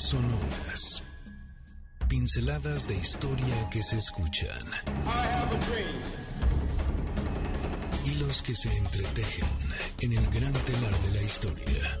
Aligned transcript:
sonoras. 0.00 1.02
Pinceladas 2.08 2.86
de 2.86 2.96
historia 2.96 3.68
que 3.70 3.82
se 3.82 3.96
escuchan. 3.96 4.64
Hilos 8.04 8.42
que 8.42 8.54
se 8.54 8.76
entretejen 8.76 9.48
en 10.00 10.12
el 10.12 10.26
gran 10.30 10.52
telar 10.52 10.94
de 11.00 11.12
la 11.14 11.22
historia. 11.22 12.00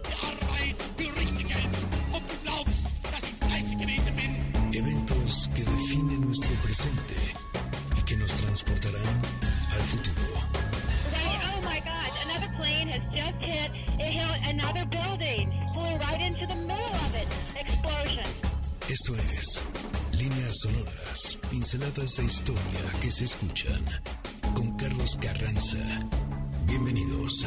Eventos 4.72 5.50
que 5.54 5.64
definen 5.64 6.20
nuestro 6.20 6.54
presente 6.62 7.14
y 7.98 8.02
que 8.02 8.16
nos 8.16 8.30
transportarán 8.32 9.22
al 9.72 9.80
futuro. 9.80 10.40
Oh 11.12 11.60
my 11.62 11.80
God, 11.80 12.12
another 12.24 12.50
plane 12.56 12.88
has 12.88 13.02
just 13.10 13.40
hit, 13.40 13.70
it 13.98 14.12
hit 14.12 14.48
another 14.48 14.84
building, 14.86 15.50
flew 15.74 15.96
right 15.96 16.20
into 16.20 16.46
the 16.46 16.56
middle. 16.66 16.95
Esto 18.88 19.16
es 19.16 19.64
Líneas 20.16 20.58
Sonoras, 20.60 21.38
pinceladas 21.50 22.16
de 22.16 22.24
historia 22.24 22.60
que 23.02 23.10
se 23.10 23.24
escuchan 23.24 23.80
con 24.54 24.76
Carlos 24.76 25.18
Carranza. 25.20 25.78
Bienvenidos. 26.66 27.44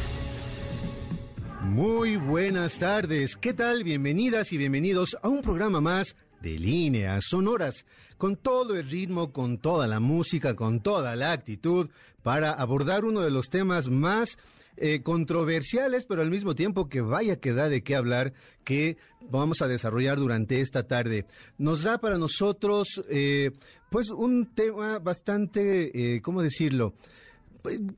Muy 1.62 2.18
buenas 2.18 2.78
tardes, 2.78 3.38
¿qué 3.38 3.54
tal? 3.54 3.86
Bienvenidas 3.86 4.52
y 4.52 4.58
bienvenidos 4.58 5.16
a 5.24 5.30
un 5.30 5.42
programa 5.42 5.80
más 5.80 6.18
de 6.42 6.60
líneas 6.60 7.24
sonoras, 7.30 7.86
con 8.18 8.36
todo 8.36 8.76
el 8.76 8.90
ritmo, 8.90 9.32
con 9.32 9.60
toda 9.60 9.88
la 9.88 10.02
música, 10.02 10.58
con 10.58 10.82
toda 10.82 11.16
la 11.16 11.32
actitud, 11.32 11.90
para 12.22 12.52
abordar 12.52 13.06
uno 13.06 13.22
de 13.22 13.32
los 13.32 13.50
temas 13.50 13.88
más 13.88 14.38
eh, 14.82 15.02
controversiales, 15.04 16.06
pero 16.06 16.22
al 16.22 16.32
mismo 16.32 16.56
tiempo 16.56 16.88
que 16.88 17.02
vaya 17.02 17.40
que 17.40 17.54
da 17.54 17.70
de 17.70 17.84
qué 17.84 17.96
hablar, 17.96 18.34
que 18.64 18.98
vamos 19.30 19.62
a 19.62 19.68
desarrollar 19.68 20.18
durante 20.18 20.62
esta 20.62 20.88
tarde. 20.88 21.26
Nos 21.58 21.84
da 21.84 22.00
para 22.00 22.18
nosotros, 22.18 23.04
eh, 23.10 23.52
pues, 23.90 24.10
un 24.10 24.46
tema 24.54 25.00
bastante, 25.00 26.16
eh, 26.16 26.22
¿cómo 26.22 26.42
decirlo? 26.42 26.94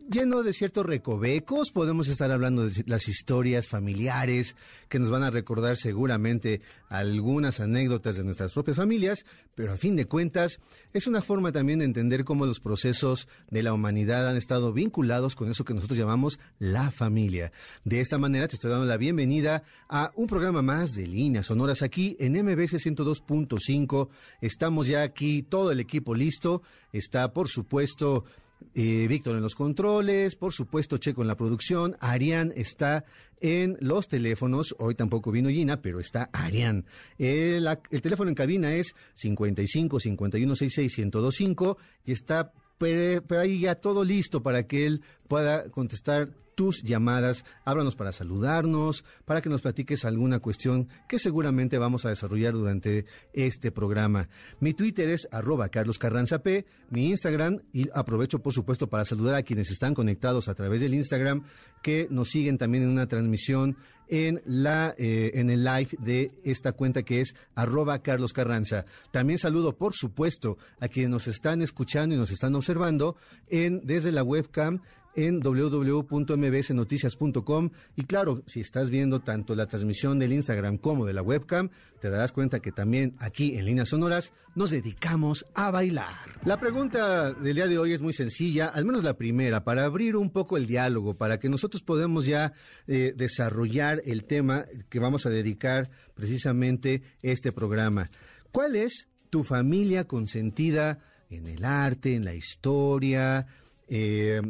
Lleno 0.10 0.42
de 0.42 0.54
ciertos 0.54 0.86
recovecos. 0.86 1.72
Podemos 1.72 2.08
estar 2.08 2.32
hablando 2.32 2.68
de 2.68 2.84
las 2.88 3.08
historias 3.08 3.68
familiares 3.68 4.56
que 4.90 4.98
nos 4.98 5.12
van 5.12 5.22
a 5.22 5.30
recordar 5.30 5.78
seguramente 5.78 6.62
algunas 6.90 7.60
anécdotas 7.60 8.18
de 8.18 8.24
nuestras 8.24 8.54
propias 8.54 8.78
familias, 8.78 9.24
pero 9.54 9.74
a 9.74 9.78
fin 9.78 9.96
de 9.96 10.08
cuentas 10.08 10.60
es 10.94 11.06
una 11.06 11.22
forma 11.22 11.52
también 11.52 11.80
de 11.80 11.86
entender 11.86 12.26
cómo 12.26 12.48
los 12.48 12.60
procesos 12.60 13.28
de 13.52 13.62
la 13.62 13.74
humanidad 13.74 14.28
han 14.28 14.36
estado 14.36 14.74
vinculados 14.74 15.36
con 15.36 15.52
eso 15.52 15.64
que 15.64 15.76
nosotros 15.76 16.00
llamamos 16.00 16.40
la 16.58 16.90
familia. 16.90 17.52
De 17.84 18.02
esta 18.02 18.18
manera 18.18 18.48
te 18.48 18.56
estoy 18.56 18.72
dando 18.72 18.88
la 18.88 18.98
bienvenida 18.98 19.64
a 19.88 20.12
un 20.16 20.26
programa 20.26 20.64
más 20.64 20.96
de 20.96 21.06
líneas 21.06 21.46
sonoras 21.46 21.84
aquí 21.84 22.18
en 22.20 22.34
MBC 22.34 22.80
102.5. 22.80 24.10
Estamos 24.42 24.88
ya 24.88 25.04
aquí, 25.04 25.44
todo 25.44 25.72
el 25.72 25.80
equipo 25.80 26.16
listo. 26.16 26.64
Está, 26.92 27.32
por 27.32 27.48
supuesto, 27.48 28.26
eh, 28.74 29.08
Víctor 29.08 29.36
en 29.36 29.42
los 29.42 29.56
controles, 29.56 30.36
por 30.36 30.54
supuesto 30.54 30.98
Checo 30.98 31.22
en 31.22 31.28
la 31.28 31.36
producción, 31.36 31.96
Arián 32.00 32.54
está 32.56 33.06
en 33.40 33.78
los 33.80 34.08
teléfonos, 34.08 34.76
hoy 34.80 34.96
tampoco 34.96 35.32
vino 35.32 35.50
Gina, 35.50 35.82
pero 35.82 36.00
está 36.00 36.30
Arián. 36.32 36.86
El, 37.18 37.68
el 37.90 38.02
teléfono 38.02 38.30
en 38.30 38.36
cabina 38.36 38.74
es 38.74 38.96
55 39.16 40.00
51 40.00 40.56
66 40.56 40.98
1025 40.98 41.78
y 42.06 42.12
está 42.12 42.54
pero, 42.82 43.22
pero 43.28 43.42
ahí 43.42 43.60
ya 43.60 43.76
todo 43.76 44.04
listo 44.04 44.42
para 44.42 44.66
que 44.66 44.88
él 44.88 45.04
pueda 45.28 45.70
contestar 45.70 46.30
tus 46.56 46.82
llamadas. 46.82 47.46
Háblanos 47.64 47.96
para 47.96 48.12
saludarnos, 48.12 49.04
para 49.26 49.42
que 49.42 49.50
nos 49.50 49.62
platiques 49.62 50.04
alguna 50.04 50.40
cuestión 50.40 50.90
que 51.08 51.20
seguramente 51.20 51.78
vamos 51.78 52.06
a 52.06 52.10
desarrollar 52.10 52.54
durante 52.54 53.06
este 53.34 53.72
programa. 53.72 54.30
Mi 54.60 54.74
Twitter 54.74 55.10
es 55.10 55.28
arroba 55.32 55.70
Carlos 55.70 56.00
Carranza 56.00 56.42
P, 56.42 56.66
mi 56.90 57.10
Instagram, 57.10 57.60
y 57.72 57.88
aprovecho 57.94 58.40
por 58.40 58.54
supuesto 58.54 58.90
para 58.90 59.06
saludar 59.06 59.36
a 59.36 59.44
quienes 59.44 59.70
están 59.70 59.94
conectados 59.94 60.48
a 60.48 60.56
través 60.56 60.82
del 60.82 60.96
Instagram, 60.96 61.44
que 61.84 62.08
nos 62.10 62.30
siguen 62.30 62.58
también 62.58 62.84
en 62.84 62.90
una 62.90 63.08
transmisión 63.08 63.78
en 64.12 64.42
la 64.46 64.94
eh, 64.98 65.32
en 65.36 65.50
el 65.50 65.64
live 65.64 65.90
de 66.00 66.32
esta 66.44 66.74
cuenta 66.74 67.02
que 67.02 67.22
es 67.22 67.34
arroba 67.56 68.00
Carlos 68.00 68.34
Carranza. 68.34 68.86
También 69.12 69.40
saludo, 69.40 69.78
por 69.78 69.94
supuesto, 69.96 70.58
a 70.80 70.90
quienes 70.90 71.10
nos 71.10 71.28
están 71.28 71.62
escuchando 71.62 72.14
y 72.14 72.18
nos 72.18 72.30
están 72.30 72.54
observando 72.54 73.16
en 73.48 73.82
desde 73.84 74.12
la 74.12 74.22
webcam 74.22 74.82
en 75.16 75.40
www.mbsnoticias.com 75.40 77.70
y 77.96 78.04
claro, 78.04 78.44
si 78.46 78.62
estás 78.62 78.90
viendo 78.90 79.22
tanto 79.22 79.56
la 79.56 79.68
transmisión 79.68 80.20
del 80.20 80.34
Instagram 80.34 80.78
como 80.78 81.06
de 81.06 81.14
la 81.14 81.22
webcam, 81.22 81.70
te 82.00 82.10
darás 82.10 82.32
cuenta 82.32 82.60
que 82.60 82.72
también 82.72 83.16
aquí 83.20 83.58
en 83.58 83.66
Líneas 83.66 83.90
Sonoras 83.90 84.34
nos 84.56 84.72
dedicamos 84.72 85.46
a 85.54 85.72
bailar. 85.72 86.16
La 86.46 86.60
pregunta 86.60 87.34
del 87.34 87.56
día 87.56 87.68
de 87.68 87.78
hoy 87.78 87.94
es 87.94 88.02
muy 88.02 88.14
sencilla, 88.14 88.68
al 88.68 88.86
menos 88.86 89.04
la 89.04 89.16
primera, 89.16 89.64
para 89.64 89.86
abrir 89.86 90.16
un 90.16 90.32
poco 90.32 90.58
el 90.58 90.68
diálogo, 90.68 91.16
para 91.16 91.40
que 91.40 91.50
nosotros 91.50 91.84
podamos 91.84 92.26
ya 92.26 92.54
eh, 92.88 93.14
desarrollar 93.16 94.02
el 94.06 94.26
tema 94.26 94.66
que 94.90 95.00
vamos 95.00 95.26
a 95.26 95.30
dedicar 95.30 95.90
precisamente 96.14 97.02
este 97.22 97.52
programa. 97.52 98.10
¿Cuál 98.52 98.76
es 98.76 99.08
tu 99.30 99.44
familia 99.44 100.06
consentida 100.06 101.00
en 101.30 101.48
el 101.48 101.64
arte, 101.64 102.16
en 102.16 102.26
la 102.26 102.34
historia? 102.34 103.46
Eh, 103.88 104.42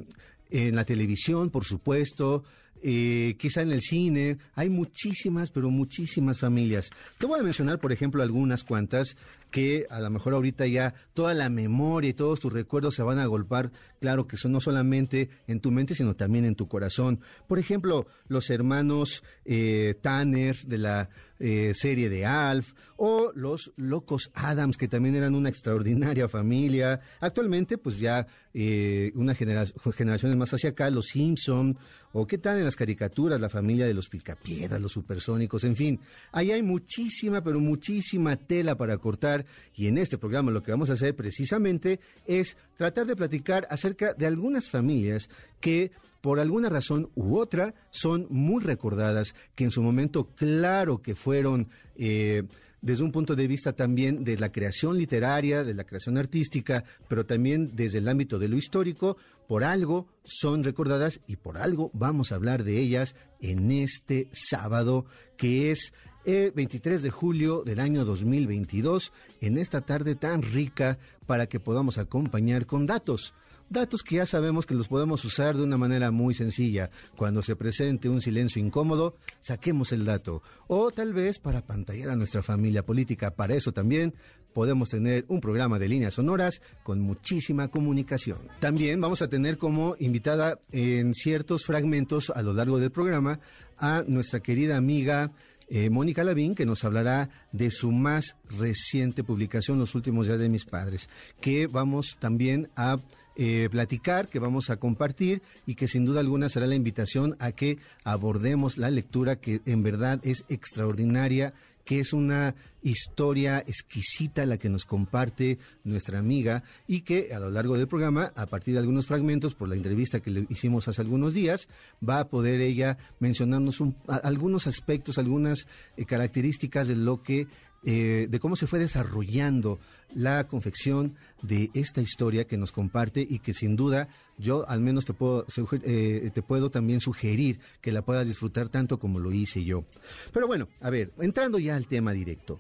en 0.52 0.76
la 0.76 0.86
televisión, 0.86 1.50
por 1.50 1.66
supuesto, 1.66 2.44
eh, 2.82 3.36
quizá 3.38 3.62
en 3.62 3.72
el 3.72 3.82
cine. 3.82 4.38
Hay 4.56 4.70
muchísimas, 4.70 5.52
pero 5.52 5.70
muchísimas 5.70 6.40
familias. 6.40 6.90
Te 7.18 7.26
voy 7.26 7.40
a 7.40 7.44
mencionar, 7.44 7.80
por 7.80 7.92
ejemplo, 7.92 8.24
algunas 8.24 8.64
cuantas 8.64 9.16
que 9.52 9.86
a 9.90 10.00
lo 10.00 10.10
mejor 10.10 10.34
ahorita 10.34 10.66
ya 10.66 10.96
toda 11.14 11.34
la 11.34 11.50
memoria 11.50 12.10
y 12.10 12.14
todos 12.14 12.40
tus 12.40 12.54
recuerdos 12.54 12.96
se 12.96 13.04
van 13.04 13.20
a 13.20 13.26
golpar, 13.26 13.72
claro 14.00 14.26
que 14.26 14.38
son 14.38 14.54
no 14.54 14.62
solamente 14.62 15.30
en 15.46 15.60
tu 15.60 15.72
mente, 15.72 15.94
sino 15.94 16.16
también 16.16 16.46
en 16.46 16.56
tu 16.56 16.68
corazón. 16.68 17.20
Por 17.48 17.60
ejemplo, 17.60 18.08
los 18.28 18.50
hermanos 18.50 19.24
eh, 19.46 19.96
Tanner 20.02 20.58
de 20.64 20.78
la 20.78 21.10
eh, 21.40 21.74
serie 21.76 22.10
de 22.10 22.26
Alf, 22.26 22.74
o 22.98 23.32
los 23.36 23.72
locos 23.76 24.30
Adams, 24.36 24.78
que 24.78 24.88
también 24.88 25.16
eran 25.16 25.34
una 25.36 25.50
extraordinaria 25.50 26.30
familia. 26.30 27.02
Actualmente, 27.20 27.78
pues 27.78 28.00
ya 28.00 28.28
eh, 28.54 29.12
una 29.16 29.34
generaciones 29.34 30.38
más 30.38 30.54
hacia 30.54 30.70
acá, 30.70 30.90
los 30.92 31.08
Simpson, 31.08 31.78
o 32.14 32.28
qué 32.28 32.38
tal 32.38 32.58
en 32.58 32.66
las 32.66 32.76
caricaturas, 32.76 33.40
la 33.40 33.50
familia 33.50 33.86
de 33.86 33.94
los 33.94 34.10
Picapiedras, 34.10 34.82
los 34.82 34.92
supersónicos, 34.92 35.64
en 35.64 35.76
fin. 35.76 36.00
Ahí 36.32 36.52
hay 36.52 36.62
muchísima, 36.62 37.42
pero 37.42 37.60
muchísima 37.60 38.36
tela 38.36 38.76
para 38.76 38.98
cortar 38.98 39.46
y 39.76 39.88
en 39.88 39.98
este 39.98 40.18
programa 40.18 40.52
lo 40.52 40.64
que 40.64 40.72
vamos 40.72 40.90
a 40.90 40.94
hacer 40.94 41.16
precisamente 41.16 42.00
es 42.26 42.58
tratar 42.78 43.08
de 43.08 43.16
platicar 43.16 43.68
acerca 43.70 44.14
de 44.14 44.28
algunas 44.28 44.70
familias 44.70 45.30
que 45.60 45.92
por 46.22 46.40
alguna 46.40 46.70
razón 46.70 47.10
u 47.16 47.38
otra 47.38 47.74
son 47.90 48.28
muy 48.30 48.64
recordadas, 48.64 49.34
que 49.56 49.64
en 49.64 49.72
su 49.72 49.82
momento 49.82 50.30
claro 50.36 51.02
que 51.02 51.16
fueron... 51.16 51.68
Eh, 51.96 52.44
desde 52.82 53.04
un 53.04 53.12
punto 53.12 53.36
de 53.36 53.48
vista 53.48 53.74
también 53.74 54.24
de 54.24 54.38
la 54.38 54.52
creación 54.52 54.98
literaria, 54.98 55.64
de 55.64 55.74
la 55.74 55.84
creación 55.84 56.18
artística, 56.18 56.84
pero 57.08 57.26
también 57.26 57.76
desde 57.76 58.00
el 58.00 58.08
ámbito 58.08 58.40
de 58.40 58.48
lo 58.48 58.58
histórico, 58.58 59.18
por 59.48 59.64
algo 59.64 60.08
son 60.24 60.64
recordadas 60.64 61.22
y 61.28 61.36
por 61.36 61.58
algo 61.58 61.92
vamos 61.94 62.32
a 62.32 62.36
hablar 62.36 62.64
de 62.64 62.80
ellas 62.80 63.16
en 63.40 63.72
este 63.72 64.30
sábado, 64.32 65.06
que 65.38 65.72
es 65.72 65.94
el 66.26 66.52
23 66.52 67.02
de 67.02 67.10
julio 67.10 67.64
del 67.64 67.80
año 67.80 68.06
2022, 68.06 69.12
en 69.42 69.58
esta 69.58 69.82
tarde 69.82 70.16
tan 70.16 70.42
rica 70.42 70.98
para 71.26 71.48
que 71.48 71.60
podamos 71.60 71.98
acompañar 71.98 72.66
con 72.66 72.86
datos 72.86 73.34
Datos 73.72 74.04
que 74.04 74.18
ya 74.18 74.26
sabemos 74.26 74.66
que 74.66 74.74
los 74.74 74.90
podemos 74.90 75.24
usar 75.24 75.56
de 75.56 75.64
una 75.64 75.78
manera 75.78 76.12
muy 76.12 76.34
sencilla. 76.34 76.90
Cuando 77.16 77.42
se 77.42 77.56
presente 77.56 78.10
un 78.10 78.20
silencio 78.20 78.62
incómodo, 78.62 79.16
saquemos 79.40 79.94
el 79.94 80.04
dato. 80.04 80.44
O 80.68 80.92
tal 80.92 81.14
vez 81.14 81.40
para 81.40 81.62
pantallar 81.62 82.10
a 82.10 82.18
nuestra 82.18 82.44
familia 82.44 82.86
política. 82.86 83.32
Para 83.32 83.56
eso 83.56 83.72
también 83.72 84.14
podemos 84.54 84.90
tener 84.90 85.24
un 85.30 85.40
programa 85.40 85.80
de 85.80 85.88
líneas 85.88 86.16
sonoras 86.16 86.62
con 86.84 87.00
muchísima 87.00 87.70
comunicación. 87.70 88.40
También 88.60 89.00
vamos 89.00 89.22
a 89.22 89.30
tener 89.30 89.58
como 89.58 89.96
invitada 90.00 90.60
en 90.74 91.14
ciertos 91.14 91.64
fragmentos 91.64 92.30
a 92.30 92.42
lo 92.42 92.52
largo 92.52 92.78
del 92.78 92.92
programa 92.92 93.40
a 93.78 94.04
nuestra 94.06 94.42
querida 94.42 94.76
amiga 94.76 95.32
eh, 95.70 95.90
Mónica 95.90 96.26
Lavín, 96.26 96.56
que 96.56 96.66
nos 96.66 96.84
hablará 96.84 97.30
de 97.54 97.72
su 97.72 97.94
más 97.94 98.36
reciente 98.50 99.24
publicación, 99.24 99.80
Los 99.80 99.96
últimos 99.96 100.28
días 100.28 100.40
de 100.40 100.50
mis 100.50 100.66
padres, 100.66 101.08
que 101.40 101.68
vamos 101.68 102.18
también 102.20 102.68
a 102.76 102.98
eh, 103.44 103.70
platicar, 103.72 104.28
que 104.28 104.38
vamos 104.38 104.70
a 104.70 104.78
compartir 104.78 105.42
y 105.66 105.74
que 105.74 105.88
sin 105.88 106.06
duda 106.06 106.20
alguna 106.20 106.48
será 106.48 106.68
la 106.68 106.76
invitación 106.76 107.36
a 107.40 107.54
que 107.54 107.80
abordemos 108.04 108.78
la 108.78 108.92
lectura 108.92 109.38
que 109.38 109.62
en 109.66 109.82
verdad 109.82 110.20
es 110.22 110.46
extraordinaria 110.48 111.52
que 111.84 112.00
es 112.00 112.14
una 112.14 112.54
historia 112.84 113.58
exquisita 113.66 114.46
la 114.46 114.60
que 114.60 114.70
nos 114.70 114.86
comparte 114.86 115.58
nuestra 115.84 116.20
amiga 116.20 116.62
y 116.88 117.02
que 117.02 117.34
a 117.34 117.40
lo 117.40 117.50
largo 117.50 117.76
del 117.76 117.88
programa, 117.88 118.32
a 118.36 118.46
partir 118.46 118.76
de 118.76 118.80
algunos 118.80 119.08
fragmentos 119.08 119.56
por 119.56 119.70
la 119.70 119.76
entrevista 119.76 120.20
que 120.20 120.30
le 120.30 120.46
hicimos 120.50 120.88
hace 120.88 121.02
algunos 121.02 121.34
días, 121.34 121.68
va 122.08 122.20
a 122.20 122.28
poder 122.28 122.62
ella 122.62 123.00
mencionarnos 123.20 123.82
algunos 124.06 124.68
aspectos, 124.68 125.18
algunas 125.18 125.66
eh, 125.98 126.06
características 126.06 126.88
de 126.88 126.96
lo 126.96 127.24
que 127.24 127.48
eh, 127.84 128.28
de 128.30 128.40
cómo 128.40 128.56
se 128.56 128.68
fue 128.68 128.80
desarrollando 128.80 129.80
la 130.14 130.48
confección 130.48 131.16
de 131.42 131.72
esta 131.74 132.02
historia 132.02 132.46
que 132.46 132.58
nos 132.58 132.72
comparte 132.72 133.26
y 133.28 133.40
que 133.40 133.54
sin 133.54 133.76
duda 133.76 134.08
yo 134.38 134.68
al 134.70 134.82
menos 134.82 135.06
te 135.06 135.14
puedo, 135.14 135.46
eh, 135.84 136.30
te 136.34 136.42
puedo 136.42 136.70
también 136.70 137.00
sugerir 137.00 137.60
que 137.82 137.92
la 137.92 138.04
puedas 138.04 138.28
disfrutar 138.28 138.70
tanto 138.70 139.00
como 139.00 139.20
lo 139.20 139.32
hice 139.32 139.64
yo. 139.64 139.86
Pero 140.32 140.48
bueno, 140.48 140.68
a 140.80 140.90
ver, 140.90 141.12
entrando 141.20 141.60
ya 141.60 141.76
al 141.76 141.88
tema 141.88 142.12
directo. 142.12 142.60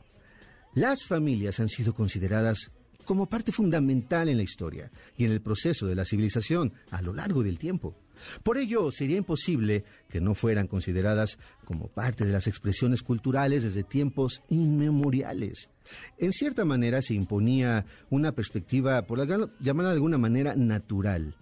Las 0.73 1.05
familias 1.05 1.59
han 1.59 1.69
sido 1.69 1.93
consideradas 1.93 2.71
como 3.05 3.27
parte 3.27 3.51
fundamental 3.51 4.29
en 4.29 4.37
la 4.37 4.43
historia 4.43 4.91
y 5.17 5.25
en 5.25 5.31
el 5.31 5.41
proceso 5.41 5.85
de 5.85 5.95
la 5.95 6.05
civilización 6.05 6.73
a 6.91 7.01
lo 7.01 7.13
largo 7.13 7.43
del 7.43 7.59
tiempo. 7.59 7.95
Por 8.43 8.57
ello, 8.57 8.91
sería 8.91 9.17
imposible 9.17 9.83
que 10.09 10.21
no 10.21 10.35
fueran 10.35 10.67
consideradas 10.67 11.37
como 11.65 11.87
parte 11.87 12.25
de 12.25 12.31
las 12.31 12.47
expresiones 12.47 13.03
culturales 13.03 13.63
desde 13.63 13.83
tiempos 13.83 14.41
inmemoriales. 14.49 15.69
En 16.17 16.31
cierta 16.31 16.65
manera 16.65 17.01
se 17.01 17.13
imponía 17.13 17.85
una 18.09 18.31
perspectiva, 18.31 19.05
por 19.05 19.19
llamarla 19.59 19.89
de 19.89 19.95
alguna 19.95 20.17
manera, 20.17 20.55
natural, 20.55 21.35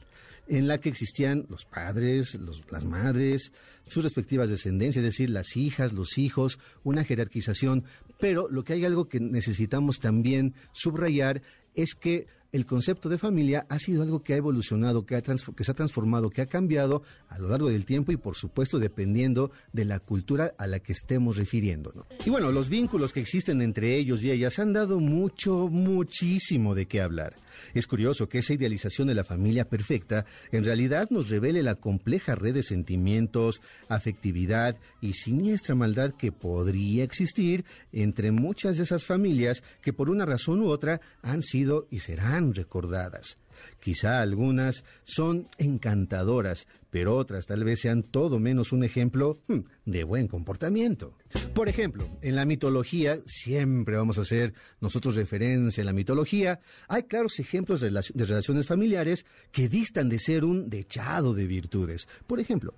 en 0.48 0.68
la 0.68 0.80
que 0.80 0.90
existían 0.90 1.46
los 1.50 1.66
padres, 1.66 2.38
las 2.72 2.86
madres, 2.86 3.52
sus 3.86 4.04
respectivas 4.04 4.50
descendencias, 4.50 5.04
es 5.04 5.12
decir, 5.12 5.30
las 5.30 5.56
hijas, 5.56 5.94
los 5.94 6.18
hijos, 6.18 6.60
una 6.84 7.04
jerarquización. 7.04 7.84
Pero 8.20 8.48
lo 8.50 8.64
que 8.64 8.74
hay 8.74 8.86
algo 8.86 9.08
que 9.08 9.20
necesitamos 9.20 10.00
también 10.00 10.54
subrayar 10.72 11.42
es 11.76 11.94
que 11.94 12.28
el 12.51 12.66
concepto 12.66 13.10
de 13.10 13.18
familia 13.18 13.66
ha 13.69 13.80
sido 13.80 14.01
algo 14.01 14.24
que 14.24 14.34
ha 14.34 14.38
evolucionado, 14.38 15.06
que, 15.06 15.22
se 15.22 15.72
ha 15.72 15.75
transformado, 15.75 16.30
que 16.30 16.42
ha 16.42 16.48
cambiado 16.48 17.04
a 17.28 17.38
lo 17.38 17.50
largo 17.50 17.69
del 17.69 17.86
tiempo 17.86 18.12
y 18.12 18.18
por 18.18 18.36
supuesto 18.36 18.80
dependiendo 18.80 19.51
de 19.74 19.86
la 19.86 20.00
cultura 20.00 20.54
a 20.57 20.68
la 20.68 20.80
que 20.80 20.94
estemos 20.94 21.38
refiriéndonos. 21.38 22.06
Y 22.25 22.30
bueno, 22.30 22.51
los 22.51 22.69
vínculos 22.69 23.13
que 23.13 23.19
existen 23.19 23.62
entre 23.62 23.96
ellos 23.96 24.24
y 24.24 24.31
ellas 24.31 24.57
han 24.60 24.74
dado 24.74 25.00
mucho, 25.00 25.68
muchísimo 25.68 26.75
de 26.75 26.88
qué 26.88 27.01
hablar. 27.01 27.36
Es 27.74 27.88
curioso 27.88 28.30
que 28.30 28.40
esa 28.40 28.54
idealización 28.54 29.07
de 29.10 29.16
la 29.16 29.24
familia 29.24 29.68
perfecta 29.68 30.25
en 30.52 30.63
realidad 30.63 31.10
nos 31.10 31.30
revele 31.30 31.62
la 31.62 31.75
compleja 31.75 32.36
red 32.36 32.54
de 32.54 32.63
sentimientos, 32.63 33.62
afectividad 33.90 34.78
y 35.02 35.13
siniestra 35.13 35.75
maldad 35.75 36.13
que 36.13 36.31
podría 36.31 37.04
existir 37.04 37.66
entre 37.92 38.31
muchas 38.31 38.78
de 38.78 38.84
esas 38.84 39.06
familias 39.06 39.63
que 39.81 39.94
por 39.94 40.10
una 40.10 40.25
razón 40.25 40.62
u 40.62 40.69
otra 40.69 41.02
han 41.22 41.42
sido 41.42 41.88
y 41.92 42.00
serán 42.00 42.39
recordadas. 42.54 43.38
Quizá 43.80 44.22
algunas 44.22 44.84
son 45.04 45.48
encantadoras, 45.58 46.68
pero 46.90 47.16
otras 47.16 47.46
tal 47.46 47.64
vez 47.64 47.82
sean 47.82 48.04
todo 48.04 48.40
menos 48.40 48.72
un 48.72 48.84
ejemplo 48.84 49.42
hmm, 49.48 49.60
de 49.86 50.04
buen 50.04 50.28
comportamiento. 50.28 51.18
Por 51.54 51.70
ejemplo, 51.70 52.10
en 52.22 52.36
la 52.36 52.46
mitología, 52.46 53.20
siempre 53.26 53.98
vamos 53.98 54.18
a 54.18 54.22
hacer 54.22 54.54
nosotros 54.82 55.16
referencia 55.16 55.84
a 55.84 55.86
la 55.86 55.94
mitología, 55.94 56.60
hay 56.88 57.04
claros 57.04 57.40
ejemplos 57.40 57.82
de, 57.82 57.92
de 57.92 58.26
relaciones 58.26 58.66
familiares 58.66 59.26
que 59.52 59.70
distan 59.70 60.10
de 60.10 60.20
ser 60.20 60.44
un 60.44 60.70
dechado 60.70 61.34
de 61.34 61.48
virtudes. 61.48 62.08
Por 62.28 62.40
ejemplo, 62.40 62.74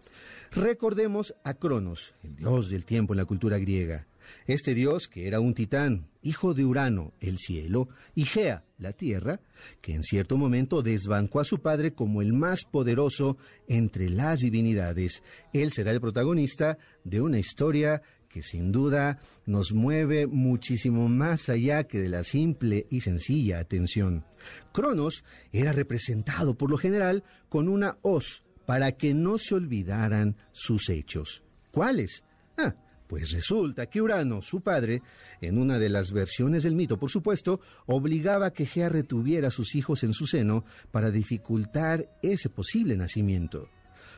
recordemos 0.51 1.33
a 1.43 1.53
Cronos, 1.53 2.13
el 2.23 2.35
dios 2.35 2.69
del 2.69 2.85
tiempo 2.85 3.13
en 3.13 3.17
la 3.17 3.25
cultura 3.25 3.57
griega. 3.57 4.07
Este 4.47 4.73
dios, 4.73 5.07
que 5.07 5.27
era 5.27 5.39
un 5.39 5.53
titán, 5.53 6.07
hijo 6.21 6.53
de 6.53 6.65
Urano, 6.65 7.13
el 7.19 7.37
cielo, 7.37 7.89
y 8.15 8.25
Gea, 8.25 8.63
la 8.77 8.93
tierra, 8.93 9.39
que 9.81 9.93
en 9.93 10.03
cierto 10.03 10.37
momento 10.37 10.81
desbancó 10.81 11.39
a 11.39 11.45
su 11.45 11.59
padre 11.59 11.93
como 11.93 12.21
el 12.21 12.33
más 12.33 12.63
poderoso 12.63 13.37
entre 13.67 14.09
las 14.09 14.39
divinidades. 14.39 15.23
Él 15.53 15.71
será 15.71 15.91
el 15.91 16.01
protagonista 16.01 16.77
de 17.03 17.21
una 17.21 17.39
historia 17.39 18.01
que 18.31 18.41
sin 18.41 18.71
duda 18.71 19.19
nos 19.45 19.73
mueve 19.73 20.25
muchísimo 20.25 21.09
más 21.09 21.49
allá 21.49 21.83
que 21.83 21.99
de 21.99 22.09
la 22.09 22.23
simple 22.23 22.87
y 22.89 23.01
sencilla 23.01 23.59
atención. 23.59 24.25
Cronos 24.71 25.23
era 25.51 25.73
representado 25.73 26.57
por 26.57 26.69
lo 26.71 26.77
general 26.77 27.23
con 27.49 27.67
una 27.67 27.97
hoz 28.01 28.43
para 28.65 28.93
que 28.93 29.13
no 29.13 29.37
se 29.37 29.55
olvidaran 29.55 30.37
sus 30.51 30.89
hechos. 30.89 31.43
¿Cuáles? 31.71 32.23
Ah, 32.57 32.75
pues 33.11 33.31
resulta 33.31 33.87
que 33.87 34.01
Urano, 34.01 34.41
su 34.41 34.61
padre, 34.61 35.01
en 35.41 35.57
una 35.57 35.77
de 35.79 35.89
las 35.89 36.13
versiones 36.13 36.63
del 36.63 36.75
mito, 36.75 36.97
por 36.97 37.09
supuesto, 37.09 37.59
obligaba 37.85 38.45
a 38.45 38.53
que 38.53 38.65
Gea 38.65 38.87
retuviera 38.87 39.49
a 39.49 39.51
sus 39.51 39.75
hijos 39.75 40.05
en 40.05 40.13
su 40.13 40.27
seno 40.27 40.63
para 40.91 41.11
dificultar 41.11 42.09
ese 42.21 42.47
posible 42.47 42.95
nacimiento. 42.95 43.67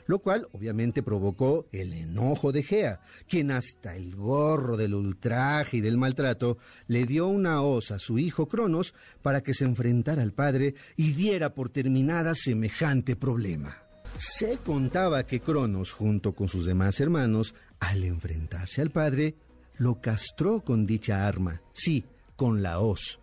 Lo 0.06 0.20
cual 0.20 0.48
obviamente 0.52 1.02
provocó 1.02 1.66
el 1.72 1.92
enojo 1.92 2.52
de 2.52 2.62
Gea, 2.62 3.00
quien 3.28 3.50
hasta 3.50 3.96
el 3.96 4.16
gorro 4.16 4.78
del 4.78 4.94
ultraje 4.94 5.78
y 5.78 5.82
del 5.82 5.98
maltrato 5.98 6.60
le 6.86 7.08
dio 7.08 7.26
una 7.26 7.64
hoz 7.64 7.90
a 7.90 7.98
su 7.98 8.20
hijo 8.20 8.48
Cronos 8.48 8.94
para 9.24 9.42
que 9.42 9.56
se 9.56 9.66
enfrentara 9.66 10.22
al 10.22 10.34
padre 10.34 10.76
y 10.98 11.14
diera 11.14 11.56
por 11.56 11.72
terminada 11.72 12.36
semejante 12.36 13.16
problema. 13.16 13.84
Se 14.16 14.58
contaba 14.58 15.24
que 15.24 15.40
Cronos, 15.40 15.92
junto 15.92 16.34
con 16.34 16.48
sus 16.48 16.68
demás 16.68 17.00
hermanos, 17.00 17.56
al 17.90 18.04
enfrentarse 18.04 18.82
al 18.82 18.92
padre, 18.92 19.36
lo 19.78 20.02
castró 20.02 20.62
con 20.62 20.86
dicha 20.86 21.28
arma, 21.28 21.62
sí, 21.74 22.06
con 22.36 22.62
la 22.62 22.80
hoz. 22.80 23.20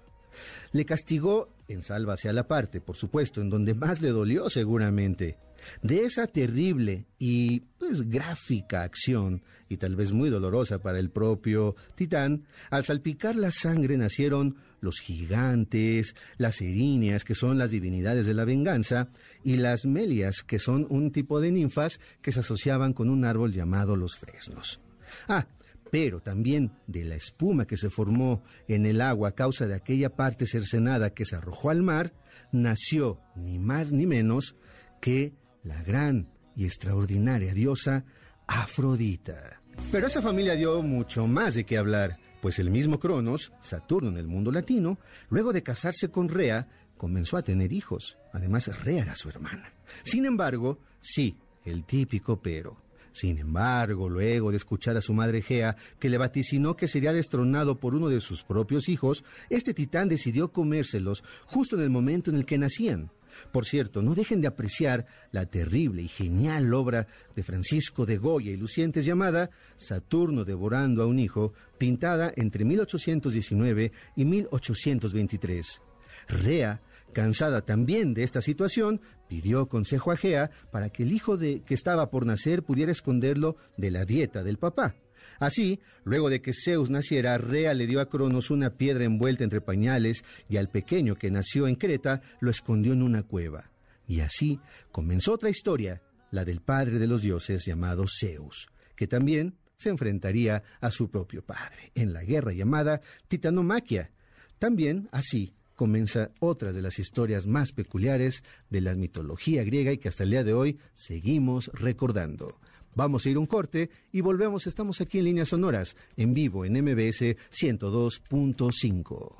Le 0.72 0.84
castigó 0.84 1.48
en 1.68 1.82
Sálvase 1.82 2.28
a 2.28 2.32
la 2.32 2.46
parte, 2.46 2.80
por 2.80 2.96
supuesto, 2.96 3.40
en 3.40 3.50
donde 3.50 3.74
más 3.74 4.00
le 4.00 4.10
dolió 4.10 4.48
seguramente. 4.48 5.38
De 5.82 6.04
esa 6.04 6.26
terrible 6.26 7.06
y 7.18 7.60
pues 7.78 8.08
gráfica 8.08 8.82
acción, 8.82 9.42
y 9.68 9.76
tal 9.76 9.96
vez 9.96 10.12
muy 10.12 10.30
dolorosa 10.30 10.80
para 10.80 10.98
el 10.98 11.10
propio 11.10 11.76
Titán, 11.94 12.44
al 12.70 12.84
salpicar 12.84 13.36
la 13.36 13.50
sangre 13.50 13.96
nacieron 13.96 14.56
los 14.80 15.00
gigantes, 15.00 16.14
las 16.38 16.60
erinias, 16.60 17.24
que 17.24 17.34
son 17.34 17.58
las 17.58 17.70
divinidades 17.70 18.26
de 18.26 18.34
la 18.34 18.44
venganza, 18.44 19.08
y 19.44 19.56
las 19.56 19.86
melias, 19.86 20.42
que 20.42 20.58
son 20.58 20.86
un 20.90 21.12
tipo 21.12 21.40
de 21.40 21.52
ninfas 21.52 22.00
que 22.22 22.32
se 22.32 22.40
asociaban 22.40 22.92
con 22.92 23.10
un 23.10 23.24
árbol 23.24 23.52
llamado 23.52 23.96
los 23.96 24.16
fresnos. 24.16 24.80
Ah, 25.28 25.46
pero 25.90 26.20
también 26.20 26.70
de 26.86 27.04
la 27.04 27.16
espuma 27.16 27.66
que 27.66 27.76
se 27.76 27.90
formó 27.90 28.42
en 28.68 28.86
el 28.86 29.00
agua 29.00 29.30
a 29.30 29.34
causa 29.34 29.66
de 29.66 29.74
aquella 29.74 30.10
parte 30.10 30.46
cercenada 30.46 31.10
que 31.10 31.24
se 31.24 31.36
arrojó 31.36 31.70
al 31.70 31.82
mar, 31.82 32.12
nació 32.52 33.20
ni 33.34 33.58
más 33.58 33.92
ni 33.92 34.06
menos 34.06 34.56
que 35.00 35.34
la 35.62 35.82
gran 35.82 36.28
y 36.56 36.64
extraordinaria 36.64 37.54
diosa 37.54 38.04
Afrodita. 38.46 39.60
Pero 39.92 40.06
esa 40.06 40.22
familia 40.22 40.54
dio 40.54 40.82
mucho 40.82 41.26
más 41.26 41.54
de 41.54 41.64
qué 41.64 41.78
hablar, 41.78 42.18
pues 42.40 42.58
el 42.58 42.70
mismo 42.70 42.98
Cronos, 42.98 43.52
Saturno 43.60 44.10
en 44.10 44.18
el 44.18 44.26
mundo 44.26 44.50
latino, 44.52 44.98
luego 45.28 45.52
de 45.52 45.62
casarse 45.62 46.10
con 46.10 46.28
Rea, 46.28 46.68
comenzó 46.96 47.36
a 47.36 47.42
tener 47.42 47.72
hijos. 47.72 48.18
Además, 48.32 48.68
Rea 48.84 49.02
era 49.02 49.16
su 49.16 49.28
hermana. 49.28 49.72
Sin 50.02 50.26
embargo, 50.26 50.78
sí, 51.00 51.36
el 51.64 51.84
típico 51.84 52.40
pero. 52.42 52.76
Sin 53.12 53.38
embargo, 53.38 54.08
luego 54.08 54.50
de 54.50 54.56
escuchar 54.56 54.96
a 54.96 55.00
su 55.00 55.12
madre 55.12 55.42
Gea, 55.42 55.76
que 55.98 56.08
le 56.08 56.18
vaticinó 56.18 56.76
que 56.76 56.88
sería 56.88 57.12
destronado 57.12 57.78
por 57.78 57.94
uno 57.94 58.08
de 58.08 58.20
sus 58.20 58.44
propios 58.44 58.88
hijos, 58.88 59.24
este 59.48 59.74
titán 59.74 60.08
decidió 60.08 60.52
comérselos 60.52 61.24
justo 61.46 61.76
en 61.76 61.82
el 61.82 61.90
momento 61.90 62.30
en 62.30 62.36
el 62.36 62.46
que 62.46 62.58
nacían. 62.58 63.10
Por 63.52 63.66
cierto, 63.66 64.02
no 64.02 64.14
dejen 64.14 64.40
de 64.40 64.48
apreciar 64.48 65.06
la 65.32 65.46
terrible 65.46 66.02
y 66.02 66.08
genial 66.08 66.72
obra 66.74 67.06
de 67.34 67.42
Francisco 67.42 68.06
de 68.06 68.18
Goya 68.18 68.52
y 68.52 68.56
Lucientes 68.56 69.04
llamada 69.04 69.50
Saturno 69.76 70.44
devorando 70.44 71.02
a 71.02 71.06
un 71.06 71.18
hijo, 71.18 71.52
pintada 71.78 72.32
entre 72.36 72.64
1819 72.64 73.92
y 74.16 74.24
1823. 74.24 75.82
Rea, 76.28 76.82
cansada 77.12 77.62
también 77.62 78.14
de 78.14 78.22
esta 78.22 78.40
situación, 78.40 79.00
pidió 79.28 79.68
consejo 79.68 80.12
a 80.12 80.16
Gea 80.16 80.50
para 80.70 80.90
que 80.90 81.02
el 81.02 81.12
hijo 81.12 81.36
de 81.36 81.62
que 81.62 81.74
estaba 81.74 82.10
por 82.10 82.26
nacer 82.26 82.62
pudiera 82.62 82.92
esconderlo 82.92 83.56
de 83.76 83.90
la 83.90 84.04
dieta 84.04 84.42
del 84.42 84.58
papá. 84.58 84.94
Así, 85.40 85.80
luego 86.04 86.28
de 86.28 86.42
que 86.42 86.52
Zeus 86.52 86.90
naciera, 86.90 87.38
Rea 87.38 87.72
le 87.72 87.86
dio 87.86 88.00
a 88.00 88.10
Cronos 88.10 88.50
una 88.50 88.76
piedra 88.76 89.04
envuelta 89.04 89.42
entre 89.42 89.62
pañales 89.62 90.22
y 90.50 90.58
al 90.58 90.68
pequeño 90.68 91.16
que 91.16 91.30
nació 91.30 91.66
en 91.66 91.76
Creta 91.76 92.20
lo 92.40 92.50
escondió 92.50 92.92
en 92.92 93.02
una 93.02 93.22
cueva. 93.22 93.70
Y 94.06 94.20
así 94.20 94.60
comenzó 94.92 95.32
otra 95.32 95.48
historia, 95.48 96.02
la 96.30 96.44
del 96.44 96.60
padre 96.60 96.98
de 96.98 97.06
los 97.06 97.22
dioses 97.22 97.64
llamado 97.64 98.04
Zeus, 98.06 98.68
que 98.94 99.06
también 99.06 99.56
se 99.76 99.88
enfrentaría 99.88 100.62
a 100.78 100.90
su 100.90 101.10
propio 101.10 101.42
padre 101.42 101.90
en 101.94 102.12
la 102.12 102.22
guerra 102.22 102.52
llamada 102.52 103.00
Titanomaquia. 103.28 104.10
También 104.58 105.08
así 105.10 105.54
comienza 105.74 106.32
otra 106.40 106.72
de 106.72 106.82
las 106.82 106.98
historias 106.98 107.46
más 107.46 107.72
peculiares 107.72 108.44
de 108.68 108.82
la 108.82 108.94
mitología 108.94 109.64
griega 109.64 109.90
y 109.90 109.96
que 109.96 110.08
hasta 110.08 110.24
el 110.24 110.30
día 110.32 110.44
de 110.44 110.52
hoy 110.52 110.78
seguimos 110.92 111.70
recordando. 111.72 112.60
Vamos 112.94 113.24
a 113.24 113.30
ir 113.30 113.38
un 113.38 113.46
corte 113.46 113.90
y 114.12 114.20
volvemos. 114.20 114.66
Estamos 114.66 115.00
aquí 115.00 115.18
en 115.18 115.24
líneas 115.24 115.48
sonoras, 115.48 115.96
en 116.16 116.34
vivo, 116.34 116.64
en 116.64 116.72
MBS 116.82 117.36
102.5. 117.50 119.34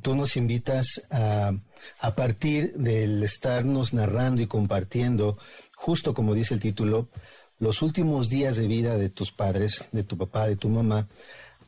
Tú 0.00 0.14
nos 0.14 0.36
invitas 0.36 1.02
a, 1.10 1.52
a 2.00 2.14
partir 2.14 2.72
del 2.74 3.22
estarnos 3.22 3.92
narrando 3.92 4.40
y 4.40 4.46
compartiendo, 4.46 5.36
justo 5.76 6.14
como 6.14 6.34
dice 6.34 6.54
el 6.54 6.60
título, 6.60 7.08
los 7.58 7.82
últimos 7.82 8.28
días 8.28 8.56
de 8.56 8.66
vida 8.66 8.96
de 8.96 9.10
tus 9.10 9.30
padres, 9.30 9.88
de 9.92 10.04
tu 10.04 10.16
papá, 10.16 10.48
de 10.48 10.56
tu 10.56 10.68
mamá, 10.68 11.08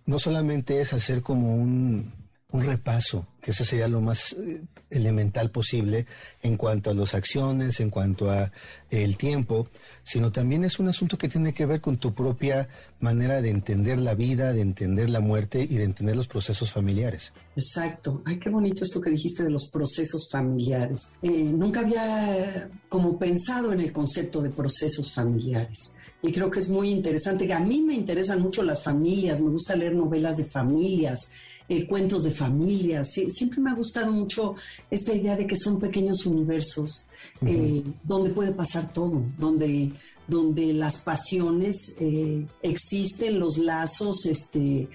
no 0.06 0.18
solamente 0.18 0.80
es 0.80 0.92
hacer 0.92 1.22
como 1.22 1.54
un, 1.54 2.23
un 2.54 2.62
repaso, 2.62 3.26
que 3.42 3.50
ese 3.50 3.64
sería 3.64 3.88
lo 3.88 4.00
más 4.00 4.32
eh, 4.34 4.62
elemental 4.88 5.50
posible 5.50 6.06
en 6.40 6.54
cuanto 6.56 6.90
a 6.90 6.94
las 6.94 7.12
acciones, 7.12 7.80
en 7.80 7.90
cuanto 7.90 8.30
a 8.30 8.52
el 8.90 9.16
tiempo, 9.16 9.66
sino 10.04 10.30
también 10.30 10.62
es 10.62 10.78
un 10.78 10.88
asunto 10.88 11.18
que 11.18 11.28
tiene 11.28 11.52
que 11.52 11.66
ver 11.66 11.80
con 11.80 11.96
tu 11.96 12.14
propia 12.14 12.68
manera 13.00 13.42
de 13.42 13.50
entender 13.50 13.98
la 13.98 14.14
vida, 14.14 14.52
de 14.52 14.60
entender 14.60 15.10
la 15.10 15.18
muerte 15.18 15.66
y 15.68 15.74
de 15.74 15.82
entender 15.82 16.14
los 16.14 16.28
procesos 16.28 16.70
familiares. 16.70 17.32
Exacto. 17.56 18.22
Ay, 18.24 18.38
qué 18.38 18.50
bonito 18.50 18.84
esto 18.84 19.00
que 19.00 19.10
dijiste 19.10 19.42
de 19.42 19.50
los 19.50 19.66
procesos 19.66 20.28
familiares. 20.30 21.14
Eh, 21.22 21.28
nunca 21.30 21.80
había 21.80 22.70
como 22.88 23.18
pensado 23.18 23.72
en 23.72 23.80
el 23.80 23.92
concepto 23.92 24.40
de 24.40 24.50
procesos 24.50 25.12
familiares 25.12 25.96
y 26.22 26.32
creo 26.32 26.52
que 26.52 26.60
es 26.60 26.68
muy 26.68 26.90
interesante. 26.90 27.52
A 27.52 27.58
mí 27.58 27.80
me 27.82 27.94
interesan 27.94 28.40
mucho 28.40 28.62
las 28.62 28.80
familias, 28.80 29.40
me 29.40 29.50
gusta 29.50 29.74
leer 29.74 29.94
novelas 29.94 30.36
de 30.36 30.44
familias, 30.44 31.30
eh, 31.68 31.86
cuentos 31.86 32.24
de 32.24 32.30
familias. 32.30 33.12
siempre 33.28 33.60
me 33.60 33.70
ha 33.70 33.74
gustado 33.74 34.12
mucho 34.12 34.54
esta 34.90 35.14
idea 35.14 35.36
de 35.36 35.46
que 35.46 35.56
son 35.56 35.78
pequeños 35.78 36.26
universos 36.26 37.08
eh, 37.40 37.82
donde 38.02 38.30
puede 38.30 38.52
pasar 38.52 38.92
todo, 38.92 39.22
donde, 39.38 39.92
donde 40.28 40.72
las 40.72 40.98
pasiones 40.98 41.94
eh, 42.00 42.46
existen, 42.62 43.38
los 43.38 43.58
lazos, 43.58 44.26
este, 44.26 44.88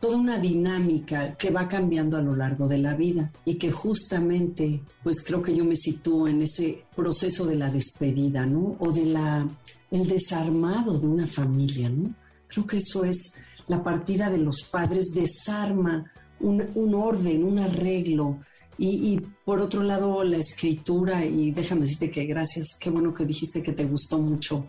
toda 0.00 0.16
una 0.16 0.38
dinámica 0.38 1.34
que 1.36 1.50
va 1.50 1.68
cambiando 1.68 2.16
a 2.16 2.22
lo 2.22 2.36
largo 2.36 2.68
de 2.68 2.78
la 2.78 2.94
vida 2.94 3.32
y 3.44 3.56
que 3.56 3.72
justamente, 3.72 4.82
pues 5.02 5.20
creo 5.20 5.42
que 5.42 5.54
yo 5.54 5.64
me 5.64 5.76
sitúo 5.76 6.28
en 6.28 6.42
ese 6.42 6.84
proceso 6.94 7.44
de 7.44 7.56
la 7.56 7.70
despedida, 7.70 8.46
¿no? 8.46 8.76
O 8.78 8.92
de 8.92 9.06
la 9.06 9.48
el 9.92 10.06
desarmado 10.06 10.98
de 10.98 11.06
una 11.06 11.26
familia, 11.26 11.88
¿no? 11.90 12.14
Creo 12.48 12.66
que 12.66 12.78
eso 12.78 13.04
es 13.04 13.34
la 13.72 13.82
partida 13.82 14.28
de 14.28 14.36
los 14.36 14.64
padres, 14.64 15.12
desarma 15.14 16.12
un, 16.40 16.94
orden, 16.94 17.42
un 17.42 17.58
arreglo. 17.58 18.40
Y, 18.76 19.18
por 19.44 19.60
otro 19.60 19.82
lado, 19.82 20.24
la 20.24 20.36
escritura, 20.36 21.24
y 21.24 21.52
déjame 21.52 21.82
decirte 21.82 22.10
que 22.10 22.26
gracias, 22.26 22.76
qué 22.78 22.90
bueno 22.90 23.14
que 23.14 23.24
dijiste 23.24 23.62
que 23.62 23.72
te 23.72 23.84
gustó 23.84 24.18
mucho 24.18 24.66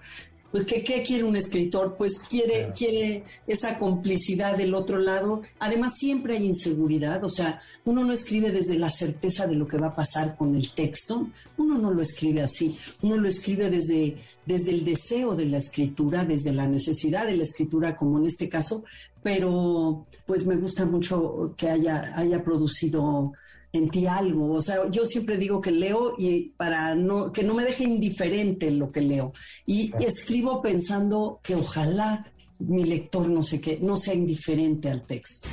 pues 0.54 0.68
¿qué, 0.68 1.02
quiere 1.02 1.24
un 1.24 1.36
escritor? 1.36 1.96
Pues 1.98 2.20
quiere, 2.20 2.72
quiere 2.78 3.24
esa 3.48 3.80
complicidad 3.80 4.56
del 4.56 4.76
otro 4.76 5.00
lado. 5.00 5.42
Además, 5.58 5.94
siempre 5.98 6.38
hay 6.38 6.46
inseguridad, 6.46 7.24
o 7.24 7.30
sea, 7.30 7.60
uno 7.86 8.04
no 8.04 8.14
escribe 8.14 8.52
desde 8.52 8.78
la 8.78 8.92
certeza 8.92 9.48
de 9.48 9.56
lo 9.56 9.68
que 9.68 9.80
va 9.80 9.88
a 9.88 9.96
pasar 9.96 10.38
con 10.38 10.56
el 10.56 10.70
texto, 10.76 11.28
uno 11.58 11.80
no 11.80 11.92
lo 11.92 12.04
escribe 12.04 12.44
así, 12.44 12.78
uno 13.02 13.18
lo 13.18 13.28
escribe 13.28 13.72
desde, 13.72 14.18
desde 14.46 14.72
el 14.72 14.84
deseo 14.84 15.36
de 15.36 15.46
la 15.46 15.58
escritura, 15.58 16.26
desde 16.26 16.52
la 16.52 16.68
necesidad 16.68 17.26
de 17.26 17.38
la 17.38 17.44
escritura, 17.44 17.96
como 17.96 18.20
en 18.20 18.26
este 18.26 18.50
caso, 18.50 18.84
pero 19.22 20.06
pues 20.26 20.46
me 20.46 20.56
gusta 20.58 20.86
mucho 20.86 21.54
que 21.58 21.70
haya, 21.70 22.18
haya 22.18 22.44
producido 22.44 23.34
en 23.74 23.90
ti 23.90 24.06
algo. 24.06 24.54
O 24.54 24.62
sea, 24.62 24.90
yo 24.90 25.06
siempre 25.06 25.38
digo 25.38 25.60
que 25.60 25.72
leo 25.72 26.16
y 26.18 26.50
para 26.52 26.96
no, 26.96 27.32
que 27.32 27.44
no 27.44 27.56
me 27.56 27.64
deje 27.64 27.84
indiferente 27.84 28.70
lo 28.72 28.92
que 28.92 29.02
leo. 29.02 29.34
Y, 29.66 29.92
escribo 30.00 30.62
pensando 30.62 31.40
que 31.44 31.56
ojalá 31.56 32.32
mi 32.60 32.86
lector 32.86 33.28
no 33.28 33.44
sé 33.44 33.60
qué, 33.60 33.80
no 33.82 33.98
sea 33.98 34.14
indiferente 34.14 34.90
al 34.90 35.06
texto. 35.06 35.50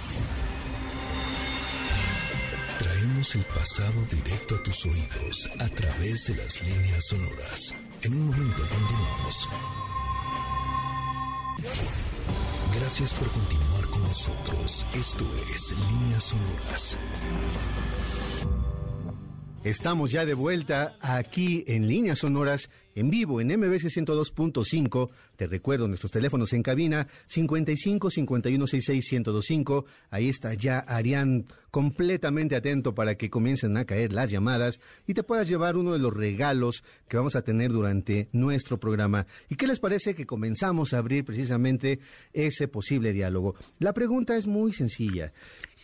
Traemos 2.78 3.34
el 3.34 3.44
pasado 3.44 4.00
directo 4.10 4.56
a 4.56 4.62
tus 4.62 4.86
oídos 4.86 5.50
a 5.58 5.68
través 5.68 6.26
de 6.26 6.36
las 6.36 6.62
líneas 6.62 7.06
sonoras. 7.06 7.74
En 8.02 8.14
un 8.14 8.26
momento 8.28 8.62
continuamos. 8.62 9.48
Gracias 12.78 13.12
por 13.12 13.28
continuar 13.30 13.90
con 13.90 14.02
nosotros. 14.02 14.86
Esto 14.94 15.24
es 15.52 15.74
Líneas 15.90 16.24
Sonoras. 16.24 16.96
Estamos 19.64 20.10
ya 20.10 20.24
de 20.24 20.32
vuelta 20.32 20.96
aquí 21.00 21.62
en 21.66 21.88
Líneas 21.88 22.20
Sonoras, 22.20 22.70
en 23.00 23.10
vivo 23.10 23.40
en 23.40 23.48
MBC 23.48 23.86
102.5. 23.86 25.10
Te 25.36 25.46
recuerdo 25.46 25.88
nuestros 25.88 26.12
teléfonos 26.12 26.52
en 26.52 26.62
cabina 26.62 27.08
55 27.26 28.10
51 28.10 28.66
66 28.66 29.12
1025. 29.12 29.86
Ahí 30.10 30.28
está 30.28 30.54
ya 30.54 30.78
Arián 30.80 31.46
completamente 31.70 32.56
atento 32.56 32.94
para 32.94 33.14
que 33.14 33.30
comiencen 33.30 33.76
a 33.76 33.84
caer 33.84 34.12
las 34.12 34.30
llamadas 34.30 34.80
y 35.06 35.14
te 35.14 35.22
puedas 35.22 35.48
llevar 35.48 35.76
uno 35.76 35.92
de 35.92 35.98
los 35.98 36.12
regalos 36.12 36.84
que 37.08 37.16
vamos 37.16 37.36
a 37.36 37.42
tener 37.42 37.70
durante 37.70 38.28
nuestro 38.32 38.78
programa. 38.78 39.26
¿Y 39.48 39.54
qué 39.54 39.66
les 39.66 39.80
parece 39.80 40.14
que 40.14 40.26
comenzamos 40.26 40.92
a 40.92 40.98
abrir 40.98 41.24
precisamente 41.24 42.00
ese 42.32 42.68
posible 42.68 43.12
diálogo? 43.12 43.54
La 43.78 43.92
pregunta 43.92 44.36
es 44.36 44.46
muy 44.46 44.72
sencilla. 44.72 45.32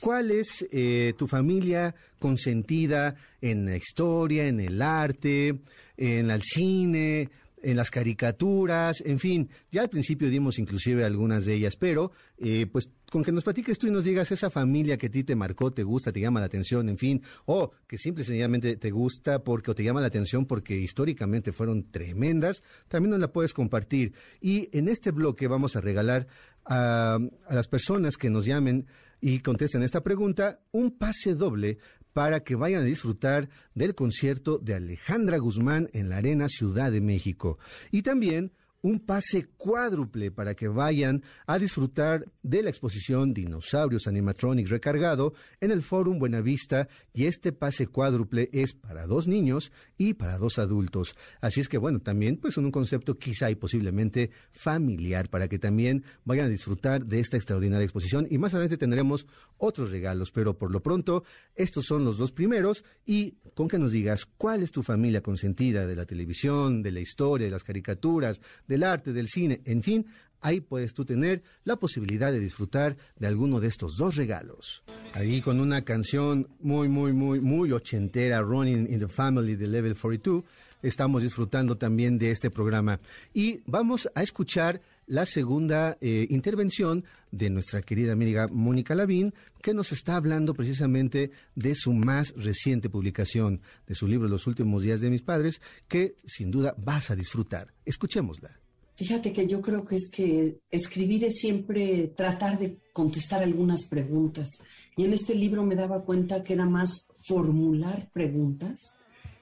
¿Cuál 0.00 0.30
es 0.30 0.66
eh, 0.70 1.14
tu 1.16 1.26
familia 1.26 1.94
consentida 2.18 3.14
en 3.40 3.66
la 3.66 3.76
historia, 3.76 4.46
en 4.46 4.60
el 4.60 4.80
arte, 4.82 5.60
en 5.96 6.30
el 6.30 6.42
cine, 6.42 7.30
en 7.66 7.76
las 7.76 7.90
caricaturas, 7.90 9.02
en 9.04 9.18
fin, 9.18 9.48
ya 9.72 9.82
al 9.82 9.88
principio 9.88 10.30
dimos 10.30 10.58
inclusive 10.58 11.04
algunas 11.04 11.44
de 11.44 11.54
ellas, 11.54 11.74
pero 11.76 12.12
eh, 12.38 12.66
pues 12.70 12.90
con 13.10 13.24
que 13.24 13.32
nos 13.32 13.42
platiques 13.42 13.78
tú 13.78 13.88
y 13.88 13.90
nos 13.90 14.04
digas 14.04 14.30
esa 14.30 14.50
familia 14.50 14.96
que 14.96 15.06
a 15.06 15.10
ti 15.10 15.24
te 15.24 15.34
marcó, 15.34 15.72
te 15.72 15.82
gusta, 15.82 16.12
te 16.12 16.20
llama 16.20 16.38
la 16.38 16.46
atención, 16.46 16.88
en 16.88 16.96
fin, 16.96 17.22
o 17.46 17.72
que 17.88 17.98
simple 17.98 18.22
y 18.22 18.26
sencillamente 18.26 18.76
te 18.76 18.90
gusta 18.92 19.42
porque 19.42 19.72
o 19.72 19.74
te 19.74 19.82
llama 19.82 20.00
la 20.00 20.06
atención 20.06 20.46
porque 20.46 20.76
históricamente 20.76 21.52
fueron 21.52 21.90
tremendas, 21.90 22.62
también 22.86 23.10
nos 23.10 23.20
la 23.20 23.32
puedes 23.32 23.52
compartir. 23.52 24.12
Y 24.40 24.68
en 24.76 24.88
este 24.88 25.10
bloque 25.10 25.48
vamos 25.48 25.74
a 25.74 25.80
regalar 25.80 26.28
a, 26.64 27.18
a 27.48 27.54
las 27.54 27.66
personas 27.66 28.16
que 28.16 28.30
nos 28.30 28.44
llamen 28.44 28.86
y 29.26 29.40
contesten 29.40 29.82
esta 29.82 30.04
pregunta, 30.04 30.60
un 30.70 30.92
pase 30.92 31.34
doble 31.34 31.78
para 32.12 32.44
que 32.44 32.54
vayan 32.54 32.82
a 32.82 32.86
disfrutar 32.86 33.48
del 33.74 33.96
concierto 33.96 34.58
de 34.58 34.74
Alejandra 34.74 35.38
Guzmán 35.38 35.90
en 35.94 36.08
la 36.08 36.18
Arena 36.18 36.46
Ciudad 36.48 36.92
de 36.92 37.00
México. 37.00 37.58
Y 37.90 38.02
también 38.02 38.52
un 38.86 39.00
pase 39.00 39.46
cuádruple 39.56 40.30
para 40.30 40.54
que 40.54 40.68
vayan 40.68 41.24
a 41.48 41.58
disfrutar 41.58 42.24
de 42.44 42.62
la 42.62 42.70
exposición 42.70 43.34
Dinosaurios 43.34 44.06
Animatronics 44.06 44.70
recargado 44.70 45.34
en 45.60 45.72
el 45.72 45.82
Fórum 45.82 46.20
Buenavista. 46.20 46.86
Y 47.12 47.26
este 47.26 47.50
pase 47.50 47.88
cuádruple 47.88 48.48
es 48.52 48.74
para 48.74 49.08
dos 49.08 49.26
niños 49.26 49.72
y 49.98 50.14
para 50.14 50.38
dos 50.38 50.60
adultos. 50.60 51.16
Así 51.40 51.60
es 51.60 51.68
que 51.68 51.78
bueno, 51.78 51.98
también 51.98 52.36
pues 52.36 52.56
un 52.58 52.70
concepto 52.70 53.16
quizá 53.16 53.50
y 53.50 53.56
posiblemente 53.56 54.30
familiar 54.52 55.30
para 55.30 55.48
que 55.48 55.58
también 55.58 56.04
vayan 56.24 56.46
a 56.46 56.50
disfrutar 56.50 57.04
de 57.04 57.18
esta 57.18 57.36
extraordinaria 57.36 57.84
exposición. 57.84 58.28
Y 58.30 58.38
más 58.38 58.54
adelante 58.54 58.78
tendremos 58.78 59.26
otros 59.58 59.90
regalos, 59.90 60.30
pero 60.30 60.56
por 60.56 60.70
lo 60.70 60.80
pronto 60.80 61.24
estos 61.56 61.86
son 61.86 62.04
los 62.04 62.18
dos 62.18 62.30
primeros. 62.30 62.84
Y 63.04 63.32
con 63.54 63.66
que 63.66 63.80
nos 63.80 63.90
digas 63.90 64.26
cuál 64.26 64.62
es 64.62 64.70
tu 64.70 64.84
familia 64.84 65.22
consentida 65.22 65.88
de 65.88 65.96
la 65.96 66.06
televisión, 66.06 66.84
de 66.84 66.92
la 66.92 67.00
historia, 67.00 67.46
de 67.46 67.50
las 67.50 67.64
caricaturas, 67.64 68.40
de 68.68 68.75
del 68.76 68.84
arte, 68.84 69.14
del 69.14 69.28
cine, 69.28 69.62
en 69.64 69.82
fin, 69.82 70.04
ahí 70.42 70.60
puedes 70.60 70.92
tú 70.92 71.06
tener 71.06 71.42
la 71.64 71.76
posibilidad 71.76 72.30
de 72.30 72.40
disfrutar 72.40 72.96
de 73.18 73.26
alguno 73.26 73.58
de 73.58 73.68
estos 73.68 73.96
dos 73.96 74.16
regalos. 74.16 74.82
Ahí 75.14 75.40
con 75.40 75.60
una 75.60 75.82
canción 75.82 76.46
muy, 76.60 76.88
muy, 76.88 77.14
muy, 77.14 77.40
muy 77.40 77.72
ochentera, 77.72 78.42
Running 78.42 78.86
in 78.92 78.98
the 78.98 79.08
Family 79.08 79.56
de 79.56 79.66
Level 79.66 79.96
42, 79.96 80.44
estamos 80.82 81.22
disfrutando 81.22 81.78
también 81.78 82.18
de 82.18 82.30
este 82.30 82.50
programa. 82.50 83.00
Y 83.32 83.62
vamos 83.64 84.10
a 84.14 84.22
escuchar 84.22 84.82
la 85.06 85.24
segunda 85.24 85.96
eh, 86.00 86.26
intervención 86.28 87.04
de 87.30 87.48
nuestra 87.48 87.80
querida 87.80 88.12
amiga 88.12 88.46
Mónica 88.50 88.94
Lavín, 88.94 89.32
que 89.62 89.72
nos 89.72 89.92
está 89.92 90.16
hablando 90.16 90.52
precisamente 90.52 91.30
de 91.54 91.74
su 91.74 91.92
más 91.92 92.34
reciente 92.36 92.90
publicación, 92.90 93.62
de 93.86 93.94
su 93.94 94.06
libro 94.06 94.28
Los 94.28 94.46
últimos 94.46 94.82
días 94.82 95.00
de 95.00 95.10
mis 95.10 95.22
padres, 95.22 95.60
que 95.88 96.14
sin 96.24 96.50
duda 96.50 96.74
vas 96.76 97.10
a 97.10 97.16
disfrutar. 97.16 97.72
Escuchémosla. 97.84 98.65
Fíjate 98.96 99.32
que 99.32 99.46
yo 99.46 99.60
creo 99.60 99.84
que 99.84 99.96
es 99.96 100.10
que 100.10 100.60
escribir 100.70 101.24
es 101.24 101.36
siempre 101.36 102.08
tratar 102.16 102.58
de 102.58 102.78
contestar 102.92 103.42
algunas 103.42 103.84
preguntas. 103.84 104.48
Y 104.96 105.04
en 105.04 105.12
este 105.12 105.34
libro 105.34 105.64
me 105.64 105.74
daba 105.74 106.02
cuenta 106.02 106.42
que 106.42 106.54
era 106.54 106.64
más 106.64 107.06
formular 107.26 108.10
preguntas 108.12 108.94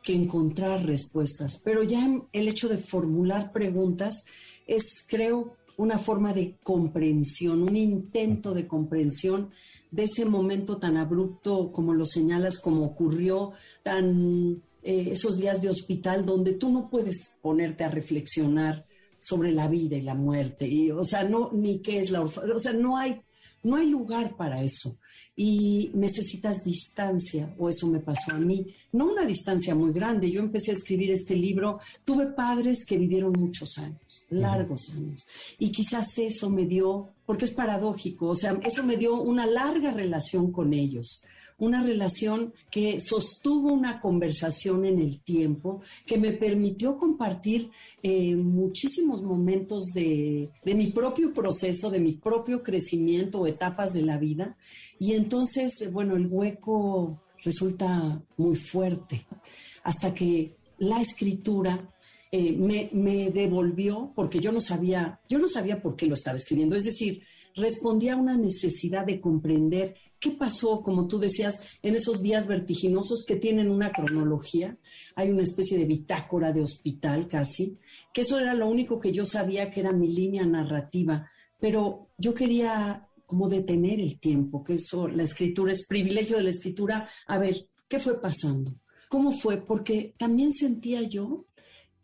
que 0.02 0.12
encontrar 0.12 0.84
respuestas. 0.84 1.60
Pero 1.64 1.84
ya 1.84 2.04
el 2.32 2.48
hecho 2.48 2.68
de 2.68 2.78
formular 2.78 3.52
preguntas 3.52 4.24
es, 4.66 5.04
creo, 5.06 5.56
una 5.76 5.98
forma 5.98 6.32
de 6.32 6.56
comprensión, 6.62 7.62
un 7.62 7.76
intento 7.76 8.54
de 8.54 8.66
comprensión 8.66 9.50
de 9.92 10.04
ese 10.04 10.24
momento 10.24 10.78
tan 10.78 10.96
abrupto 10.96 11.70
como 11.70 11.94
lo 11.94 12.06
señalas, 12.06 12.58
como 12.58 12.84
ocurrió, 12.84 13.52
tan 13.84 14.62
eh, 14.82 15.10
esos 15.12 15.38
días 15.38 15.62
de 15.62 15.70
hospital 15.70 16.26
donde 16.26 16.54
tú 16.54 16.70
no 16.70 16.90
puedes 16.90 17.36
ponerte 17.40 17.84
a 17.84 17.90
reflexionar 17.90 18.84
sobre 19.24 19.52
la 19.52 19.68
vida 19.68 19.96
y 19.96 20.02
la 20.02 20.14
muerte. 20.14 20.68
Y, 20.68 20.90
o 20.90 21.04
sea, 21.04 21.24
no, 21.24 21.50
ni 21.52 21.80
qué 21.80 21.98
es 21.98 22.10
la 22.10 22.20
orfandad. 22.20 22.56
O 22.56 22.60
sea, 22.60 22.74
no 22.74 22.98
hay, 22.98 23.22
no 23.62 23.76
hay 23.76 23.86
lugar 23.86 24.36
para 24.36 24.62
eso 24.62 24.98
y 25.34 25.90
necesitas 25.94 26.62
distancia, 26.62 27.54
o 27.58 27.68
eso 27.68 27.88
me 27.88 27.98
pasó 27.98 28.32
a 28.32 28.38
mí, 28.38 28.72
no 28.92 29.10
una 29.10 29.24
distancia 29.24 29.74
muy 29.74 29.92
grande. 29.92 30.30
Yo 30.30 30.40
empecé 30.40 30.70
a 30.70 30.74
escribir 30.74 31.10
este 31.10 31.34
libro, 31.34 31.80
tuve 32.04 32.26
padres 32.26 32.84
que 32.84 32.98
vivieron 32.98 33.32
muchos 33.32 33.78
años, 33.78 34.26
largos 34.28 34.90
años, 34.90 35.26
y 35.58 35.72
quizás 35.72 36.18
eso 36.18 36.50
me 36.50 36.66
dio, 36.66 37.14
porque 37.26 37.46
es 37.46 37.50
paradójico, 37.50 38.28
o 38.28 38.34
sea, 38.34 38.60
eso 38.64 38.84
me 38.84 38.96
dio 38.96 39.20
una 39.20 39.46
larga 39.46 39.92
relación 39.92 40.52
con 40.52 40.72
ellos 40.72 41.24
una 41.58 41.82
relación 41.82 42.52
que 42.70 43.00
sostuvo 43.00 43.72
una 43.72 44.00
conversación 44.00 44.84
en 44.84 44.98
el 44.98 45.20
tiempo, 45.20 45.80
que 46.04 46.18
me 46.18 46.32
permitió 46.32 46.98
compartir 46.98 47.70
eh, 48.02 48.34
muchísimos 48.34 49.22
momentos 49.22 49.86
de, 49.94 50.50
mi 50.64 50.88
propio 50.88 51.32
proceso, 51.32 51.90
de 51.90 52.00
mi 52.00 52.12
propio 52.12 52.62
crecimiento 52.62 53.40
o 53.40 53.46
etapas 53.46 53.92
de 53.92 54.02
la 54.02 54.18
vida. 54.18 54.56
Y 54.98 55.12
entonces, 55.12 55.90
bueno, 55.92 56.16
el 56.16 56.26
hueco 56.26 57.20
resulta 57.44 58.22
muy 58.36 58.56
fuerte, 58.56 59.26
hasta 59.84 60.14
que 60.14 60.56
la 60.78 61.00
escritura 61.00 61.94
eh, 62.32 62.52
me, 62.52 62.90
me, 62.92 63.30
devolvió, 63.30 64.12
porque 64.16 64.40
yo 64.40 64.50
no 64.50 64.60
sabía, 64.60 65.20
yo 65.28 65.38
no 65.38 65.48
sabía 65.48 65.80
por 65.80 65.94
qué 65.94 66.06
lo 66.06 66.14
estaba 66.14 66.36
escribiendo. 66.36 66.74
Es 66.74 66.84
decir, 66.84 67.22
respondía 67.54 68.14
a 68.14 68.16
una 68.16 68.36
necesidad 68.36 69.06
de 69.06 69.20
comprender 69.20 69.94
¿Qué 70.24 70.30
pasó, 70.30 70.80
como 70.80 71.06
tú 71.06 71.18
decías, 71.18 71.60
en 71.82 71.96
esos 71.96 72.22
días 72.22 72.46
vertiginosos 72.46 73.26
que 73.26 73.36
tienen 73.36 73.70
una 73.70 73.92
cronología? 73.92 74.78
Hay 75.16 75.28
una 75.28 75.42
especie 75.42 75.76
de 75.76 75.84
bitácora 75.84 76.50
de 76.50 76.62
hospital 76.62 77.28
casi, 77.28 77.76
que 78.10 78.22
eso 78.22 78.38
era 78.38 78.54
lo 78.54 78.66
único 78.66 78.98
que 78.98 79.12
yo 79.12 79.26
sabía 79.26 79.70
que 79.70 79.80
era 79.80 79.92
mi 79.92 80.08
línea 80.08 80.46
narrativa, 80.46 81.30
pero 81.60 82.08
yo 82.16 82.32
quería 82.32 83.06
como 83.26 83.50
detener 83.50 84.00
el 84.00 84.18
tiempo, 84.18 84.64
que 84.64 84.76
eso, 84.76 85.08
la 85.08 85.24
escritura 85.24 85.72
es 85.72 85.86
privilegio 85.86 86.38
de 86.38 86.44
la 86.44 86.48
escritura. 86.48 87.10
A 87.26 87.36
ver, 87.36 87.68
¿qué 87.86 87.98
fue 87.98 88.18
pasando? 88.18 88.80
¿Cómo 89.10 89.30
fue? 89.30 89.58
Porque 89.58 90.14
también 90.16 90.52
sentía 90.52 91.02
yo 91.02 91.44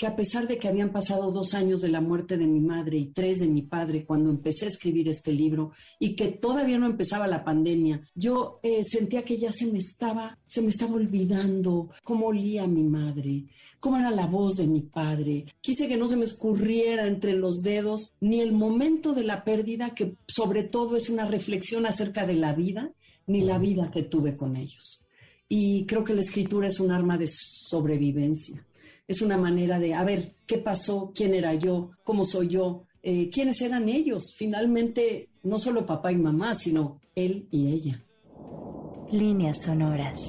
que 0.01 0.07
a 0.07 0.17
pesar 0.17 0.49
de 0.49 0.57
que 0.59 0.67
habían 0.67 0.93
pasado 0.93 1.31
dos 1.31 1.53
años 1.53 1.83
de 1.83 1.91
la 1.91 2.01
muerte 2.01 2.39
de 2.39 2.47
mi 2.47 2.61
madre 2.61 2.97
y 2.97 3.09
tres 3.09 3.39
de 3.39 3.47
mi 3.47 3.61
padre 3.61 4.07
cuando 4.07 4.31
empecé 4.31 4.65
a 4.65 4.69
escribir 4.69 5.11
este 5.11 5.31
libro 5.31 5.73
y 5.99 6.17
que 6.17 6.29
todavía 6.29 6.79
no 6.79 6.87
empezaba 6.87 7.27
la 7.27 7.45
pandemia, 7.45 8.09
yo 8.15 8.61
eh, 8.63 8.83
sentía 8.83 9.25
que 9.25 9.37
ya 9.37 9.53
se 9.53 9.67
me 9.67 9.77
estaba, 9.77 10.39
se 10.47 10.63
me 10.63 10.71
estaba 10.71 10.95
olvidando 10.95 11.91
cómo 12.03 12.29
olía 12.29 12.67
mi 12.67 12.83
madre, 12.83 13.45
cómo 13.79 13.99
era 13.99 14.11
la 14.11 14.25
voz 14.25 14.57
de 14.57 14.67
mi 14.67 14.81
padre. 14.81 15.45
Quise 15.61 15.87
que 15.87 15.99
no 15.99 16.09
se 16.09 16.17
me 16.17 16.25
escurriera 16.25 17.07
entre 17.07 17.35
los 17.35 17.61
dedos 17.61 18.15
ni 18.21 18.41
el 18.41 18.53
momento 18.53 19.13
de 19.13 19.25
la 19.25 19.45
pérdida, 19.45 19.95
que 19.95 20.15
sobre 20.27 20.63
todo 20.63 20.97
es 20.97 21.11
una 21.11 21.27
reflexión 21.27 21.85
acerca 21.85 22.25
de 22.25 22.37
la 22.37 22.55
vida, 22.55 22.91
ni 23.27 23.43
la 23.43 23.59
vida 23.59 23.91
que 23.91 24.05
tuve 24.05 24.35
con 24.35 24.57
ellos. 24.57 25.07
Y 25.47 25.85
creo 25.85 26.05
que 26.05 26.15
la 26.15 26.23
escritura 26.23 26.69
es 26.69 26.81
un 26.81 26.91
arma 26.91 27.19
de 27.19 27.27
sobrevivencia 27.29 28.65
es 29.11 29.23
una 29.23 29.37
manera 29.37 29.81
de, 29.81 29.93
a 29.93 30.05
ver, 30.05 30.37
¿qué 30.47 30.59
pasó? 30.59 31.11
¿Quién 31.13 31.35
era 31.35 31.53
yo? 31.55 31.91
¿Cómo 32.05 32.25
soy 32.25 32.47
yo? 32.47 32.85
Eh, 33.03 33.29
¿Quiénes 33.29 33.61
eran 33.61 33.89
ellos? 33.89 34.33
Finalmente, 34.37 35.31
no 35.43 35.59
solo 35.59 35.85
papá 35.85 36.13
y 36.13 36.17
mamá, 36.17 36.55
sino 36.55 37.01
él 37.17 37.49
y 37.51 37.73
ella. 37.73 38.05
Líneas 39.11 39.63
sonoras. 39.65 40.21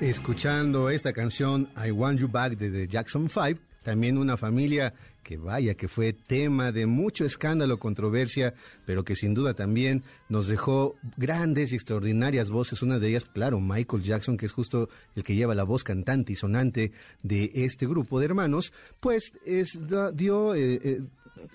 Escuchando 0.00 0.88
esta 0.88 1.12
canción 1.12 1.68
I 1.76 1.90
Want 1.90 2.20
You 2.20 2.28
Back 2.28 2.56
de 2.56 2.70
The 2.70 2.88
Jackson 2.88 3.28
Five, 3.28 3.58
también 3.82 4.16
una 4.16 4.38
familia 4.38 4.94
que 5.24 5.36
vaya 5.36 5.74
que 5.74 5.88
fue 5.88 6.12
tema 6.12 6.70
de 6.70 6.86
mucho 6.86 7.24
escándalo, 7.24 7.80
controversia, 7.80 8.54
pero 8.86 9.02
que 9.02 9.16
sin 9.16 9.34
duda 9.34 9.54
también 9.54 10.04
nos 10.28 10.46
dejó 10.46 10.94
grandes 11.16 11.72
y 11.72 11.74
extraordinarias 11.74 12.50
voces. 12.50 12.82
Una 12.82 13.00
de 13.00 13.08
ellas, 13.08 13.24
claro, 13.24 13.58
Michael 13.58 14.04
Jackson, 14.04 14.36
que 14.36 14.46
es 14.46 14.52
justo 14.52 14.88
el 15.16 15.24
que 15.24 15.34
lleva 15.34 15.56
la 15.56 15.64
voz 15.64 15.82
cantante 15.82 16.32
y 16.32 16.36
sonante 16.36 16.92
de 17.22 17.50
este 17.54 17.86
grupo 17.86 18.20
de 18.20 18.26
hermanos, 18.26 18.72
pues 19.00 19.32
es, 19.44 19.80
dio... 20.14 20.54
Eh, 20.54 20.80
eh, 20.84 21.00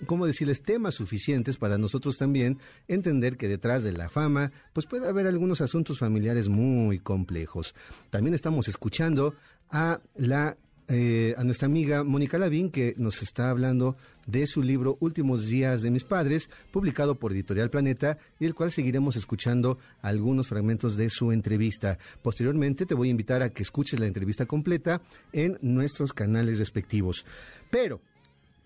¿cómo 0.06 0.26
decirles?, 0.26 0.62
temas 0.62 0.94
suficientes 0.94 1.56
para 1.56 1.78
nosotros 1.78 2.18
también 2.18 2.58
entender 2.86 3.36
que 3.36 3.48
detrás 3.48 3.82
de 3.82 3.92
la 3.92 4.10
fama, 4.10 4.52
pues 4.72 4.86
puede 4.86 5.08
haber 5.08 5.26
algunos 5.26 5.62
asuntos 5.62 5.98
familiares 5.98 6.48
muy 6.48 6.98
complejos. 6.98 7.74
También 8.10 8.34
estamos 8.34 8.68
escuchando 8.68 9.34
a 9.70 10.00
la 10.16 10.56
eh, 10.92 11.34
a 11.36 11.44
nuestra 11.44 11.66
amiga 11.66 12.02
Mónica 12.02 12.36
Lavín, 12.36 12.68
que 12.68 12.94
nos 12.98 13.22
está 13.22 13.48
hablando 13.48 13.96
de 14.26 14.48
su 14.48 14.60
libro 14.60 14.96
Últimos 14.98 15.46
días 15.46 15.82
de 15.82 15.90
mis 15.92 16.02
padres, 16.02 16.50
publicado 16.72 17.14
por 17.14 17.30
Editorial 17.30 17.70
Planeta, 17.70 18.18
y 18.40 18.44
del 18.44 18.56
cual 18.56 18.72
seguiremos 18.72 19.14
escuchando 19.14 19.78
algunos 20.02 20.48
fragmentos 20.48 20.96
de 20.96 21.08
su 21.08 21.30
entrevista. 21.30 21.96
Posteriormente 22.22 22.86
te 22.86 22.94
voy 22.94 23.06
a 23.06 23.12
invitar 23.12 23.40
a 23.40 23.50
que 23.50 23.62
escuches 23.62 24.00
la 24.00 24.08
entrevista 24.08 24.46
completa 24.46 25.00
en 25.32 25.58
nuestros 25.62 26.12
canales 26.12 26.58
respectivos. 26.58 27.24
Pero, 27.70 28.00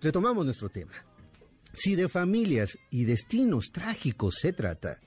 retomamos 0.01 0.47
nuestro 0.47 0.71
tema. 0.71 0.93
Si 1.75 1.95
de 1.95 2.09
familias 2.09 2.79
y 2.91 3.05
destinos 3.05 3.67
trágicos 3.71 4.37
se 4.41 4.55
trata, 4.55 4.99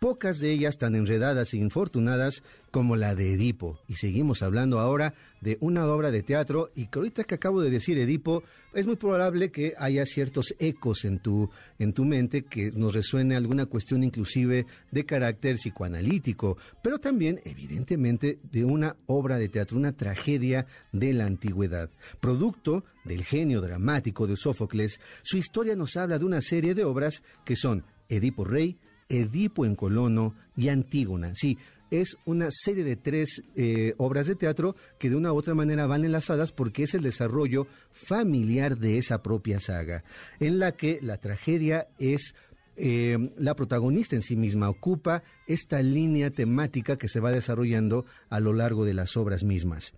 pocas 0.00 0.40
de 0.40 0.50
ellas 0.50 0.78
tan 0.78 0.94
enredadas 0.94 1.52
e 1.52 1.58
infortunadas 1.58 2.42
como 2.70 2.96
la 2.96 3.14
de 3.14 3.34
Edipo. 3.34 3.80
Y 3.86 3.96
seguimos 3.96 4.42
hablando 4.42 4.80
ahora 4.80 5.12
de 5.42 5.58
una 5.60 5.86
obra 5.86 6.10
de 6.10 6.22
teatro 6.22 6.70
y 6.74 6.86
que 6.86 6.98
ahorita 6.98 7.24
que 7.24 7.34
acabo 7.34 7.60
de 7.60 7.70
decir 7.70 7.98
Edipo, 7.98 8.42
es 8.72 8.86
muy 8.86 8.96
probable 8.96 9.52
que 9.52 9.74
haya 9.76 10.06
ciertos 10.06 10.54
ecos 10.58 11.04
en 11.04 11.18
tu, 11.18 11.50
en 11.78 11.92
tu 11.92 12.06
mente 12.06 12.44
que 12.44 12.72
nos 12.72 12.94
resuene 12.94 13.36
alguna 13.36 13.66
cuestión 13.66 14.02
inclusive 14.02 14.64
de 14.90 15.04
carácter 15.04 15.56
psicoanalítico, 15.56 16.56
pero 16.82 16.98
también 16.98 17.40
evidentemente 17.44 18.38
de 18.50 18.64
una 18.64 18.96
obra 19.04 19.36
de 19.36 19.50
teatro, 19.50 19.76
una 19.76 19.92
tragedia 19.92 20.66
de 20.92 21.12
la 21.12 21.26
antigüedad. 21.26 21.90
Producto 22.20 22.84
del 23.04 23.22
genio 23.22 23.60
dramático 23.60 24.26
de 24.26 24.36
Sófocles, 24.36 24.98
su 25.22 25.36
historia 25.36 25.76
nos 25.76 25.96
habla 25.96 26.18
de 26.18 26.24
una 26.24 26.40
serie 26.40 26.74
de 26.74 26.84
obras 26.84 27.22
que 27.44 27.56
son 27.56 27.84
Edipo 28.08 28.44
Rey, 28.44 28.78
Edipo 29.10 29.66
en 29.66 29.74
Colono 29.74 30.34
y 30.56 30.68
Antígona. 30.68 31.32
Sí, 31.34 31.58
es 31.90 32.16
una 32.24 32.48
serie 32.50 32.84
de 32.84 32.96
tres 32.96 33.42
eh, 33.56 33.94
obras 33.98 34.26
de 34.26 34.36
teatro 34.36 34.76
que 34.98 35.10
de 35.10 35.16
una 35.16 35.32
u 35.32 35.36
otra 35.36 35.54
manera 35.54 35.86
van 35.86 36.04
enlazadas 36.04 36.52
porque 36.52 36.84
es 36.84 36.94
el 36.94 37.02
desarrollo 37.02 37.66
familiar 37.90 38.78
de 38.78 38.98
esa 38.98 39.22
propia 39.22 39.60
saga, 39.60 40.04
en 40.38 40.58
la 40.58 40.72
que 40.72 41.00
la 41.02 41.18
tragedia 41.18 41.88
es 41.98 42.34
eh, 42.76 43.18
la 43.36 43.54
protagonista 43.54 44.16
en 44.16 44.22
sí 44.22 44.36
misma 44.36 44.70
ocupa 44.70 45.22
esta 45.46 45.82
línea 45.82 46.30
temática 46.30 46.96
que 46.96 47.08
se 47.08 47.20
va 47.20 47.32
desarrollando 47.32 48.06
a 48.30 48.40
lo 48.40 48.52
largo 48.52 48.84
de 48.84 48.94
las 48.94 49.16
obras 49.16 49.42
mismas, 49.42 49.92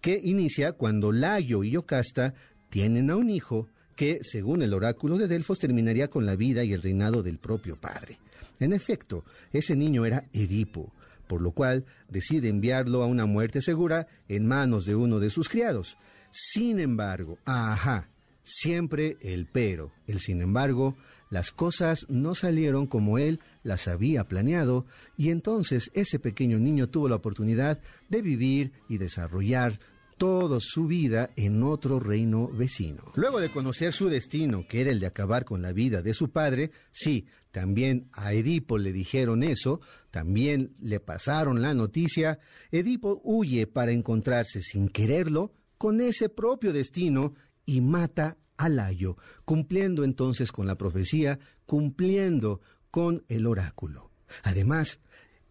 que 0.00 0.20
inicia 0.24 0.72
cuando 0.72 1.12
Layo 1.12 1.62
y 1.62 1.72
Yocasta 1.72 2.34
tienen 2.70 3.10
a 3.10 3.16
un 3.16 3.30
hijo 3.30 3.68
que, 3.94 4.18
según 4.22 4.62
el 4.62 4.74
oráculo 4.74 5.18
de 5.18 5.28
Delfos, 5.28 5.58
terminaría 5.58 6.08
con 6.08 6.26
la 6.26 6.36
vida 6.36 6.64
y 6.64 6.72
el 6.72 6.82
reinado 6.82 7.22
del 7.22 7.38
propio 7.38 7.76
padre. 7.76 8.18
En 8.60 8.72
efecto, 8.72 9.24
ese 9.52 9.76
niño 9.76 10.06
era 10.06 10.24
Edipo, 10.32 10.92
por 11.26 11.40
lo 11.40 11.52
cual 11.52 11.84
decide 12.08 12.48
enviarlo 12.48 13.02
a 13.02 13.06
una 13.06 13.26
muerte 13.26 13.62
segura 13.62 14.06
en 14.28 14.46
manos 14.46 14.84
de 14.84 14.94
uno 14.94 15.18
de 15.18 15.30
sus 15.30 15.48
criados. 15.48 15.98
Sin 16.30 16.80
embargo, 16.80 17.38
ajá, 17.44 18.08
siempre 18.42 19.16
el 19.20 19.46
pero, 19.46 19.92
el 20.06 20.20
sin 20.20 20.40
embargo, 20.40 20.96
las 21.30 21.50
cosas 21.50 22.06
no 22.08 22.34
salieron 22.34 22.86
como 22.86 23.18
él 23.18 23.40
las 23.64 23.88
había 23.88 24.24
planeado 24.24 24.86
y 25.16 25.30
entonces 25.30 25.90
ese 25.92 26.18
pequeño 26.20 26.58
niño 26.58 26.88
tuvo 26.88 27.08
la 27.08 27.16
oportunidad 27.16 27.80
de 28.08 28.22
vivir 28.22 28.72
y 28.88 28.98
desarrollar 28.98 29.80
toda 30.16 30.58
su 30.60 30.86
vida 30.86 31.30
en 31.36 31.62
otro 31.62 32.00
reino 32.00 32.48
vecino. 32.48 33.12
Luego 33.14 33.40
de 33.40 33.50
conocer 33.50 33.92
su 33.92 34.08
destino, 34.08 34.66
que 34.66 34.80
era 34.80 34.90
el 34.90 35.00
de 35.00 35.06
acabar 35.06 35.44
con 35.44 35.62
la 35.62 35.72
vida 35.72 36.02
de 36.02 36.14
su 36.14 36.30
padre, 36.30 36.70
sí, 36.90 37.26
también 37.50 38.08
a 38.12 38.32
Edipo 38.32 38.78
le 38.78 38.92
dijeron 38.92 39.42
eso, 39.42 39.80
también 40.10 40.74
le 40.80 41.00
pasaron 41.00 41.62
la 41.62 41.74
noticia, 41.74 42.38
Edipo 42.70 43.20
huye 43.24 43.66
para 43.66 43.92
encontrarse 43.92 44.62
sin 44.62 44.88
quererlo 44.88 45.52
con 45.78 46.00
ese 46.00 46.28
propio 46.28 46.72
destino 46.72 47.34
y 47.64 47.80
mata 47.80 48.36
a 48.56 48.68
Layo, 48.68 49.16
cumpliendo 49.44 50.04
entonces 50.04 50.52
con 50.52 50.66
la 50.66 50.76
profecía, 50.76 51.38
cumpliendo 51.66 52.60
con 52.90 53.24
el 53.28 53.46
oráculo. 53.46 54.10
Además, 54.42 54.98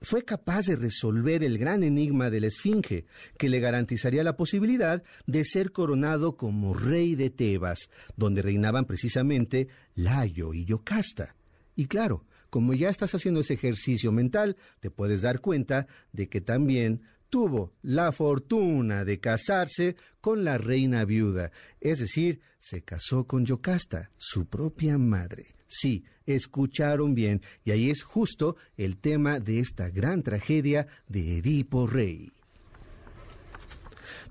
fue 0.02 0.24
capaz 0.24 0.66
de 0.66 0.76
resolver 0.76 1.44
el 1.44 1.58
gran 1.58 1.84
enigma 1.84 2.30
de 2.30 2.42
la 2.42 2.48
Esfinge, 2.48 3.06
que 3.38 3.50
le 3.50 3.60
garantizaría 3.60 4.24
la 4.24 4.38
posibilidad 4.38 5.04
de 5.26 5.44
ser 5.44 5.72
coronado 5.72 6.38
como 6.38 6.74
rey 6.74 7.16
de 7.16 7.30
Tebas, 7.30 7.90
donde 8.16 8.42
reinaban 8.42 8.86
precisamente 8.86 9.68
Layo 9.96 10.54
y 10.54 10.66
Yocasta. 10.66 11.36
Y 11.76 11.88
claro, 11.88 12.26
como 12.50 12.74
ya 12.74 12.90
estás 12.90 13.14
haciendo 13.14 13.42
ese 13.42 13.56
ejercicio 13.56 14.12
mental, 14.12 14.56
te 14.80 14.90
puedes 14.90 15.22
dar 15.24 15.42
cuenta 15.42 15.88
de 16.14 16.30
que 16.30 16.40
también 16.40 17.02
tuvo 17.36 17.74
la 17.82 18.14
fortuna 18.14 19.04
de 19.04 19.20
casarse 19.20 19.98
con 20.22 20.46
la 20.46 20.58
reina 20.58 21.04
viuda, 21.04 21.52
es 21.82 22.00
decir, 22.00 22.40
se 22.60 22.82
casó 22.82 23.28
con 23.28 23.46
Yocasta, 23.46 24.10
su 24.16 24.46
propia 24.46 24.98
madre. 24.98 25.48
Sí, 25.68 26.06
escucharon 26.26 27.14
bien, 27.14 27.42
y 27.66 27.72
ahí 27.72 27.90
es 27.90 28.04
justo 28.04 28.56
el 28.78 28.96
tema 28.96 29.42
de 29.42 29.60
esta 29.60 29.90
gran 29.90 30.24
tragedia 30.24 30.88
de 31.10 31.40
Edipo 31.40 31.88
Rey. 31.88 32.32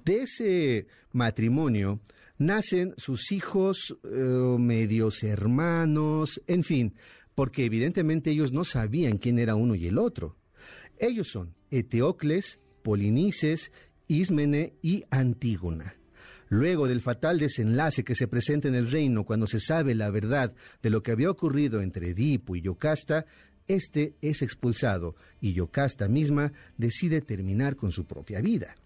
De 0.02 0.22
ese 0.22 0.86
matrimonio 1.12 2.00
nacen 2.38 2.94
sus 2.96 3.32
hijos, 3.32 3.98
eh, 4.02 4.56
medios 4.58 5.22
hermanos, 5.24 6.40
en 6.46 6.64
fin, 6.64 6.94
porque 7.34 7.66
evidentemente 7.66 8.30
ellos 8.30 8.50
no 8.50 8.64
sabían 8.64 9.18
quién 9.18 9.38
era 9.38 9.56
uno 9.56 9.74
y 9.74 9.88
el 9.88 9.98
otro. 9.98 10.38
Ellos 10.98 11.28
son 11.28 11.54
Eteocles, 11.70 12.60
Polinices, 12.84 13.72
Ismene 14.08 14.74
y 14.82 15.04
Antígona. 15.08 15.96
Luego 16.50 16.86
del 16.86 17.00
fatal 17.00 17.38
desenlace 17.38 18.04
que 18.04 18.14
se 18.14 18.28
presenta 18.28 18.68
en 18.68 18.74
el 18.74 18.90
reino 18.90 19.24
cuando 19.24 19.46
se 19.46 19.58
sabe 19.58 19.94
la 19.94 20.10
verdad 20.10 20.52
de 20.82 20.90
lo 20.90 21.02
que 21.02 21.10
había 21.10 21.30
ocurrido 21.30 21.80
entre 21.80 22.10
Edipo 22.10 22.54
y 22.54 22.60
Yocasta, 22.60 23.24
este 23.66 24.12
es 24.20 24.42
expulsado 24.42 25.16
y 25.40 25.54
Yocasta 25.54 26.08
misma 26.08 26.52
decide 26.76 27.22
terminar 27.22 27.74
con 27.74 27.90
su 27.90 28.04
propia 28.04 28.42
vida. 28.42 28.76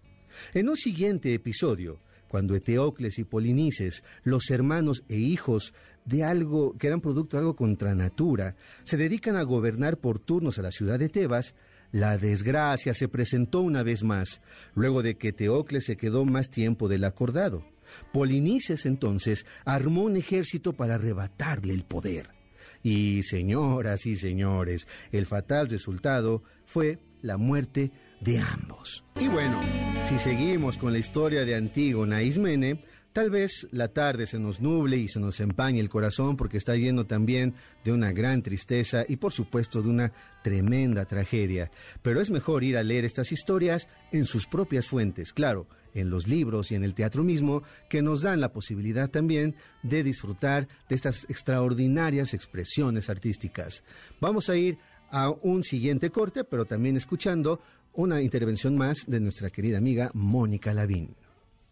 En 0.53 0.69
un 0.69 0.77
siguiente 0.77 1.33
episodio, 1.33 1.99
cuando 2.29 2.55
Eteocles 2.55 3.19
y 3.19 3.25
Polinices, 3.25 4.05
los 4.23 4.49
hermanos 4.49 5.03
e 5.09 5.17
hijos 5.17 5.73
de 6.05 6.23
algo 6.23 6.77
que 6.77 6.87
eran 6.87 7.01
producto 7.01 7.35
de 7.35 7.41
algo 7.41 7.57
contra 7.57 7.95
natura, 7.95 8.55
se 8.85 8.95
dedican 8.95 9.35
a 9.35 9.43
gobernar 9.43 9.97
por 9.97 10.19
turnos 10.19 10.57
a 10.57 10.61
la 10.61 10.71
ciudad 10.71 10.99
de 10.99 11.09
Tebas, 11.09 11.53
la 11.91 12.17
desgracia 12.17 12.93
se 12.93 13.07
presentó 13.07 13.61
una 13.61 13.83
vez 13.83 14.03
más, 14.03 14.41
luego 14.75 15.01
de 15.01 15.17
que 15.17 15.33
Teocles 15.33 15.85
se 15.85 15.97
quedó 15.97 16.25
más 16.25 16.49
tiempo 16.49 16.87
del 16.87 17.03
acordado. 17.03 17.65
Polinices 18.13 18.85
entonces 18.85 19.45
armó 19.65 20.03
un 20.03 20.15
ejército 20.15 20.73
para 20.73 20.95
arrebatarle 20.95 21.73
el 21.73 21.83
poder. 21.83 22.29
Y 22.83 23.23
señoras 23.23 24.05
y 24.05 24.15
señores, 24.15 24.87
el 25.11 25.25
fatal 25.25 25.69
resultado 25.69 26.43
fue 26.65 26.99
la 27.21 27.37
muerte 27.37 27.91
de 28.21 28.39
ambos. 28.39 29.03
Y 29.19 29.27
bueno, 29.27 29.61
si 30.07 30.19
seguimos 30.19 30.77
con 30.77 30.93
la 30.93 30.99
historia 30.99 31.43
de 31.45 31.55
Antígona 31.55 32.21
e 32.21 32.25
Ismene, 32.25 32.81
Tal 33.11 33.31
vez 33.31 33.67
la 33.71 33.87
tarde 33.87 34.27
se 34.27 34.37
nos 34.37 34.61
nuble 34.61 34.97
y 34.97 35.07
se 35.07 35.19
nos 35.19 35.39
empañe 35.39 35.79
el 35.79 35.89
corazón 35.89 36.37
porque 36.37 36.57
está 36.57 36.75
lleno 36.75 37.07
también 37.07 37.55
de 37.83 37.91
una 37.91 38.11
gran 38.11 38.43
tristeza 38.43 39.03
y 39.07 39.15
por 39.15 39.33
supuesto 39.33 39.81
de 39.81 39.89
una 39.89 40.13
tremenda 40.43 41.05
tragedia. 41.05 41.71
Pero 42.03 42.21
es 42.21 42.29
mejor 42.29 42.63
ir 42.63 42.77
a 42.77 42.83
leer 42.83 43.05
estas 43.05 43.31
historias 43.31 43.87
en 44.11 44.25
sus 44.25 44.45
propias 44.45 44.87
fuentes, 44.87 45.33
claro, 45.33 45.67
en 45.95 46.11
los 46.11 46.27
libros 46.27 46.71
y 46.71 46.75
en 46.75 46.83
el 46.83 46.93
teatro 46.93 47.23
mismo, 47.23 47.63
que 47.89 48.03
nos 48.03 48.21
dan 48.21 48.41
la 48.41 48.53
posibilidad 48.53 49.09
también 49.09 49.55
de 49.81 50.03
disfrutar 50.03 50.67
de 50.87 50.95
estas 50.95 51.25
extraordinarias 51.29 52.35
expresiones 52.35 53.09
artísticas. 53.09 53.83
Vamos 54.21 54.49
a 54.51 54.55
ir 54.55 54.77
a 55.09 55.31
un 55.31 55.63
siguiente 55.63 56.11
corte, 56.11 56.43
pero 56.43 56.65
también 56.65 56.95
escuchando 56.95 57.59
una 57.93 58.21
intervención 58.21 58.77
más 58.77 59.05
de 59.07 59.19
nuestra 59.19 59.49
querida 59.49 59.79
amiga 59.79 60.11
Mónica 60.13 60.75
Lavín 60.75 61.15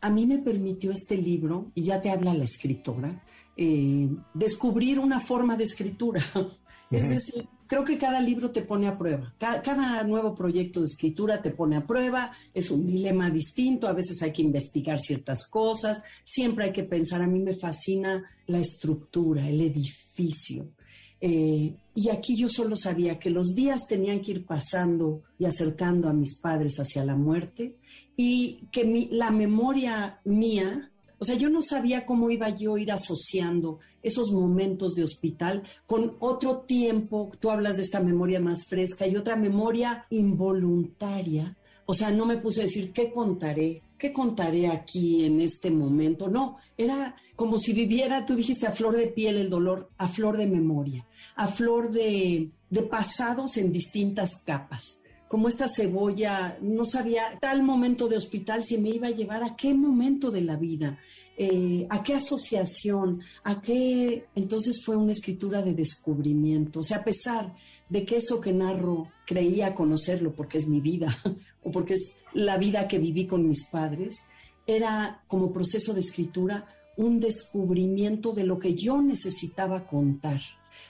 a 0.02 0.10
mí 0.10 0.26
me 0.26 0.38
permitió 0.38 0.92
este 0.92 1.18
libro, 1.18 1.72
y 1.76 1.84
ya 1.84 2.02
te 2.02 2.10
habla 2.10 2.34
la 2.34 2.44
escritora, 2.44 3.24
eh, 3.56 4.10
descubrir 4.34 5.00
una 5.00 5.20
forma 5.20 5.58
de 5.58 5.64
escritura. 5.64 6.22
Es 6.90 7.10
decir, 7.10 7.50
creo 7.68 7.84
que 7.84 7.98
cada 7.98 8.22
libro 8.22 8.52
te 8.52 8.62
pone 8.62 8.88
a 8.88 8.98
prueba, 8.98 9.36
cada, 9.38 10.02
nuevo 10.04 10.34
proyecto 10.34 10.80
de 10.80 10.86
escritura 10.86 11.42
te 11.42 11.52
pone 11.52 11.76
a 11.76 11.86
prueba, 11.86 12.32
es 12.54 12.72
un 12.72 12.88
dilema 12.88 13.30
distinto, 13.30 13.88
a 13.90 13.94
veces 13.94 14.22
hay 14.22 14.32
que 14.32 14.42
investigar 14.42 15.02
ciertas 15.02 15.46
cosas, 15.48 16.04
siempre 16.24 16.64
hay 16.64 16.72
que 16.72 16.86
pensar, 16.86 17.22
a 17.22 17.28
mí 17.28 17.40
me 17.40 17.54
fascina 17.54 18.24
la 18.46 18.60
estructura, 18.60 19.50
el 19.50 19.60
edificio. 19.60 20.70
Eh, 21.20 21.76
y 21.96 22.10
aquí 22.10 22.38
yo 22.38 22.48
solo 22.48 22.76
sabía 22.76 23.20
que 23.20 23.32
los 23.32 23.56
días 23.56 23.88
tenían 23.88 24.22
que 24.22 24.32
ir 24.32 24.46
pasando 24.46 25.24
y 25.40 25.46
acercando 25.46 26.08
a 26.08 26.14
mis 26.14 26.36
padres 26.36 26.80
hacia 26.80 27.04
la 27.04 27.16
muerte 27.16 27.76
y 28.20 28.68
que 28.72 29.08
la 29.12 29.30
memoria 29.30 30.20
mía, 30.26 30.92
o 31.20 31.24
sea, 31.24 31.36
yo 31.36 31.52
no 31.52 31.62
sabía 31.62 32.06
cómo 32.06 32.32
iba 32.32 32.50
yo 32.50 32.74
a 32.74 32.80
ir 32.82 32.92
asociando 32.92 33.80
esos 34.02 34.32
momentos 34.32 34.96
de 34.96 35.04
hospital 35.04 35.64
con 35.86 36.18
otro 36.20 36.62
tiempo, 36.62 37.32
tú 37.40 37.52
hablas 37.52 37.78
de 37.78 37.84
esta 37.84 38.00
memoria 38.00 38.40
más 38.40 38.66
fresca 38.68 39.06
y 39.06 39.16
otra 39.16 39.36
memoria 39.36 40.08
involuntaria. 40.10 41.56
O 41.86 41.94
sea, 41.94 42.12
no 42.12 42.26
me 42.26 42.38
puse 42.38 42.62
a 42.62 42.64
decir, 42.64 42.92
¿qué 42.92 43.12
contaré? 43.12 43.84
¿Qué 43.98 44.12
contaré 44.12 44.68
aquí 44.68 45.24
en 45.24 45.40
este 45.40 45.70
momento? 45.72 46.28
No, 46.28 46.58
era 46.76 47.16
como 47.36 47.60
si 47.60 47.72
viviera, 47.72 48.26
tú 48.26 48.36
dijiste, 48.36 48.66
a 48.66 48.72
flor 48.72 48.98
de 48.98 49.08
piel 49.08 49.38
el 49.38 49.50
dolor, 49.50 49.90
a 49.98 50.08
flor 50.08 50.38
de 50.38 50.48
memoria, 50.48 51.06
a 51.36 51.48
flor 51.48 51.92
de, 51.92 52.50
de 52.70 52.82
pasados 52.82 53.58
en 53.58 53.72
distintas 53.72 54.42
capas 54.44 55.02
como 55.28 55.48
esta 55.48 55.68
cebolla, 55.68 56.58
no 56.62 56.86
sabía 56.86 57.38
tal 57.40 57.64
momento 57.64 58.08
de 58.08 58.18
hospital 58.18 58.64
si 58.64 58.78
me 58.78 58.90
iba 58.90 59.08
a 59.08 59.12
llevar 59.12 59.44
a 59.44 59.56
qué 59.56 59.74
momento 59.74 60.32
de 60.32 60.42
la 60.42 60.56
vida, 60.56 61.00
eh, 61.38 61.86
a 61.90 62.02
qué 62.04 62.16
asociación, 62.16 63.22
a 63.44 63.62
qué... 63.62 64.26
Entonces 64.36 64.82
fue 64.84 64.96
una 64.96 65.12
escritura 65.12 65.62
de 65.62 65.74
descubrimiento. 65.74 66.80
O 66.80 66.84
sea, 66.84 66.98
a 66.98 67.04
pesar 67.04 67.54
de 67.90 68.06
que 68.06 68.18
eso 68.18 68.40
que 68.40 68.54
narro 68.54 69.10
creía 69.26 69.76
conocerlo 69.76 70.34
porque 70.34 70.58
es 70.58 70.68
mi 70.68 70.80
vida 70.80 71.18
o 71.64 71.72
porque 71.72 71.96
es 71.96 72.16
la 72.34 72.58
vida 72.58 72.88
que 72.88 73.00
viví 73.00 73.28
con 73.28 73.48
mis 73.48 73.66
padres, 73.66 74.24
era 74.66 75.24
como 75.28 75.54
proceso 75.54 75.94
de 75.94 76.02
escritura 76.02 76.66
un 76.98 77.20
descubrimiento 77.20 78.34
de 78.34 78.44
lo 78.44 78.60
que 78.60 78.74
yo 78.74 79.02
necesitaba 79.02 79.86
contar. 79.86 80.42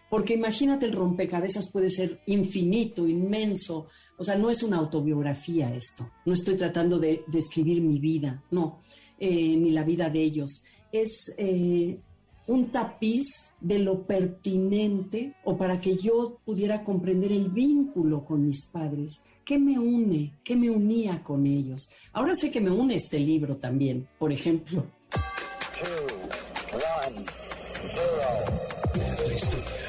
Porque 0.10 0.36
imagínate, 0.36 0.86
el 0.86 0.94
rompecabezas 0.94 1.70
puede 1.72 1.90
ser 1.90 2.22
infinito, 2.28 3.08
inmenso, 3.08 3.88
o 4.18 4.24
sea, 4.24 4.36
no 4.36 4.50
es 4.50 4.64
una 4.64 4.78
autobiografía 4.78 5.74
esto. 5.76 6.10
No 6.26 6.34
estoy 6.34 6.56
tratando 6.56 6.98
de 6.98 7.24
describir 7.28 7.82
mi 7.82 8.00
vida, 8.00 8.44
no, 8.52 8.82
eh, 9.20 9.56
ni 9.56 9.72
la 9.72 9.84
vida 9.84 10.10
de 10.10 10.22
ellos. 10.22 10.64
Es 10.92 11.34
eh, 11.38 12.00
un 12.48 12.72
tapiz 12.72 13.54
de 13.60 13.80
lo 13.80 14.08
pertinente 14.08 15.36
o 15.44 15.58
para 15.58 15.80
que 15.80 15.98
yo 15.98 16.40
pudiera 16.46 16.84
comprender 16.84 17.32
el 17.32 17.50
vínculo 17.50 18.26
con 18.26 18.48
mis 18.48 18.66
padres. 18.66 19.22
¿Qué 19.46 19.60
me 19.60 19.78
une? 19.78 20.34
¿Qué 20.44 20.56
me 20.56 20.70
unía 20.70 21.24
con 21.24 21.46
ellos? 21.46 21.90
Ahora 22.12 22.36
sé 22.36 22.50
que 22.50 22.62
me 22.62 22.72
une 22.72 22.96
este 22.96 23.20
libro 23.20 23.58
también, 23.58 24.08
por 24.18 24.32
ejemplo. 24.32 24.86
Historia 29.38 29.78
no 29.82 29.87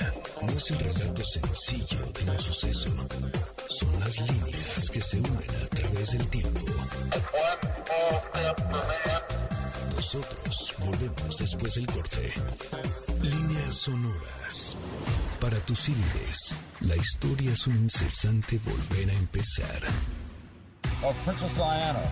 es 0.58 0.70
el 0.72 0.78
relato 0.80 1.22
sencillo 1.22 2.04
de 2.12 2.30
un 2.32 2.38
suceso 2.38 2.90
son 3.68 4.00
las 4.00 4.18
líneas 4.18 4.90
que 4.92 5.00
se 5.00 5.20
unen 5.20 5.50
a 5.62 5.68
través 5.68 6.12
del 6.12 6.26
tiempo. 6.28 6.66
Nosotros 9.94 10.74
volvemos 10.80 11.38
después 11.38 11.74
del 11.74 11.86
corte. 11.86 12.32
Líneas 13.22 13.74
sonoras. 13.76 14.76
Para 15.40 15.58
tus 15.60 15.78
CDs, 15.78 16.54
la 16.80 16.96
historia 16.96 17.52
es 17.52 17.66
un 17.68 17.76
incesante 17.76 18.58
volver 18.64 19.10
a 19.10 19.12
empezar. 19.12 19.80
Of 21.04 21.14
Princess 21.24 21.54
Diana, 21.54 22.02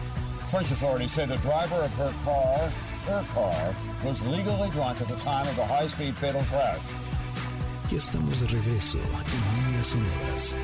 French 0.50 0.70
authorities 0.70 1.10
say 1.10 1.26
the 1.26 1.36
driver 1.38 1.82
of 1.82 1.92
her 1.94 2.12
car, 2.24 2.70
her 3.08 3.24
car, 3.34 3.74
was 4.04 4.22
legally 4.22 4.70
drunk 4.70 5.00
at 5.00 5.08
the 5.08 5.16
time 5.16 5.48
of 5.48 5.56
the 5.56 5.66
high-speed 5.66 6.14
fatal 6.16 6.44
crash. 6.44 6.78
Ya 7.90 7.98
estamos 7.98 8.40
de 8.40 8.48
regreso 8.48 8.98
en 8.98 9.66
Líneas 9.66 9.86
Sonoras. 9.86 10.56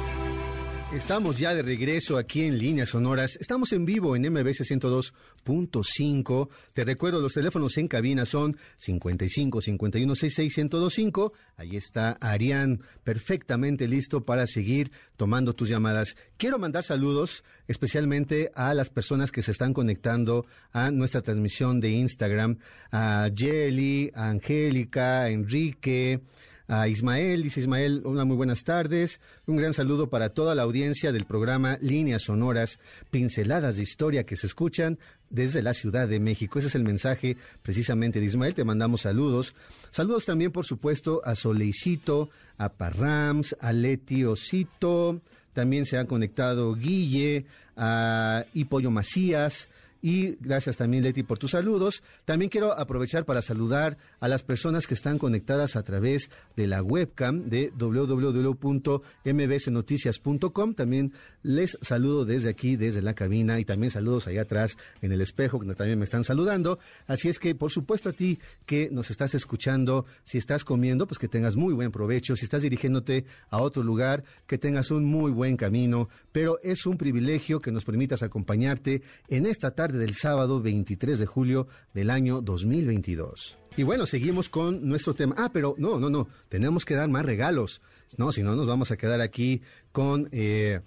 Estamos 0.92 1.38
ya 1.38 1.54
de 1.54 1.62
regreso 1.62 2.18
aquí 2.18 2.42
en 2.42 2.58
Líneas 2.58 2.88
Sonoras. 2.88 3.37
Estamos 3.37 3.72
en 3.72 3.85
vivo 3.85 4.16
en 4.16 4.22
MBC 4.28 4.64
102.5. 4.64 6.48
Te 6.72 6.85
recuerdo, 6.85 7.20
los 7.20 7.35
teléfonos 7.35 7.78
en 7.78 7.87
cabina 7.87 8.24
son 8.24 8.56
55 8.76 9.61
51 9.61 10.14
66 10.16 10.64
1025. 10.64 11.32
Ahí 11.58 11.76
está 11.76 12.18
Arián, 12.20 12.80
perfectamente 13.04 13.87
listo 13.87 14.24
para 14.24 14.48
seguir 14.48 14.90
tomando 15.16 15.54
tus 15.54 15.68
llamadas. 15.68 16.16
Quiero 16.37 16.58
mandar 16.58 16.82
saludos 16.82 17.44
especialmente 17.68 18.50
a 18.56 18.74
las 18.74 18.90
personas 18.90 19.30
que 19.30 19.42
se 19.42 19.52
están 19.52 19.72
conectando 19.74 20.44
a 20.72 20.90
nuestra 20.90 21.22
transmisión 21.22 21.78
de 21.78 21.90
Instagram. 21.90 22.58
A 22.90 23.30
Jelly, 23.32 24.11
a 24.12 24.28
Angélica, 24.28 25.22
a 25.22 25.30
Enrique 25.30 26.20
a 26.68 26.88
Ismael. 26.88 27.42
Dice 27.42 27.61
Ismael, 27.61 28.03
hola, 28.05 28.25
muy 28.25 28.37
buenas 28.37 28.64
tardes. 28.64 29.20
Un 29.46 29.57
gran 29.57 29.75
saludo 29.75 30.09
para 30.09 30.31
toda 30.31 30.55
la 30.55 30.62
audiencia 30.62 31.12
del 31.12 31.25
programa 31.25 31.79
Líneas 31.81 32.22
Sonoras, 32.22 32.79
pinceladas 33.11 33.77
de 33.77 33.83
historia 33.83 34.25
que 34.25 34.37
se 34.37 34.46
escuchan 34.46 34.98
desde 35.31 35.62
la 35.62 35.75
Ciudad 35.75 36.09
de 36.09 36.20
México. 36.20 36.59
Ese 36.59 36.68
es 36.68 36.75
el 36.75 36.85
mensaje 36.85 37.37
precisamente 37.62 38.20
de 38.20 38.27
Ismael. 38.27 38.55
Te 38.55 38.64
mandamos 38.64 39.03
saludos. 39.03 39.55
Saludos 39.90 40.25
también, 40.25 40.53
por 40.53 40.64
supuesto, 40.64 41.22
a 41.25 41.35
Soleicito, 41.35 42.31
a 42.59 42.70
Parrams, 42.70 43.57
a 43.61 43.72
Leti 43.72 44.25
Osito, 44.25 45.20
también 45.53 45.85
se 45.85 45.98
han 45.98 46.07
conectado 46.07 46.75
Guille, 46.75 47.46
a 47.77 48.44
Hipollo 48.55 48.90
Macías, 48.90 49.68
y 50.05 50.37
gracias 50.41 50.77
también, 50.77 51.05
Leti, 51.05 51.23
por 51.23 51.38
tus 51.38 51.53
saludos. 51.53 52.03
También 52.25 52.51
quiero 52.51 52.77
aprovechar 52.77 53.25
para 53.25 53.41
saludar 53.41 53.99
a 54.19 54.27
las 54.27 54.43
personas 54.43 54.88
que 54.88 54.95
están 54.95 55.17
conectadas 55.17 55.77
a 55.77 55.85
través 55.85 56.29
de 56.57 56.67
la 56.67 56.83
webcam 56.83 57.49
de 57.49 57.73
www.mbsnoticias.com. 57.79 60.75
También 60.75 61.12
les 61.45 61.79
saludo 61.83 62.25
desde 62.25 62.51
aquí, 62.51 62.75
desde 62.75 63.01
la 63.01 63.15
cabina, 63.15 63.61
y 63.61 63.65
también 63.65 63.93
saludos 63.93 64.27
allá 64.27 64.43
atrás 64.43 64.77
en 65.03 65.12
el 65.12 65.21
espejo, 65.21 65.61
que 65.61 65.73
también 65.77 66.01
me 66.01 66.05
están 66.05 66.25
saludando. 66.25 66.81
Así 67.07 67.29
es 67.29 67.38
que, 67.38 67.55
por 67.55 67.71
supuesto, 67.71 68.09
a 68.09 68.12
ti 68.12 68.41
que 68.67 68.88
nos 68.91 69.12
estás 69.12 69.37
escuchando, 69.37 70.05
si 70.25 70.37
estás 70.37 70.65
comiendo, 70.65 71.07
pues 71.07 71.21
que 71.21 71.29
tengas 71.29 71.55
muy 71.55 71.75
buen 71.75 71.93
provecho. 71.93 72.35
Si 72.35 72.45
estás 72.45 72.62
dirigiéndote 72.62 73.25
a 73.51 73.62
otro 73.62 73.85
lugar, 73.85 74.25
que 74.49 74.59
tengas 74.59 74.91
un 74.91 75.05
muy 75.05 75.31
buen 75.31 75.57
camino. 75.57 76.09
Pero 76.33 76.59
es 76.65 76.87
un 76.87 76.97
privilegio 76.97 77.61
que 77.61 77.71
nos 77.71 77.85
permitas 77.85 78.25
acompañarte 78.25 79.03
en 79.29 79.47
esta 79.47 79.71
tarde 79.71 79.91
del 79.92 80.14
sábado 80.14 80.61
23 80.61 81.18
de 81.18 81.26
julio 81.26 81.68
del 81.94 82.11
año 82.11 82.40
2022. 82.40 83.59
Y 83.76 83.85
bueno, 83.85 84.07
seguimos 84.07 84.48
con 84.48 84.87
nuestro 84.87 85.14
tema. 85.14 85.35
Ah, 85.38 85.50
pero 85.52 85.74
no, 85.78 85.98
no, 85.98 86.11
no, 86.11 86.28
tenemos 86.48 86.85
que 86.85 86.94
dar 86.94 87.09
más 87.09 87.24
regalos. 87.24 87.81
No, 88.18 88.33
si 88.33 88.42
no, 88.42 88.55
nos 88.55 88.66
vamos 88.66 88.90
a 88.90 88.96
quedar 88.96 89.20
aquí 89.20 89.62
con... 89.92 90.28
Eh, 90.33 90.81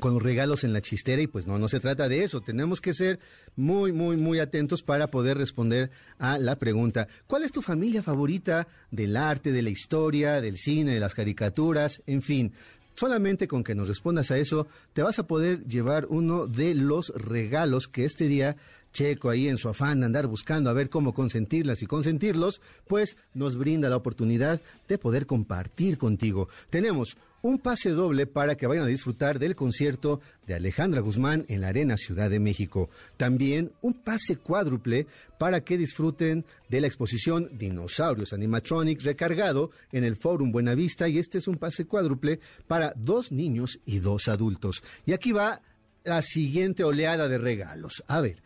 con 0.00 0.18
regalos 0.18 0.64
en 0.64 0.72
la 0.72 0.82
chistera 0.82 1.22
y 1.22 1.26
pues 1.26 1.46
no, 1.46 1.58
no 1.58 1.68
se 1.68 1.80
trata 1.80 2.08
de 2.08 2.24
eso. 2.24 2.40
Tenemos 2.40 2.80
que 2.80 2.94
ser 2.94 3.20
muy, 3.56 3.92
muy, 3.92 4.16
muy 4.16 4.40
atentos 4.40 4.82
para 4.82 5.06
poder 5.08 5.38
responder 5.38 5.90
a 6.18 6.38
la 6.38 6.56
pregunta. 6.56 7.06
¿Cuál 7.26 7.44
es 7.44 7.52
tu 7.52 7.62
familia 7.62 8.02
favorita 8.02 8.66
del 8.90 9.16
arte, 9.16 9.52
de 9.52 9.62
la 9.62 9.70
historia, 9.70 10.40
del 10.40 10.58
cine, 10.58 10.94
de 10.94 11.00
las 11.00 11.14
caricaturas? 11.14 12.02
En 12.06 12.22
fin, 12.22 12.52
Solamente 12.94 13.48
con 13.48 13.64
que 13.64 13.74
nos 13.74 13.88
respondas 13.88 14.30
a 14.30 14.38
eso, 14.38 14.66
te 14.92 15.02
vas 15.02 15.18
a 15.18 15.26
poder 15.26 15.64
llevar 15.64 16.06
uno 16.08 16.46
de 16.46 16.74
los 16.74 17.12
regalos 17.16 17.88
que 17.88 18.04
este 18.04 18.28
día 18.28 18.56
Checo 18.94 19.28
ahí 19.28 19.48
en 19.48 19.58
su 19.58 19.68
afán 19.68 20.00
de 20.00 20.06
andar 20.06 20.28
buscando 20.28 20.70
a 20.70 20.72
ver 20.72 20.88
cómo 20.88 21.12
consentirlas 21.12 21.82
y 21.82 21.86
consentirlos, 21.86 22.62
pues 22.86 23.16
nos 23.34 23.58
brinda 23.58 23.90
la 23.90 23.96
oportunidad 23.96 24.60
de 24.88 24.98
poder 24.98 25.26
compartir 25.26 25.98
contigo. 25.98 26.48
Tenemos 26.70 27.18
un 27.42 27.58
pase 27.58 27.90
doble 27.90 28.26
para 28.26 28.54
que 28.54 28.66
vayan 28.66 28.84
a 28.84 28.88
disfrutar 28.88 29.38
del 29.38 29.54
concierto 29.54 30.22
de 30.46 30.54
Alejandra 30.54 31.02
Guzmán 31.02 31.44
en 31.48 31.60
la 31.60 31.68
Arena 31.68 31.98
Ciudad 31.98 32.30
de 32.30 32.40
México. 32.40 32.88
También 33.18 33.72
un 33.82 33.92
pase 33.92 34.36
cuádruple 34.36 35.06
para 35.38 35.62
que 35.62 35.76
disfruten 35.76 36.46
de 36.70 36.80
la 36.80 36.86
exposición 36.86 37.50
Dinosaurios 37.52 38.32
Animatronic 38.32 39.02
recargado 39.02 39.72
en 39.92 40.04
el 40.04 40.16
Fórum 40.16 40.52
Buenavista 40.52 41.06
y 41.06 41.18
este 41.18 41.36
es 41.38 41.46
un 41.46 41.56
pase 41.56 41.84
cuádruple 41.84 42.40
para 42.66 42.94
dos 42.96 43.30
niños 43.30 43.78
y 43.84 43.98
dos 43.98 44.28
adultos. 44.28 44.82
Y 45.04 45.12
aquí 45.12 45.32
va 45.32 45.60
la 46.04 46.22
siguiente 46.22 46.84
oleada 46.84 47.28
de 47.28 47.38
regalos. 47.38 48.04
A 48.06 48.20
ver, 48.20 48.42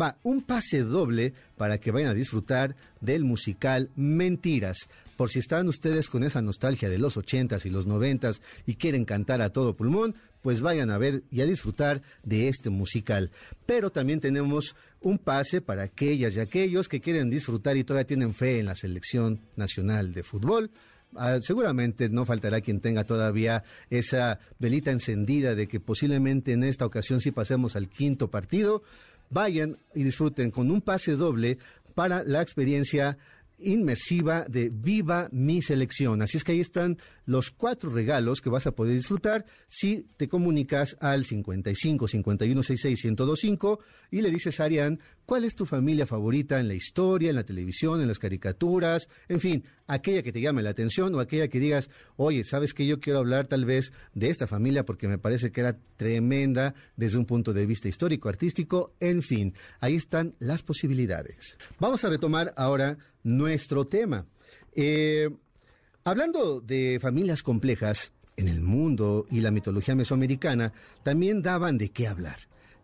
va 0.00 0.18
un 0.22 0.42
pase 0.42 0.82
doble 0.82 1.34
para 1.56 1.78
que 1.78 1.90
vayan 1.90 2.10
a 2.10 2.14
disfrutar 2.14 2.76
del 3.00 3.24
musical 3.24 3.90
Mentiras 3.96 4.88
por 5.18 5.30
si 5.30 5.40
están 5.40 5.66
ustedes 5.66 6.08
con 6.08 6.22
esa 6.22 6.40
nostalgia 6.40 6.88
de 6.88 6.96
los 6.96 7.16
ochentas 7.16 7.66
y 7.66 7.70
los 7.70 7.86
noventas 7.86 8.40
y 8.66 8.76
quieren 8.76 9.04
cantar 9.04 9.42
a 9.42 9.50
todo 9.50 9.74
pulmón, 9.74 10.14
pues 10.42 10.60
vayan 10.60 10.90
a 10.90 10.96
ver 10.96 11.24
y 11.32 11.40
a 11.40 11.44
disfrutar 11.44 12.02
de 12.22 12.46
este 12.46 12.70
musical. 12.70 13.32
Pero 13.66 13.90
también 13.90 14.20
tenemos 14.20 14.76
un 15.00 15.18
pase 15.18 15.60
para 15.60 15.82
aquellas 15.82 16.36
y 16.36 16.40
aquellos 16.40 16.88
que 16.88 17.00
quieren 17.00 17.30
disfrutar 17.30 17.76
y 17.76 17.82
todavía 17.82 18.06
tienen 18.06 18.32
fe 18.32 18.60
en 18.60 18.66
la 18.66 18.76
selección 18.76 19.40
nacional 19.56 20.12
de 20.14 20.22
fútbol. 20.22 20.70
Ah, 21.16 21.38
seguramente 21.40 22.08
no 22.08 22.24
faltará 22.24 22.60
quien 22.60 22.80
tenga 22.80 23.02
todavía 23.02 23.64
esa 23.90 24.38
velita 24.60 24.92
encendida 24.92 25.56
de 25.56 25.66
que 25.66 25.80
posiblemente 25.80 26.52
en 26.52 26.62
esta 26.62 26.86
ocasión 26.86 27.20
sí 27.20 27.32
pasemos 27.32 27.74
al 27.74 27.88
quinto 27.88 28.30
partido. 28.30 28.84
Vayan 29.30 29.78
y 29.94 30.02
disfruten 30.04 30.50
con 30.50 30.70
un 30.70 30.80
pase 30.80 31.12
doble 31.12 31.58
para 31.94 32.22
la 32.24 32.42
experiencia 32.42 33.18
inmersiva 33.58 34.44
de 34.48 34.70
Viva 34.72 35.28
mi 35.32 35.62
selección. 35.62 36.22
Así 36.22 36.36
es 36.36 36.44
que 36.44 36.52
ahí 36.52 36.60
están 36.60 36.98
los 37.26 37.50
cuatro 37.50 37.90
regalos 37.90 38.40
que 38.40 38.50
vas 38.50 38.66
a 38.66 38.72
poder 38.72 38.94
disfrutar 38.94 39.44
si 39.66 40.06
te 40.16 40.28
comunicas 40.28 40.96
al 41.00 41.24
55 41.24 42.08
51 42.08 42.62
66 42.62 43.04
1025 43.04 43.80
y 44.10 44.20
le 44.20 44.30
dices 44.30 44.60
a 44.60 44.64
Arián 44.64 45.00
cuál 45.28 45.44
es 45.44 45.54
tu 45.54 45.66
familia 45.66 46.06
favorita 46.06 46.58
en 46.58 46.68
la 46.68 46.74
historia, 46.74 47.28
en 47.28 47.36
la 47.36 47.44
televisión, 47.44 48.00
en 48.00 48.08
las 48.08 48.18
caricaturas, 48.18 49.10
en 49.28 49.40
fin, 49.40 49.62
aquella 49.86 50.22
que 50.22 50.32
te 50.32 50.40
llame 50.40 50.62
la 50.62 50.70
atención 50.70 51.14
o 51.14 51.20
aquella 51.20 51.48
que 51.48 51.60
digas, 51.60 51.90
oye, 52.16 52.44
sabes 52.44 52.72
que 52.72 52.86
yo 52.86 52.98
quiero 52.98 53.18
hablar 53.18 53.46
tal 53.46 53.66
vez 53.66 53.92
de 54.14 54.30
esta 54.30 54.46
familia 54.46 54.86
porque 54.86 55.06
me 55.06 55.18
parece 55.18 55.52
que 55.52 55.60
era 55.60 55.76
tremenda 55.98 56.74
desde 56.96 57.18
un 57.18 57.26
punto 57.26 57.52
de 57.52 57.66
vista 57.66 57.88
histórico, 57.88 58.30
artístico, 58.30 58.94
en 59.00 59.22
fin, 59.22 59.52
ahí 59.80 59.96
están 59.96 60.34
las 60.38 60.62
posibilidades. 60.62 61.58
Vamos 61.78 62.02
a 62.04 62.08
retomar 62.08 62.54
ahora 62.56 62.96
nuestro 63.22 63.86
tema. 63.86 64.24
Eh, 64.74 65.28
hablando 66.04 66.62
de 66.62 67.00
familias 67.02 67.42
complejas, 67.42 68.12
en 68.38 68.48
el 68.48 68.62
mundo 68.62 69.26
y 69.30 69.42
la 69.42 69.50
mitología 69.50 69.94
mesoamericana 69.94 70.72
también 71.02 71.42
daban 71.42 71.76
de 71.76 71.90
qué 71.90 72.08
hablar. 72.08 72.38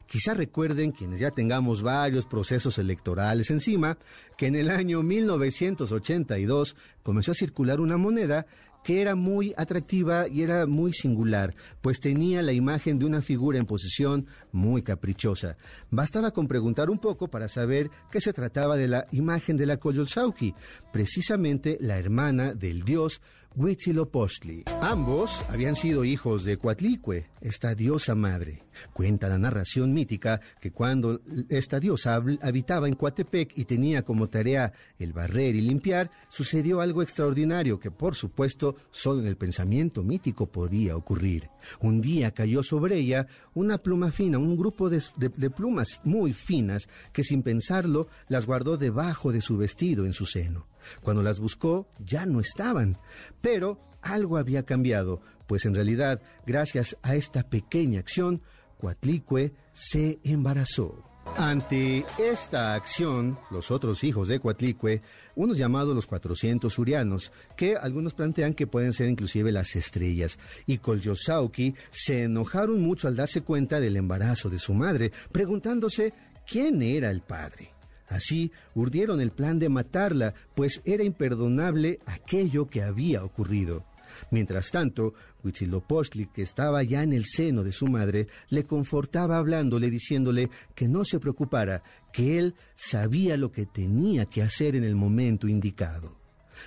Quizá 0.06 0.34
recuerden 0.34 0.92
quienes 0.92 1.20
ya 1.20 1.30
tengamos 1.30 1.82
varios 1.82 2.26
procesos 2.26 2.78
electorales 2.78 3.50
encima, 3.50 3.98
que 4.36 4.46
en 4.46 4.56
el 4.56 4.70
año 4.70 5.02
1982 5.02 6.76
comenzó 7.02 7.32
a 7.32 7.34
circular 7.34 7.80
una 7.80 7.96
moneda 7.96 8.46
que 8.84 9.00
era 9.00 9.14
muy 9.16 9.54
atractiva 9.56 10.28
y 10.28 10.42
era 10.42 10.66
muy 10.66 10.92
singular, 10.92 11.54
pues 11.80 12.00
tenía 12.00 12.42
la 12.42 12.52
imagen 12.52 12.98
de 12.98 13.06
una 13.06 13.22
figura 13.22 13.58
en 13.58 13.64
posición 13.64 14.26
muy 14.52 14.82
caprichosa. 14.82 15.56
Bastaba 15.90 16.32
con 16.32 16.46
preguntar 16.46 16.90
un 16.90 16.98
poco 16.98 17.28
para 17.28 17.48
saber 17.48 17.90
que 18.10 18.20
se 18.20 18.34
trataba 18.34 18.76
de 18.76 18.86
la 18.86 19.06
imagen 19.10 19.56
de 19.56 19.66
la 19.66 19.78
Coyolxauhqui, 19.78 20.54
precisamente 20.92 21.78
la 21.80 21.98
hermana 21.98 22.52
del 22.52 22.84
dios 22.84 23.22
Huitzilopochtli. 23.56 24.64
Ambos 24.82 25.42
habían 25.48 25.76
sido 25.76 26.04
hijos 26.04 26.44
de 26.44 26.58
Coatlicue, 26.58 27.30
esta 27.40 27.74
diosa 27.74 28.14
madre. 28.14 28.63
Cuenta 28.92 29.28
la 29.28 29.38
narración 29.38 29.92
mítica 29.92 30.40
que 30.60 30.70
cuando 30.70 31.20
esta 31.48 31.80
diosa 31.80 32.22
habitaba 32.42 32.88
en 32.88 32.94
Coatepec 32.94 33.56
y 33.56 33.64
tenía 33.64 34.02
como 34.02 34.28
tarea 34.28 34.72
el 34.98 35.12
barrer 35.12 35.54
y 35.54 35.60
limpiar, 35.60 36.10
sucedió 36.28 36.80
algo 36.80 37.02
extraordinario 37.02 37.78
que 37.78 37.90
por 37.90 38.14
supuesto 38.14 38.76
solo 38.90 39.20
en 39.20 39.26
el 39.26 39.36
pensamiento 39.36 40.02
mítico 40.02 40.46
podía 40.46 40.96
ocurrir. 40.96 41.48
Un 41.80 42.00
día 42.00 42.32
cayó 42.32 42.62
sobre 42.62 42.98
ella 42.98 43.26
una 43.54 43.78
pluma 43.78 44.10
fina, 44.10 44.38
un 44.38 44.56
grupo 44.56 44.90
de, 44.90 45.02
de 45.16 45.50
plumas 45.50 46.00
muy 46.04 46.32
finas 46.32 46.88
que 47.12 47.24
sin 47.24 47.42
pensarlo 47.42 48.08
las 48.28 48.46
guardó 48.46 48.76
debajo 48.76 49.32
de 49.32 49.40
su 49.40 49.56
vestido 49.56 50.06
en 50.06 50.12
su 50.12 50.26
seno. 50.26 50.66
Cuando 51.00 51.22
las 51.22 51.40
buscó 51.40 51.88
ya 51.98 52.26
no 52.26 52.40
estaban, 52.40 52.98
pero 53.40 53.78
algo 54.02 54.36
había 54.36 54.64
cambiado, 54.64 55.20
pues 55.46 55.64
en 55.64 55.74
realidad, 55.74 56.20
gracias 56.46 56.96
a 57.02 57.14
esta 57.14 57.48
pequeña 57.48 58.00
acción, 58.00 58.42
Coatlicue 58.78 59.52
se 59.72 60.18
embarazó. 60.22 61.04
Ante 61.36 62.04
esta 62.18 62.74
acción, 62.74 63.36
los 63.50 63.70
otros 63.70 64.04
hijos 64.04 64.28
de 64.28 64.38
Coatlicue, 64.38 65.02
unos 65.34 65.58
llamados 65.58 65.94
los 65.94 66.06
400 66.06 66.78
urianos, 66.78 67.32
que 67.56 67.76
algunos 67.76 68.14
plantean 68.14 68.54
que 68.54 68.68
pueden 68.68 68.92
ser 68.92 69.08
inclusive 69.08 69.50
las 69.50 69.74
estrellas, 69.74 70.38
y 70.66 70.78
Colyosauki 70.78 71.74
se 71.90 72.24
enojaron 72.24 72.80
mucho 72.80 73.08
al 73.08 73.16
darse 73.16 73.40
cuenta 73.40 73.80
del 73.80 73.96
embarazo 73.96 74.48
de 74.48 74.60
su 74.60 74.74
madre, 74.74 75.10
preguntándose 75.32 76.12
quién 76.46 76.82
era 76.82 77.10
el 77.10 77.20
padre. 77.20 77.72
Así 78.06 78.52
urdieron 78.74 79.20
el 79.20 79.32
plan 79.32 79.58
de 79.58 79.68
matarla, 79.68 80.34
pues 80.54 80.82
era 80.84 81.02
imperdonable 81.02 81.98
aquello 82.06 82.68
que 82.68 82.82
había 82.82 83.24
ocurrido. 83.24 83.84
Mientras 84.30 84.70
tanto, 84.70 85.14
Huitzilopochtli, 85.42 86.26
que 86.26 86.42
estaba 86.42 86.82
ya 86.82 87.02
en 87.02 87.12
el 87.12 87.24
seno 87.24 87.62
de 87.62 87.72
su 87.72 87.86
madre, 87.86 88.28
le 88.48 88.64
confortaba 88.64 89.38
hablándole, 89.38 89.90
diciéndole 89.90 90.50
que 90.74 90.88
no 90.88 91.04
se 91.04 91.20
preocupara, 91.20 91.82
que 92.12 92.38
él 92.38 92.54
sabía 92.74 93.36
lo 93.36 93.52
que 93.52 93.66
tenía 93.66 94.26
que 94.26 94.42
hacer 94.42 94.76
en 94.76 94.84
el 94.84 94.96
momento 94.96 95.48
indicado. 95.48 96.16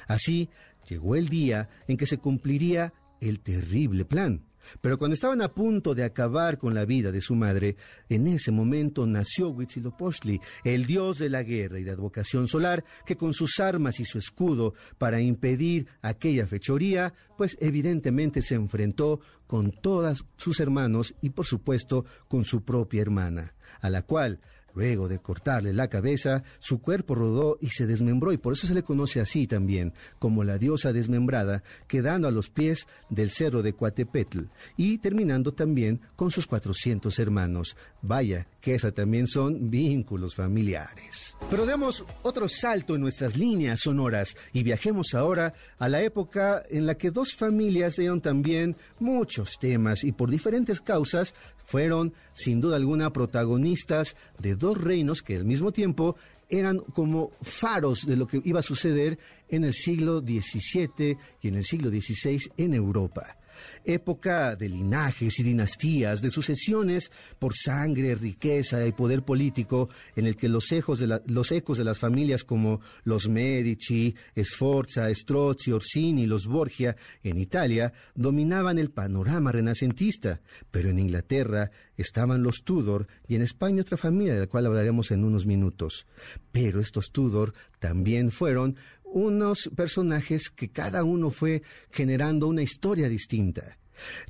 Así 0.08 0.50
llegó 0.90 1.16
el 1.16 1.30
día 1.30 1.70
en 1.88 1.98
que 1.98 2.06
se 2.06 2.18
cumpliría 2.18 2.94
el 3.20 3.40
terrible 3.40 4.06
plan. 4.06 4.47
Pero 4.82 4.98
cuando 4.98 5.16
estaban 5.16 5.42
a 5.42 5.54
punto 5.54 5.96
de 5.96 6.04
acabar 6.04 6.58
con 6.58 6.74
la 6.74 6.86
vida 6.86 7.12
de 7.12 7.22
su 7.22 7.36
madre, 7.36 7.76
en 8.10 8.28
ese 8.28 8.52
momento 8.52 9.06
nació 9.06 9.50
Huitzilopochtli, 9.50 10.40
el 10.64 10.86
dios 10.86 11.18
de 11.18 11.30
la 11.30 11.44
guerra 11.44 11.80
y 11.80 11.84
de 11.84 11.92
advocación 11.92 12.48
solar, 12.48 12.84
que 13.06 13.18
con 13.18 13.34
sus 13.34 13.60
armas 13.60 14.00
y 14.00 14.06
su 14.06 14.18
escudo 14.18 14.74
para 14.98 15.22
impedir 15.22 15.88
aquella 16.02 16.48
fechoría, 16.48 17.14
pues 17.38 17.58
evidentemente 17.60 18.42
se 18.42 18.56
enfrentó 18.56 19.20
con 19.46 19.72
todos 19.72 20.26
sus 20.38 20.60
hermanos 20.60 21.16
y 21.22 21.30
por 21.30 21.46
supuesto 21.46 22.06
con 22.28 22.44
su 22.44 22.64
propia 22.64 23.02
hermana, 23.02 23.54
a 23.82 23.90
la 23.90 24.02
cual 24.02 24.40
Luego 24.78 25.08
de 25.08 25.18
cortarle 25.18 25.74
la 25.74 25.88
cabeza, 25.88 26.44
su 26.60 26.82
cuerpo 26.82 27.16
rodó 27.16 27.58
y 27.60 27.72
se 27.72 27.88
desmembró 27.88 28.32
y 28.32 28.38
por 28.38 28.54
eso 28.54 28.68
se 28.68 28.76
le 28.76 28.84
conoce 28.84 29.20
así 29.20 29.48
también, 29.48 29.92
como 30.20 30.44
la 30.44 30.60
diosa 30.60 30.94
desmembrada, 30.94 31.64
quedando 31.88 32.28
a 32.28 32.32
los 32.32 32.52
pies 32.52 32.86
del 33.10 33.32
cerro 33.32 33.64
de 33.64 33.74
Coatepetl 33.74 34.42
y 34.76 35.00
terminando 35.00 35.52
también 35.52 36.02
con 36.16 36.30
sus 36.30 36.46
400 36.46 37.18
hermanos. 37.18 37.76
Vaya, 38.04 38.46
también 38.94 39.28
son 39.28 39.70
vínculos 39.70 40.36
familiares. 40.36 41.36
Pero 41.50 41.66
demos 41.66 42.04
otro 42.24 42.50
salto 42.50 42.96
en 42.96 43.02
nuestras 43.02 43.38
líneas 43.38 43.80
sonoras 43.80 44.36
y 44.52 44.64
viajemos 44.64 45.14
ahora 45.14 45.54
a 45.80 45.88
la 45.88 46.02
época 46.02 46.62
en 46.70 46.86
la 46.86 46.96
que 46.96 47.12
dos 47.12 47.34
familias 47.34 47.96
dieron 47.96 48.20
también 48.20 48.76
muchos 49.00 49.58
temas 49.58 50.04
y 50.04 50.12
por 50.12 50.30
diferentes 50.30 50.82
causas 50.82 51.34
fueron 51.66 52.14
sin 52.34 52.60
duda 52.60 52.76
alguna 52.76 53.14
protagonistas 53.14 54.18
de 54.38 54.56
dos 54.56 54.82
reinos 54.82 55.22
que 55.22 55.38
al 55.38 55.46
mismo 55.46 55.72
tiempo 55.72 56.18
eran 56.50 56.80
como 56.80 57.32
faros 57.42 58.06
de 58.06 58.18
lo 58.18 58.28
que 58.28 58.42
iba 58.44 58.60
a 58.60 58.64
suceder 58.64 59.18
en 59.48 59.64
el 59.64 59.74
siglo 59.74 60.20
XVII 60.20 61.18
y 61.42 61.48
en 61.48 61.56
el 61.56 61.64
siglo 61.64 61.90
XVI 61.90 62.40
en 62.58 62.74
Europa 62.74 63.38
época 63.84 64.56
de 64.56 64.70
linajes 64.70 65.40
y 65.40 65.44
dinastías, 65.44 66.22
de 66.22 66.32
sucesiones 66.32 67.12
por 67.40 67.56
sangre, 67.56 68.16
riqueza 68.16 68.86
y 68.86 68.92
poder 68.92 69.24
político, 69.24 69.90
en 70.16 70.28
el 70.28 70.36
que 70.36 70.50
los, 70.50 70.72
ecos 70.72 71.00
de, 71.00 71.84
las 71.84 72.00
familias 72.00 72.44
como 72.44 72.82
los 73.04 73.28
Medici, 73.28 74.16
Sforza, 74.38 75.14
Strozzi, 75.14 75.72
Orsini 75.72 76.26
los 76.26 76.46
Borgia 76.46 76.96
en 77.24 77.38
Italia 77.38 77.94
dominaban 78.16 78.78
el 78.78 78.92
panorama 78.92 79.52
renacentista, 79.52 80.42
pero 80.72 80.90
en 80.90 81.00
Inglaterra 81.00 81.72
estaban 81.96 82.44
los 82.44 82.64
Tudor 82.64 83.08
y 83.28 83.36
en 83.36 83.42
España 83.42 83.82
otra 83.82 83.98
familia 83.98 84.34
de 84.34 84.42
la 84.42 84.48
cual 84.48 84.66
hablaremos 84.66 85.12
en 85.12 85.24
unos 85.24 85.46
minutos. 85.46 86.08
Pero 86.52 86.80
estos 86.80 87.12
Tudor 87.12 87.54
también 87.80 88.32
fueron 88.32 88.76
unos 89.12 89.70
personajes 89.76 90.50
que 90.50 90.70
cada 90.70 91.04
uno 91.04 91.30
fue 91.30 91.62
generando 91.92 92.48
una 92.48 92.62
historia 92.62 93.10
distinta. 93.10 93.78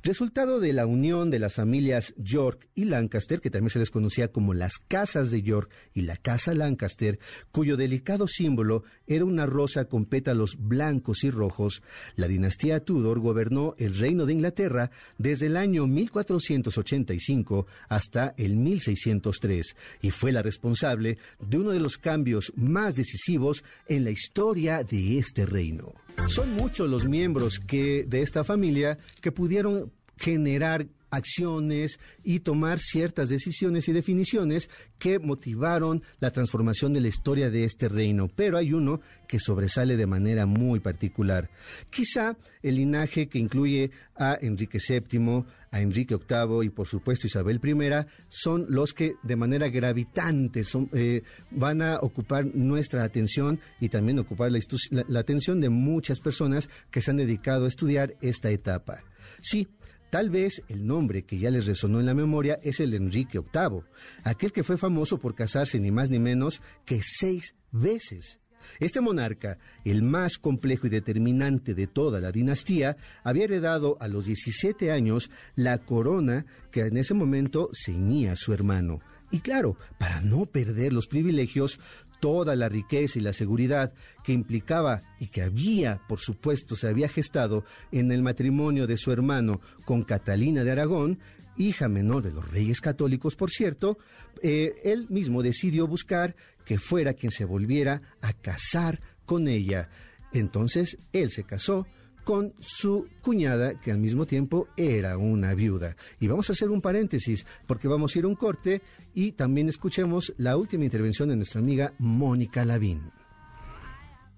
Resultado 0.02 0.60
de 0.60 0.72
la 0.72 0.86
unión 0.86 1.30
de 1.30 1.38
las 1.38 1.54
familias 1.54 2.14
York 2.16 2.68
y 2.74 2.84
Lancaster, 2.84 3.40
que 3.40 3.50
también 3.50 3.70
se 3.70 3.78
les 3.78 3.90
conocía 3.90 4.28
como 4.28 4.54
las 4.54 4.78
casas 4.78 5.30
de 5.30 5.42
York 5.42 5.70
y 5.94 6.02
la 6.02 6.16
casa 6.16 6.54
Lancaster, 6.54 7.18
cuyo 7.50 7.76
delicado 7.76 8.28
símbolo 8.28 8.84
era 9.06 9.24
una 9.24 9.46
rosa 9.46 9.86
con 9.86 10.04
pétalos 10.04 10.56
blancos 10.58 11.24
y 11.24 11.30
rojos, 11.30 11.82
la 12.16 12.28
dinastía 12.28 12.84
Tudor 12.84 13.20
gobernó 13.20 13.74
el 13.78 13.98
reino 13.98 14.26
de 14.26 14.32
Inglaterra 14.32 14.90
desde 15.18 15.46
el 15.46 15.56
año 15.56 15.86
1485 15.86 17.66
hasta 17.88 18.34
el 18.36 18.56
1603 18.56 19.76
y 20.02 20.10
fue 20.10 20.32
la 20.32 20.42
responsable 20.42 21.18
de 21.40 21.58
uno 21.58 21.70
de 21.70 21.80
los 21.80 21.98
cambios 21.98 22.52
más 22.56 22.96
decisivos 22.96 23.64
en 23.88 24.04
la 24.04 24.10
historia 24.10 24.82
de 24.84 25.18
este 25.18 25.46
reino. 25.46 25.94
Son 26.26 26.52
muchos 26.54 26.90
los 26.90 27.06
miembros 27.06 27.60
que, 27.60 28.04
de 28.04 28.22
esta 28.22 28.44
familia 28.44 28.98
que 29.20 29.32
pudieron 29.32 29.92
generar 30.16 30.86
acciones 31.10 31.98
y 32.22 32.40
tomar 32.40 32.78
ciertas 32.78 33.28
decisiones 33.28 33.88
y 33.88 33.92
definiciones 33.92 34.68
que 34.98 35.18
motivaron 35.18 36.02
la 36.20 36.30
transformación 36.30 36.92
de 36.92 37.00
la 37.00 37.08
historia 37.08 37.50
de 37.50 37.64
este 37.64 37.88
reino. 37.88 38.28
Pero 38.28 38.56
hay 38.58 38.72
uno 38.72 39.00
que 39.26 39.38
sobresale 39.38 39.96
de 39.96 40.06
manera 40.06 40.46
muy 40.46 40.80
particular. 40.80 41.50
Quizá 41.90 42.36
el 42.62 42.76
linaje 42.76 43.28
que 43.28 43.38
incluye 43.38 43.90
a 44.16 44.38
Enrique 44.40 44.78
VII, 44.86 45.44
a 45.70 45.80
Enrique 45.80 46.16
VIII 46.16 46.64
y 46.66 46.70
por 46.70 46.86
supuesto 46.86 47.26
Isabel 47.26 47.60
I 47.62 48.06
son 48.28 48.66
los 48.68 48.94
que 48.94 49.14
de 49.22 49.36
manera 49.36 49.68
gravitante 49.68 50.62
eh, 50.92 51.22
van 51.50 51.82
a 51.82 51.98
ocupar 52.00 52.46
nuestra 52.46 53.04
atención 53.04 53.60
y 53.80 53.88
también 53.88 54.18
ocupar 54.18 54.50
la 54.50 55.20
atención 55.20 55.60
de 55.60 55.68
muchas 55.68 56.20
personas 56.20 56.68
que 56.90 57.02
se 57.02 57.10
han 57.10 57.18
dedicado 57.18 57.66
a 57.66 57.68
estudiar 57.68 58.14
esta 58.20 58.50
etapa. 58.50 59.04
Sí, 59.40 59.68
Tal 60.10 60.30
vez 60.30 60.62
el 60.68 60.86
nombre 60.86 61.24
que 61.24 61.38
ya 61.38 61.50
les 61.50 61.66
resonó 61.66 62.00
en 62.00 62.06
la 62.06 62.14
memoria 62.14 62.58
es 62.62 62.80
el 62.80 62.94
Enrique 62.94 63.40
VIII, 63.40 63.82
aquel 64.24 64.52
que 64.52 64.62
fue 64.62 64.78
famoso 64.78 65.18
por 65.18 65.34
casarse 65.34 65.78
ni 65.78 65.90
más 65.90 66.08
ni 66.08 66.18
menos 66.18 66.62
que 66.86 67.00
seis 67.02 67.54
veces. 67.72 68.38
Este 68.80 69.00
monarca, 69.00 69.58
el 69.84 70.02
más 70.02 70.38
complejo 70.38 70.86
y 70.86 70.90
determinante 70.90 71.74
de 71.74 71.86
toda 71.86 72.20
la 72.20 72.32
dinastía, 72.32 72.96
había 73.22 73.44
heredado 73.44 73.96
a 74.00 74.08
los 74.08 74.26
17 74.26 74.90
años 74.90 75.30
la 75.56 75.78
corona 75.78 76.46
que 76.70 76.80
en 76.80 76.96
ese 76.96 77.14
momento 77.14 77.70
ceñía 77.72 78.32
a 78.32 78.36
su 78.36 78.52
hermano. 78.52 79.00
Y 79.30 79.40
claro, 79.40 79.76
para 79.98 80.22
no 80.22 80.46
perder 80.46 80.92
los 80.92 81.06
privilegios, 81.06 81.78
toda 82.20 82.56
la 82.56 82.68
riqueza 82.68 83.18
y 83.18 83.22
la 83.22 83.32
seguridad 83.32 83.92
que 84.24 84.32
implicaba 84.32 85.02
y 85.18 85.28
que 85.28 85.42
había, 85.42 86.00
por 86.08 86.20
supuesto, 86.20 86.76
se 86.76 86.88
había 86.88 87.08
gestado 87.08 87.64
en 87.92 88.12
el 88.12 88.22
matrimonio 88.22 88.86
de 88.86 88.96
su 88.96 89.12
hermano 89.12 89.60
con 89.84 90.02
Catalina 90.02 90.64
de 90.64 90.72
Aragón, 90.72 91.18
hija 91.56 91.88
menor 91.88 92.22
de 92.22 92.32
los 92.32 92.50
reyes 92.50 92.80
católicos, 92.80 93.36
por 93.36 93.50
cierto, 93.50 93.98
eh, 94.42 94.74
él 94.84 95.06
mismo 95.08 95.42
decidió 95.42 95.86
buscar 95.86 96.36
que 96.64 96.78
fuera 96.78 97.14
quien 97.14 97.32
se 97.32 97.44
volviera 97.44 98.02
a 98.20 98.32
casar 98.32 99.00
con 99.24 99.48
ella. 99.48 99.88
Entonces 100.32 100.98
él 101.12 101.30
se 101.30 101.44
casó 101.44 101.86
con 102.28 102.52
su 102.60 103.06
cuñada, 103.22 103.80
que 103.80 103.90
al 103.90 103.96
mismo 103.96 104.26
tiempo 104.26 104.68
era 104.76 105.16
una 105.16 105.54
viuda. 105.54 105.96
Y 106.20 106.26
vamos 106.26 106.50
a 106.50 106.52
hacer 106.52 106.68
un 106.68 106.82
paréntesis, 106.82 107.46
porque 107.66 107.88
vamos 107.88 108.14
a 108.14 108.18
ir 108.18 108.26
a 108.26 108.28
un 108.28 108.34
corte 108.34 108.82
y 109.14 109.32
también 109.32 109.70
escuchemos 109.70 110.34
la 110.36 110.58
última 110.58 110.84
intervención 110.84 111.30
de 111.30 111.36
nuestra 111.36 111.62
amiga 111.62 111.94
Mónica 111.98 112.66
Lavín. 112.66 113.00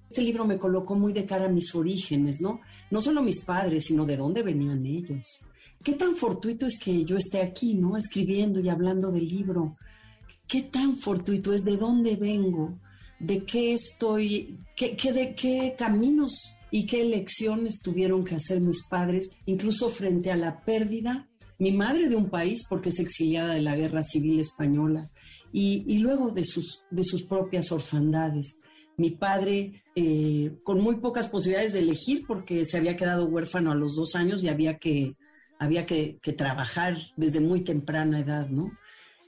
Este 0.09 0.23
libro 0.23 0.45
me 0.45 0.57
colocó 0.57 0.95
muy 0.95 1.13
de 1.13 1.27
cara 1.27 1.47
a 1.47 1.53
mis 1.53 1.75
orígenes, 1.75 2.41
¿no? 2.41 2.61
No 2.93 3.01
solo 3.01 3.25
mis 3.25 3.41
padres, 3.41 3.87
sino 3.87 4.07
de 4.07 4.17
dónde 4.17 4.45
venían 4.45 4.87
ellos. 4.87 5.41
Qué 5.83 5.95
tan 5.95 6.15
fortuito 6.15 6.67
es 6.67 6.79
que 6.79 7.05
yo 7.05 7.17
esté 7.17 7.43
aquí, 7.43 7.75
¿no? 7.75 7.97
Escribiendo 7.97 8.61
y 8.61 8.69
hablando 8.69 9.11
del 9.11 9.27
libro. 9.27 9.77
Qué 10.47 10.63
tan 10.63 10.97
fortuito 10.97 11.53
es 11.53 11.63
de 11.63 11.77
dónde 11.77 12.15
vengo, 12.15 12.79
de 13.19 13.45
qué 13.45 13.75
estoy, 13.75 14.61
qué, 14.77 14.97
qué 14.97 15.13
de 15.13 15.35
qué 15.35 15.75
caminos 15.77 16.55
y 16.71 16.87
qué 16.87 17.03
elecciones 17.03 17.81
tuvieron 17.81 18.25
que 18.25 18.37
hacer 18.37 18.61
mis 18.61 18.87
padres, 18.89 19.31
incluso 19.47 19.91
frente 19.91 20.31
a 20.31 20.37
la 20.37 20.65
pérdida, 20.65 21.29
mi 21.59 21.73
madre 21.73 22.09
de 22.09 22.17
un 22.17 22.31
país 22.31 22.65
porque 22.69 22.89
es 22.89 22.99
exiliada 22.99 23.55
de 23.55 23.61
la 23.61 23.77
guerra 23.77 24.03
civil 24.03 24.41
española, 24.41 25.11
y, 25.53 25.99
luego 25.99 26.31
de 26.31 26.45
sus, 26.45 26.85
de 26.91 27.05
sus 27.05 27.25
propias 27.25 27.73
orfandades. 27.73 28.61
Mi 28.97 29.11
padre 29.11 29.83
eh, 29.97 30.53
con 30.63 30.81
muy 30.81 30.97
pocas 30.97 31.27
posibilidades 31.27 31.73
de 31.73 31.81
elegir 31.81 32.25
porque 32.27 32.65
se 32.65 32.77
había 32.77 32.97
quedado 32.97 33.27
huérfano 33.27 33.73
a 33.73 33.75
los 33.75 33.97
dos 33.97 34.15
años 34.15 34.45
y 34.45 34.49
había 34.49 34.79
que, 34.79 35.17
había 35.59 35.87
que, 35.87 36.19
trabajar 36.37 36.99
desde 37.17 37.41
muy 37.41 37.65
temprana 37.65 38.21
edad, 38.21 38.49
¿no? 38.49 38.71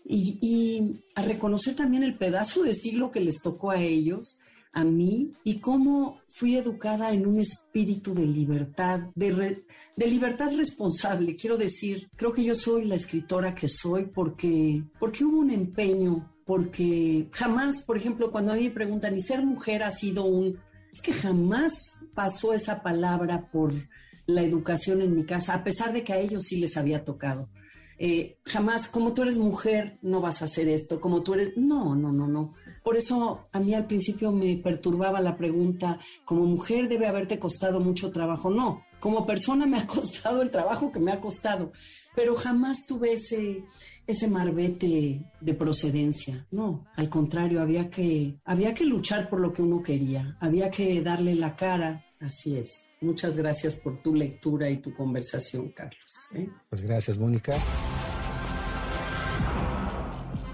Y, 0.05 0.39
y, 0.41 1.03
a 1.15 1.23
reconocer 1.23 1.75
también 1.75 2.03
el 2.03 2.19
pedazo 2.19 2.63
de 2.63 2.75
siglo 2.75 3.11
que 3.11 3.21
les 3.21 3.41
tocó 3.41 3.71
a 3.71 3.81
ellos 3.81 4.39
a 4.73 4.85
mí 4.85 5.33
y 5.45 5.59
cómo 5.61 6.21
fui 6.29 6.57
educada 6.57 7.13
en 7.13 7.27
un 7.27 7.39
espíritu 7.39 8.15
de 8.15 8.27
libertad, 8.27 9.01
de, 9.15 9.63
de, 9.97 10.07
libertad 10.07 10.51
responsable. 10.57 11.37
Quiero 11.37 11.59
decir, 11.59 12.09
creo 12.17 12.33
que 12.33 12.45
yo 12.45 12.55
soy 12.55 12.87
la 12.87 12.95
escritora 12.95 13.55
que 13.55 13.69
soy 13.69 14.07
porque, 14.07 14.83
porque 14.99 15.25
hubo 15.25 15.39
un 15.39 15.51
empeño, 15.51 16.33
porque 16.47 17.29
jamás, 17.33 17.83
por 17.83 17.99
ejemplo, 17.99 18.33
cuando 18.33 18.53
a 18.53 18.57
mí 18.57 18.65
me 18.65 18.71
preguntan, 18.71 19.15
¿y 19.15 19.21
ser 19.21 19.45
mujer 19.45 19.83
ha 19.83 19.91
sido 19.91 20.25
un... 20.25 20.59
Es 20.91 21.01
que 21.01 21.13
jamás 21.13 22.01
pasó 22.15 22.53
esa 22.53 22.83
palabra 22.83 23.51
por 23.51 23.73
la 24.27 24.43
educación 24.43 25.03
en 25.03 25.15
mi 25.15 25.25
casa, 25.25 25.55
a 25.55 25.65
pesar 25.65 25.93
de 25.93 26.03
que 26.03 26.13
a 26.13 26.19
ellos 26.19 26.45
sí 26.45 26.57
les 26.57 26.77
había 26.77 27.05
tocado. 27.05 27.49
Eh, 28.05 28.41
jamás, 28.45 28.88
como 28.88 29.15
tú 29.15 29.23
eres 29.23 29.38
mujer, 29.38 29.97
no 30.03 30.21
vas 30.21 30.43
a 30.43 30.47
hacer 30.47 30.69
esto, 30.69 31.01
como 31.01 31.23
tú 31.23 31.35
eres... 31.35 31.57
No, 31.57 31.95
no, 31.95 32.11
no, 32.11 32.27
no. 32.27 32.55
Por 32.83 32.97
eso 32.97 33.47
a 33.53 33.61
mí 33.61 33.75
al 33.75 33.87
principio 33.87 34.33
me 34.33 34.57
perturbaba 34.57 35.21
la 35.21 35.37
pregunta, 35.37 36.01
como 36.25 36.45
mujer 36.45 36.88
debe 36.88 37.07
haberte 37.07 37.38
costado 37.38 37.79
mucho 37.79 38.11
trabajo. 38.11 38.51
No, 38.51 38.83
como 38.99 39.25
persona 39.25 39.67
me 39.67 39.79
ha 39.79 39.87
costado 39.87 40.43
el 40.43 40.51
trabajo 40.51 40.91
que 40.91 40.99
me 40.99 41.12
ha 41.12 41.21
costado, 41.21 41.71
pero 42.17 42.35
jamás 42.35 42.87
tuve 42.88 43.12
ese, 43.12 43.62
ese 44.05 44.27
marbete 44.27 45.25
de 45.41 45.55
procedencia. 45.55 46.49
No, 46.51 46.85
al 46.97 47.09
contrario, 47.09 47.62
había 47.62 47.88
que, 47.88 48.37
había 48.45 48.75
que 48.75 48.85
luchar 48.85 49.31
por 49.31 49.38
lo 49.38 49.53
que 49.53 49.62
uno 49.62 49.81
quería, 49.81 50.37
había 50.41 50.73
que 50.73 51.03
darle 51.03 51.37
la 51.37 51.55
cara. 51.55 52.05
Así 52.23 52.57
es. 52.57 52.91
Muchas 53.01 53.37
gracias 53.37 53.75
por 53.75 54.01
tu 54.01 54.15
lectura 54.15 54.71
y 54.71 54.77
tu 54.77 54.95
conversación, 54.95 55.71
Carlos. 55.71 56.31
¿eh? 56.37 56.49
Pues 56.71 56.81
gracias, 56.83 57.19
Mónica. 57.19 57.57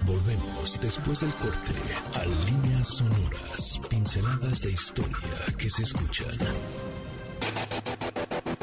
Volvemos 0.05 0.79
después 0.81 1.19
del 1.19 1.33
corte 1.35 1.73
a 2.15 2.25
líneas 2.49 2.87
sonoras, 2.87 3.79
pinceladas 3.87 4.61
de 4.61 4.71
historia 4.71 5.17
que 5.57 5.69
se 5.69 5.83
escuchan. 5.83 6.35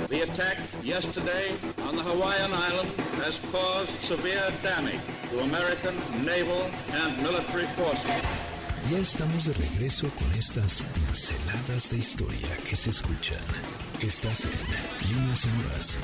The 0.08 0.22
attack 0.22 0.58
yesterday 0.82 1.50
on 1.88 1.96
the 1.96 2.02
Hawaiian 2.02 2.52
island 2.52 2.90
has 3.22 3.38
caused 3.52 3.90
severe 4.00 4.52
damage 4.62 5.00
to 5.30 5.40
American 5.40 5.94
naval 6.24 6.62
and 6.92 7.22
military 7.22 7.66
forces. 7.76 8.55
Ya 8.90 8.98
estamos 8.98 9.46
de 9.46 9.52
regreso 9.54 10.08
con 10.10 10.30
estas 10.38 10.80
pinceladas 10.80 11.90
de 11.90 11.96
historia 11.96 12.48
que 12.68 12.76
se 12.76 12.90
escuchan. 12.90 13.40
Estás 14.00 14.44
en 14.44 15.10
Líneas 15.10 15.40
Sonoras. 15.40 15.98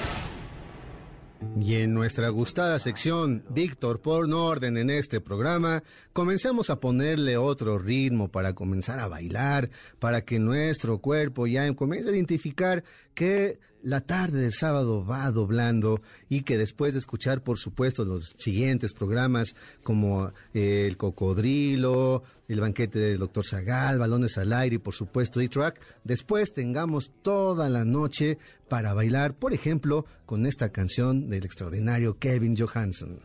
Y 1.56 1.76
en 1.76 1.94
nuestra 1.94 2.28
gustada 2.30 2.80
sección, 2.80 3.44
Víctor, 3.50 4.00
por 4.00 4.28
orden 4.32 4.76
en 4.78 4.90
este 4.90 5.20
programa, 5.20 5.84
comencemos 6.12 6.70
a 6.70 6.80
ponerle 6.80 7.36
otro 7.36 7.78
ritmo 7.78 8.28
para 8.32 8.52
comenzar 8.54 8.98
a 8.98 9.06
bailar, 9.06 9.70
para 10.00 10.24
que 10.24 10.40
nuestro 10.40 10.98
cuerpo 10.98 11.46
ya 11.46 11.72
comience 11.74 12.10
a 12.10 12.12
identificar 12.12 12.82
que 13.14 13.60
la 13.82 14.00
tarde 14.00 14.40
de 14.40 14.52
sábado 14.52 15.04
va 15.04 15.30
doblando 15.30 16.00
y 16.28 16.42
que 16.42 16.56
después 16.56 16.92
de 16.92 17.00
escuchar, 17.00 17.42
por 17.42 17.58
supuesto, 17.58 18.04
los 18.04 18.34
siguientes 18.36 18.92
programas 18.92 19.54
como 19.82 20.32
eh, 20.54 20.86
El 20.86 20.96
Cocodrilo, 20.96 22.22
El 22.48 22.60
Banquete 22.60 22.98
del 22.98 23.18
Doctor 23.18 23.44
Zagal, 23.44 23.98
Balones 23.98 24.38
al 24.38 24.52
Aire 24.52 24.76
y, 24.76 24.78
por 24.78 24.94
supuesto, 24.94 25.40
E-Track, 25.40 25.80
después 26.04 26.52
tengamos 26.52 27.10
toda 27.22 27.68
la 27.68 27.84
noche 27.84 28.38
para 28.68 28.94
bailar, 28.94 29.34
por 29.34 29.52
ejemplo, 29.52 30.06
con 30.26 30.46
esta 30.46 30.70
canción 30.70 31.28
del 31.28 31.44
extraordinario 31.44 32.18
Kevin 32.18 32.56
Johansen. 32.56 33.18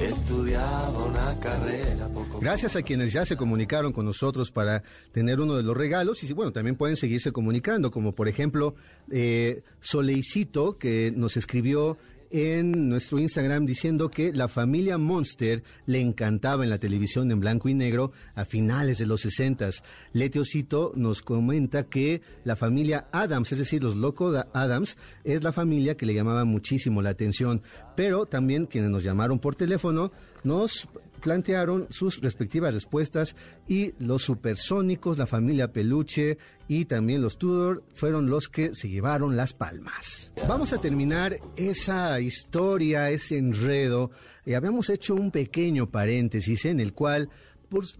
Estudiaba 0.00 1.04
una 1.04 1.38
carrera 1.40 2.08
poco 2.08 2.38
Gracias 2.40 2.76
a 2.76 2.82
quienes 2.82 3.12
ya 3.12 3.23
se 3.24 3.36
comunicaron 3.36 3.92
con 3.92 4.04
nosotros 4.04 4.50
para 4.50 4.82
tener 5.12 5.40
uno 5.40 5.56
de 5.56 5.62
los 5.62 5.76
regalos 5.76 6.22
y 6.22 6.32
bueno, 6.32 6.52
también 6.52 6.76
pueden 6.76 6.96
seguirse 6.96 7.32
comunicando, 7.32 7.90
como 7.90 8.14
por 8.14 8.28
ejemplo 8.28 8.74
eh, 9.10 9.62
Soleicito 9.80 10.78
que 10.78 11.12
nos 11.14 11.36
escribió 11.36 11.98
en 12.30 12.88
nuestro 12.88 13.20
Instagram 13.20 13.64
diciendo 13.64 14.10
que 14.10 14.32
la 14.32 14.48
familia 14.48 14.98
Monster 14.98 15.62
le 15.86 16.00
encantaba 16.00 16.64
en 16.64 16.70
la 16.70 16.78
televisión 16.78 17.30
en 17.30 17.38
blanco 17.38 17.68
y 17.68 17.74
negro 17.74 18.10
a 18.34 18.44
finales 18.44 18.98
de 18.98 19.06
los 19.06 19.20
60. 19.20 19.70
Leteocito 20.12 20.92
nos 20.96 21.22
comenta 21.22 21.84
que 21.84 22.22
la 22.42 22.56
familia 22.56 23.06
Adams, 23.12 23.52
es 23.52 23.58
decir, 23.58 23.84
los 23.84 23.94
Loco 23.94 24.32
Adams, 24.52 24.96
es 25.22 25.44
la 25.44 25.52
familia 25.52 25.96
que 25.96 26.06
le 26.06 26.14
llamaba 26.14 26.44
muchísimo 26.44 27.02
la 27.02 27.10
atención, 27.10 27.62
pero 27.94 28.26
también 28.26 28.66
quienes 28.66 28.90
nos 28.90 29.04
llamaron 29.04 29.38
por 29.38 29.54
teléfono 29.54 30.10
nos 30.42 30.88
plantearon 31.24 31.86
sus 31.88 32.20
respectivas 32.20 32.74
respuestas 32.74 33.34
y 33.66 33.94
los 33.98 34.22
supersónicos, 34.22 35.16
la 35.16 35.26
familia 35.26 35.72
Peluche 35.72 36.36
y 36.68 36.84
también 36.84 37.22
los 37.22 37.38
Tudor 37.38 37.82
fueron 37.94 38.28
los 38.28 38.48
que 38.48 38.74
se 38.74 38.90
llevaron 38.90 39.34
las 39.34 39.54
palmas. 39.54 40.32
Vamos 40.46 40.74
a 40.74 40.80
terminar 40.82 41.38
esa 41.56 42.20
historia, 42.20 43.10
ese 43.10 43.38
enredo. 43.38 44.10
Eh, 44.44 44.54
habíamos 44.54 44.90
hecho 44.90 45.14
un 45.14 45.30
pequeño 45.30 45.90
paréntesis 45.90 46.66
en 46.66 46.78
el 46.78 46.92
cual 46.92 47.30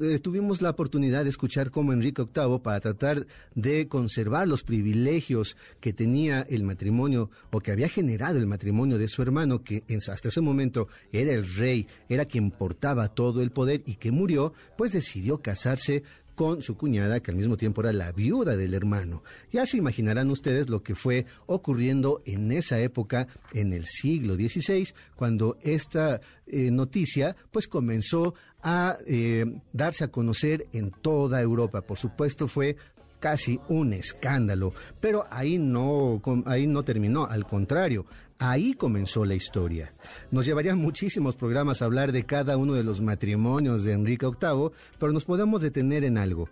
eh, 0.01 0.19
tuvimos 0.19 0.63
la 0.63 0.71
oportunidad 0.71 1.25
de 1.25 1.31
escuchar 1.31 1.71
cómo 1.71 1.93
Enrique 1.93 2.23
VIII, 2.23 2.59
para 2.61 2.81
tratar 2.81 3.27
de 3.55 3.89
conservar 3.89 4.49
los 4.49 4.63
privilegios 4.63 5.57
que 5.81 5.93
tenía 5.93 6.43
el 6.43 6.63
matrimonio 6.63 7.31
o 7.51 7.61
que 7.61 7.73
había 7.73 7.89
generado 7.89 8.39
el 8.39 8.47
matrimonio 8.47 8.99
de 8.99 9.09
su 9.09 9.23
hermano, 9.23 9.63
que 9.63 9.83
hasta 10.09 10.29
ese 10.29 10.41
momento 10.41 10.89
era 11.13 11.33
el 11.33 11.55
rey, 11.55 11.87
era 12.09 12.25
quien 12.25 12.51
portaba 12.51 13.09
todo 13.09 13.43
el 13.43 13.51
poder 13.51 13.83
y 13.87 13.97
que 13.97 14.13
murió, 14.13 14.53
pues 14.77 14.93
decidió 14.93 15.39
casarse 15.43 16.03
con 16.35 16.63
su 16.63 16.77
cuñada, 16.77 17.21
que 17.21 17.31
al 17.31 17.37
mismo 17.37 17.57
tiempo 17.57 17.81
era 17.81 17.93
la 17.93 18.13
viuda 18.13 18.57
del 18.57 18.75
hermano. 18.75 19.23
Ya 19.53 19.67
se 19.67 19.77
imaginarán 19.77 20.31
ustedes 20.31 20.69
lo 20.69 20.83
que 20.83 20.95
fue 20.95 21.27
ocurriendo 21.47 22.23
en 22.25 22.53
esa 22.53 22.81
época, 22.81 23.29
en 23.53 23.73
el 23.73 23.85
siglo 23.85 24.35
XVI, 24.35 24.89
cuando 25.17 25.57
esta 25.63 26.21
eh, 26.47 26.71
noticia 26.71 27.37
pues 27.51 27.69
comenzó 27.69 28.35
a 28.63 28.99
eh, 29.07 29.45
darse 29.73 30.05
a 30.05 30.09
conocer 30.09 30.67
en 30.73 30.91
toda 30.91 31.41
Europa. 31.41 31.83
Por 31.83 31.99
supuesto 31.99 32.49
fue 32.49 32.77
casi 33.25 33.59
un 33.69 33.95
escándalo, 33.95 34.75
pero 35.01 35.25
ahí 35.31 35.57
no, 35.57 36.21
ahí 36.45 36.67
no 36.67 36.83
terminó, 36.83 37.25
al 37.25 37.47
contrario, 37.47 38.05
Ahí 38.39 38.75
comenzó 38.75 39.25
la 39.25 39.35
historia. 39.35 39.93
Nos 40.31 40.45
llevaría 40.45 40.75
muchísimos 40.75 41.37
programas 41.37 41.81
a 41.81 41.85
hablar 41.85 42.13
de 42.13 42.25
cada 42.25 42.57
uno 42.57 42.75
de 42.75 42.83
los 42.83 43.01
matrimonios 43.01 43.85
de 43.85 43.93
Enrique 43.93 44.27
VIII, 44.27 44.71
pero 44.99 45.13
nos 45.13 45.25
podemos 45.25 45.63
detener 45.63 46.05
en 46.05 46.19
algo. 46.19 46.49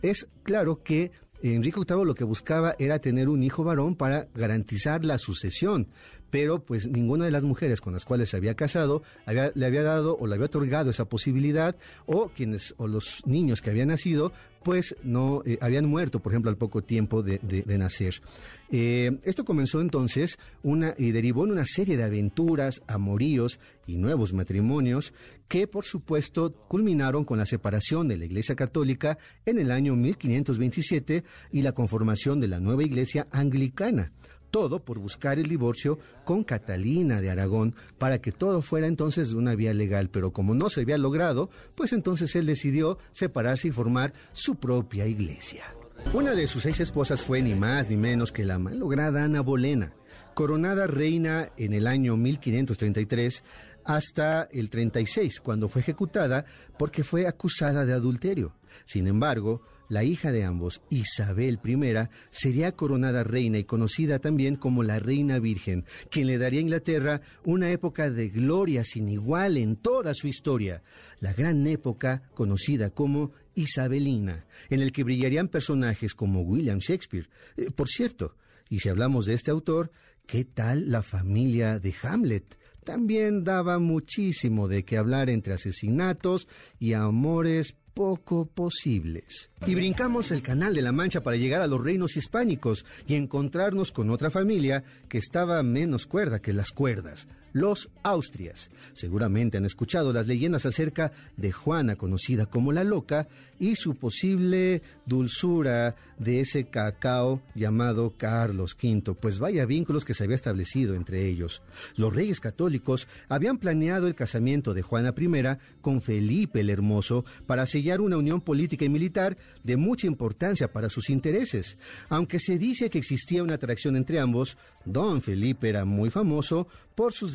Es 0.00 0.28
claro 0.42 0.82
que 0.82 1.10
Enrique 1.42 1.80
VIII 1.86 2.04
lo 2.04 2.14
que 2.14 2.24
buscaba 2.24 2.74
era 2.78 3.00
tener 3.00 3.28
un 3.28 3.42
hijo 3.42 3.64
varón 3.64 3.96
para 3.96 4.28
garantizar 4.34 5.04
la 5.04 5.18
sucesión, 5.18 5.88
pero 6.34 6.58
pues 6.58 6.88
ninguna 6.88 7.26
de 7.26 7.30
las 7.30 7.44
mujeres 7.44 7.80
con 7.80 7.92
las 7.92 8.04
cuales 8.04 8.30
se 8.30 8.36
había 8.36 8.56
casado 8.56 9.04
le 9.24 9.66
había 9.66 9.84
dado 9.84 10.16
o 10.18 10.26
le 10.26 10.34
había 10.34 10.46
otorgado 10.46 10.90
esa 10.90 11.04
posibilidad 11.04 11.76
o 12.06 12.30
quienes 12.30 12.74
o 12.76 12.88
los 12.88 13.24
niños 13.24 13.62
que 13.62 13.70
habían 13.70 13.86
nacido 13.86 14.32
pues 14.64 14.96
no 15.04 15.42
eh, 15.44 15.58
habían 15.60 15.86
muerto, 15.86 16.20
por 16.20 16.32
ejemplo, 16.32 16.50
al 16.50 16.56
poco 16.56 16.82
tiempo 16.82 17.22
de, 17.22 17.38
nacer. 17.78 18.22
Eh, 18.70 19.20
esto 19.22 19.44
comenzó 19.44 19.82
entonces 19.82 20.38
una, 20.62 20.94
y 20.96 21.10
derivó 21.10 21.44
en 21.44 21.52
una 21.52 21.66
serie 21.66 21.98
de 21.98 22.02
aventuras, 22.02 22.80
amoríos 22.86 23.60
y 23.86 23.96
nuevos 23.96 24.32
matrimonios 24.32 25.12
que, 25.48 25.66
por 25.66 25.84
supuesto, 25.84 26.54
culminaron 26.66 27.24
con 27.24 27.36
la 27.36 27.44
separación 27.44 28.08
de 28.08 28.16
la 28.16 28.24
Iglesia 28.24 28.56
Católica 28.56 29.18
en 29.44 29.58
el 29.58 29.70
año 29.70 29.96
1527 29.96 31.24
y 31.52 31.60
la 31.60 31.72
conformación 31.72 32.40
de 32.40 32.48
la 32.48 32.58
nueva 32.58 32.82
Iglesia 32.82 33.28
Anglicana 33.30 34.12
todo 34.54 34.78
por 34.78 35.00
buscar 35.00 35.40
el 35.40 35.48
divorcio 35.48 35.98
con 36.24 36.44
Catalina 36.44 37.20
de 37.20 37.28
Aragón 37.28 37.74
para 37.98 38.20
que 38.20 38.30
todo 38.30 38.62
fuera 38.62 38.86
entonces 38.86 39.32
una 39.32 39.56
vía 39.56 39.74
legal, 39.74 40.10
pero 40.10 40.32
como 40.32 40.54
no 40.54 40.70
se 40.70 40.82
había 40.82 40.96
logrado, 40.96 41.50
pues 41.74 41.92
entonces 41.92 42.36
él 42.36 42.46
decidió 42.46 42.96
separarse 43.10 43.66
y 43.66 43.72
formar 43.72 44.12
su 44.30 44.54
propia 44.54 45.06
iglesia. 45.06 45.64
Una 46.12 46.36
de 46.36 46.46
sus 46.46 46.62
seis 46.62 46.78
esposas 46.78 47.20
fue 47.20 47.42
ni 47.42 47.56
más 47.56 47.90
ni 47.90 47.96
menos 47.96 48.30
que 48.30 48.44
la 48.44 48.60
malograda 48.60 49.24
Ana 49.24 49.40
Bolena, 49.40 49.92
coronada 50.34 50.86
reina 50.86 51.48
en 51.56 51.72
el 51.72 51.88
año 51.88 52.16
1533 52.16 53.42
hasta 53.84 54.44
el 54.52 54.70
36, 54.70 55.40
cuando 55.40 55.68
fue 55.68 55.80
ejecutada 55.80 56.44
porque 56.78 57.02
fue 57.02 57.26
acusada 57.26 57.84
de 57.84 57.92
adulterio. 57.92 58.54
Sin 58.84 59.08
embargo, 59.08 59.62
la 59.88 60.04
hija 60.04 60.32
de 60.32 60.44
ambos, 60.44 60.82
Isabel 60.90 61.58
I, 61.64 62.08
sería 62.30 62.72
coronada 62.72 63.24
reina 63.24 63.58
y 63.58 63.64
conocida 63.64 64.18
también 64.18 64.56
como 64.56 64.82
la 64.82 64.98
Reina 64.98 65.38
Virgen, 65.38 65.84
quien 66.10 66.26
le 66.26 66.38
daría 66.38 66.60
a 66.60 66.62
Inglaterra 66.62 67.20
una 67.44 67.70
época 67.70 68.10
de 68.10 68.28
gloria 68.28 68.84
sin 68.84 69.08
igual 69.08 69.56
en 69.56 69.76
toda 69.76 70.14
su 70.14 70.28
historia, 70.28 70.82
la 71.20 71.32
gran 71.32 71.66
época 71.66 72.22
conocida 72.34 72.90
como 72.90 73.32
Isabelina, 73.54 74.46
en 74.70 74.80
el 74.80 74.92
que 74.92 75.04
brillarían 75.04 75.48
personajes 75.48 76.14
como 76.14 76.42
William 76.42 76.78
Shakespeare. 76.78 77.28
Eh, 77.56 77.70
por 77.70 77.88
cierto, 77.88 78.36
y 78.68 78.80
si 78.80 78.88
hablamos 78.88 79.26
de 79.26 79.34
este 79.34 79.50
autor, 79.50 79.90
¿qué 80.26 80.44
tal 80.44 80.90
la 80.90 81.02
familia 81.02 81.78
de 81.78 81.94
Hamlet? 82.02 82.58
También 82.84 83.44
daba 83.44 83.78
muchísimo 83.78 84.68
de 84.68 84.84
qué 84.84 84.98
hablar 84.98 85.30
entre 85.30 85.54
asesinatos 85.54 86.48
y 86.78 86.92
amores 86.92 87.76
poco 87.94 88.46
posibles. 88.46 89.50
Y 89.66 89.74
brincamos 89.74 90.30
el 90.32 90.42
Canal 90.42 90.74
de 90.74 90.82
la 90.82 90.92
Mancha 90.92 91.22
para 91.22 91.36
llegar 91.36 91.62
a 91.62 91.66
los 91.66 91.82
reinos 91.82 92.16
hispánicos 92.16 92.84
y 93.06 93.14
encontrarnos 93.14 93.92
con 93.92 94.10
otra 94.10 94.30
familia 94.30 94.84
que 95.08 95.18
estaba 95.18 95.62
menos 95.62 96.06
cuerda 96.06 96.42
que 96.42 96.52
las 96.52 96.72
cuerdas, 96.72 97.28
los 97.54 97.88
Austrias. 98.02 98.70
Seguramente 98.92 99.56
han 99.56 99.64
escuchado 99.64 100.12
las 100.12 100.26
leyendas 100.26 100.66
acerca 100.66 101.12
de 101.38 101.52
Juana, 101.52 101.96
conocida 101.96 102.44
como 102.44 102.72
la 102.72 102.84
Loca, 102.84 103.28
y 103.58 103.76
su 103.76 103.94
posible 103.94 104.82
dulzura 105.06 105.94
de 106.18 106.40
ese 106.40 106.64
cacao 106.64 107.40
llamado 107.54 108.12
Carlos 108.16 108.76
V, 108.80 109.14
pues 109.14 109.38
vaya 109.38 109.64
vínculos 109.64 110.04
que 110.04 110.14
se 110.14 110.24
había 110.24 110.36
establecido 110.36 110.94
entre 110.94 111.26
ellos. 111.26 111.62
Los 111.96 112.14
reyes 112.14 112.40
católicos 112.40 113.08
habían 113.28 113.58
planeado 113.58 114.06
el 114.06 114.14
casamiento 114.14 114.74
de 114.74 114.82
Juana 114.82 115.14
I 115.16 115.58
con 115.80 116.02
Felipe 116.02 116.60
el 116.60 116.70
Hermoso 116.70 117.24
para 117.46 117.66
sellar 117.66 118.00
una 118.00 118.16
unión 118.16 118.40
política 118.40 118.84
y 118.84 118.88
militar 118.88 119.36
de 119.62 119.76
mucha 119.76 120.06
importancia 120.06 120.72
para 120.72 120.88
sus 120.88 121.08
intereses. 121.08 121.78
Aunque 122.08 122.38
se 122.38 122.58
dice 122.58 122.90
que 122.90 122.98
existía 122.98 123.42
una 123.42 123.54
atracción 123.54 123.96
entre 123.96 124.18
ambos, 124.18 124.56
don 124.84 125.22
Felipe 125.22 125.68
era 125.68 125.84
muy 125.84 126.10
famoso 126.10 126.66
por 126.94 127.12
sus 127.12 127.32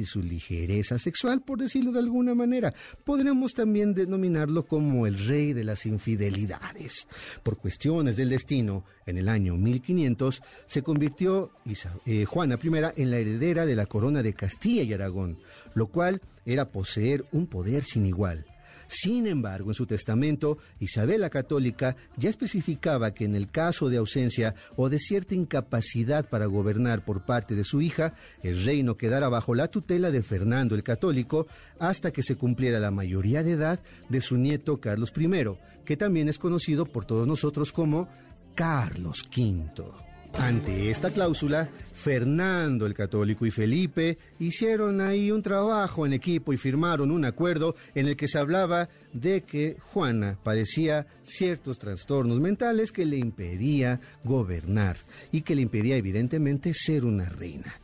y 0.00 0.04
su 0.04 0.22
ligereza 0.22 0.98
sexual, 0.98 1.42
por 1.42 1.58
decirlo 1.58 1.92
de 1.92 2.00
alguna 2.00 2.34
manera. 2.34 2.74
Podríamos 3.04 3.54
también 3.54 3.94
denominarlo 3.94 4.66
como 4.66 5.06
el 5.06 5.26
rey 5.26 5.52
de 5.52 5.64
las 5.64 5.86
infidelidades. 5.86 7.06
Por 7.42 7.56
cuestiones 7.56 8.16
del 8.16 8.30
destino, 8.30 8.84
en 9.06 9.18
el 9.18 9.28
año 9.28 9.54
1500 9.54 10.42
se 10.66 10.82
convirtió 10.82 11.52
eh, 12.04 12.24
Juana 12.24 12.58
I 12.62 12.68
en 13.02 13.10
la 13.10 13.18
heredera 13.18 13.64
de 13.64 13.76
la 13.76 13.86
corona 13.86 14.22
de 14.22 14.34
Castilla 14.34 14.82
y 14.82 14.92
Aragón, 14.92 15.38
lo 15.74 15.86
cual 15.86 16.20
era 16.44 16.66
poseer 16.66 17.24
un 17.32 17.46
poder 17.46 17.84
sin 17.84 18.06
igual. 18.06 18.44
Sin 18.88 19.26
embargo, 19.26 19.70
en 19.70 19.74
su 19.74 19.86
testamento, 19.86 20.58
Isabel 20.80 21.20
la 21.20 21.30
Católica 21.30 21.94
ya 22.16 22.30
especificaba 22.30 23.12
que 23.12 23.26
en 23.26 23.36
el 23.36 23.50
caso 23.50 23.90
de 23.90 23.98
ausencia 23.98 24.54
o 24.76 24.88
de 24.88 24.98
cierta 24.98 25.34
incapacidad 25.34 26.28
para 26.28 26.46
gobernar 26.46 27.04
por 27.04 27.24
parte 27.24 27.54
de 27.54 27.64
su 27.64 27.82
hija, 27.82 28.14
el 28.42 28.64
reino 28.64 28.96
quedara 28.96 29.28
bajo 29.28 29.54
la 29.54 29.68
tutela 29.68 30.10
de 30.10 30.22
Fernando 30.22 30.74
el 30.74 30.82
Católico 30.82 31.46
hasta 31.78 32.10
que 32.12 32.22
se 32.22 32.36
cumpliera 32.36 32.80
la 32.80 32.90
mayoría 32.90 33.42
de 33.42 33.52
edad 33.52 33.80
de 34.08 34.20
su 34.20 34.36
nieto 34.36 34.80
Carlos 34.80 35.12
I, 35.16 35.28
que 35.84 35.96
también 35.96 36.28
es 36.28 36.38
conocido 36.38 36.86
por 36.86 37.04
todos 37.04 37.26
nosotros 37.26 37.72
como 37.72 38.08
Carlos 38.54 39.22
V. 39.36 40.07
Ante 40.34 40.90
esta 40.90 41.10
cláusula, 41.10 41.68
Fernando 41.94 42.86
el 42.86 42.94
Católico 42.94 43.44
y 43.44 43.50
Felipe 43.50 44.18
hicieron 44.38 45.00
ahí 45.00 45.30
un 45.30 45.42
trabajo 45.42 46.06
en 46.06 46.12
equipo 46.12 46.52
y 46.52 46.56
firmaron 46.56 47.10
un 47.10 47.24
acuerdo 47.24 47.74
en 47.94 48.06
el 48.06 48.16
que 48.16 48.28
se 48.28 48.38
hablaba 48.38 48.88
de 49.12 49.42
que 49.42 49.76
Juana 49.92 50.38
padecía 50.42 51.06
ciertos 51.24 51.78
trastornos 51.78 52.40
mentales 52.40 52.92
que 52.92 53.04
le 53.04 53.16
impedía 53.16 54.00
gobernar 54.24 54.96
y 55.32 55.42
que 55.42 55.54
le 55.54 55.62
impedía 55.62 55.96
evidentemente 55.96 56.72
ser 56.72 57.04
una 57.04 57.28
reina 57.28 57.74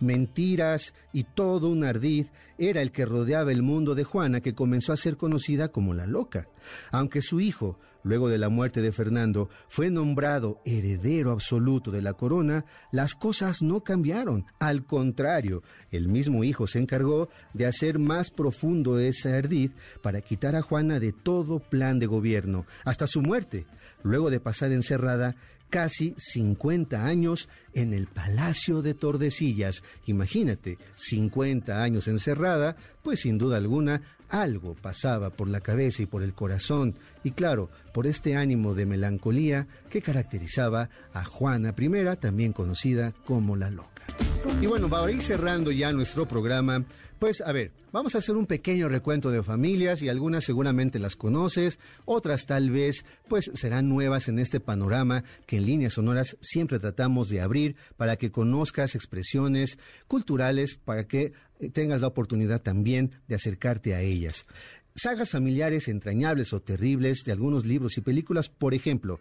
mentiras 0.00 0.94
y 1.12 1.24
todo 1.24 1.68
un 1.68 1.84
ardid 1.84 2.26
era 2.58 2.82
el 2.82 2.92
que 2.92 3.04
rodeaba 3.04 3.52
el 3.52 3.62
mundo 3.62 3.94
de 3.94 4.04
Juana, 4.04 4.40
que 4.40 4.54
comenzó 4.54 4.92
a 4.92 4.96
ser 4.96 5.16
conocida 5.16 5.68
como 5.68 5.94
la 5.94 6.06
loca. 6.06 6.46
Aunque 6.90 7.22
su 7.22 7.40
hijo, 7.40 7.78
luego 8.04 8.28
de 8.28 8.38
la 8.38 8.48
muerte 8.48 8.80
de 8.82 8.92
Fernando, 8.92 9.48
fue 9.68 9.90
nombrado 9.90 10.60
heredero 10.64 11.30
absoluto 11.32 11.90
de 11.90 12.02
la 12.02 12.12
corona, 12.12 12.64
las 12.90 13.14
cosas 13.14 13.62
no 13.62 13.80
cambiaron. 13.80 14.44
Al 14.58 14.84
contrario, 14.84 15.62
el 15.90 16.08
mismo 16.08 16.44
hijo 16.44 16.66
se 16.66 16.78
encargó 16.78 17.28
de 17.52 17.66
hacer 17.66 17.98
más 17.98 18.30
profundo 18.30 18.98
ese 18.98 19.34
ardid 19.34 19.72
para 20.02 20.20
quitar 20.20 20.54
a 20.54 20.62
Juana 20.62 21.00
de 21.00 21.12
todo 21.12 21.58
plan 21.58 21.98
de 21.98 22.06
gobierno, 22.06 22.66
hasta 22.84 23.06
su 23.06 23.22
muerte. 23.22 23.66
Luego 24.04 24.30
de 24.30 24.40
pasar 24.40 24.72
encerrada, 24.72 25.36
casi 25.72 26.14
50 26.18 27.06
años 27.06 27.48
en 27.72 27.94
el 27.94 28.06
Palacio 28.06 28.82
de 28.82 28.92
Tordesillas. 28.92 29.82
Imagínate, 30.04 30.76
50 30.96 31.82
años 31.82 32.08
encerrada, 32.08 32.76
pues 33.02 33.20
sin 33.20 33.38
duda 33.38 33.56
alguna 33.56 34.02
algo 34.28 34.74
pasaba 34.74 35.30
por 35.30 35.48
la 35.48 35.60
cabeza 35.60 36.02
y 36.02 36.06
por 36.06 36.22
el 36.22 36.34
corazón, 36.34 36.94
y 37.24 37.30
claro, 37.30 37.70
por 37.94 38.06
este 38.06 38.36
ánimo 38.36 38.74
de 38.74 38.84
melancolía 38.84 39.66
que 39.88 40.02
caracterizaba 40.02 40.90
a 41.14 41.24
Juana 41.24 41.74
I, 41.78 42.16
también 42.20 42.52
conocida 42.52 43.12
como 43.24 43.56
la 43.56 43.70
loca. 43.70 43.91
Y 44.60 44.66
bueno, 44.66 44.88
para 44.88 45.10
ir 45.10 45.22
cerrando 45.22 45.70
ya 45.72 45.92
nuestro 45.92 46.26
programa, 46.26 46.84
pues 47.18 47.40
a 47.40 47.52
ver, 47.52 47.70
vamos 47.92 48.14
a 48.14 48.18
hacer 48.18 48.36
un 48.36 48.46
pequeño 48.46 48.88
recuento 48.88 49.30
de 49.30 49.42
familias 49.42 50.02
y 50.02 50.08
algunas 50.08 50.44
seguramente 50.44 50.98
las 50.98 51.14
conoces, 51.14 51.78
otras 52.04 52.46
tal 52.46 52.70
vez 52.70 53.04
pues 53.28 53.50
serán 53.54 53.88
nuevas 53.88 54.26
en 54.26 54.38
este 54.40 54.58
panorama 54.58 55.22
que 55.46 55.58
en 55.58 55.66
líneas 55.66 55.94
sonoras 55.94 56.36
siempre 56.40 56.80
tratamos 56.80 57.28
de 57.28 57.40
abrir 57.40 57.76
para 57.96 58.16
que 58.16 58.32
conozcas 58.32 58.94
expresiones 58.94 59.78
culturales, 60.08 60.74
para 60.74 61.06
que 61.06 61.32
eh, 61.60 61.70
tengas 61.70 62.00
la 62.00 62.08
oportunidad 62.08 62.60
también 62.60 63.12
de 63.28 63.36
acercarte 63.36 63.94
a 63.94 64.00
ellas. 64.00 64.46
Sagas 64.94 65.30
familiares 65.30 65.88
entrañables 65.88 66.52
o 66.52 66.60
terribles 66.60 67.22
de 67.24 67.32
algunos 67.32 67.64
libros 67.64 67.96
y 67.98 68.00
películas, 68.00 68.48
por 68.48 68.74
ejemplo, 68.74 69.20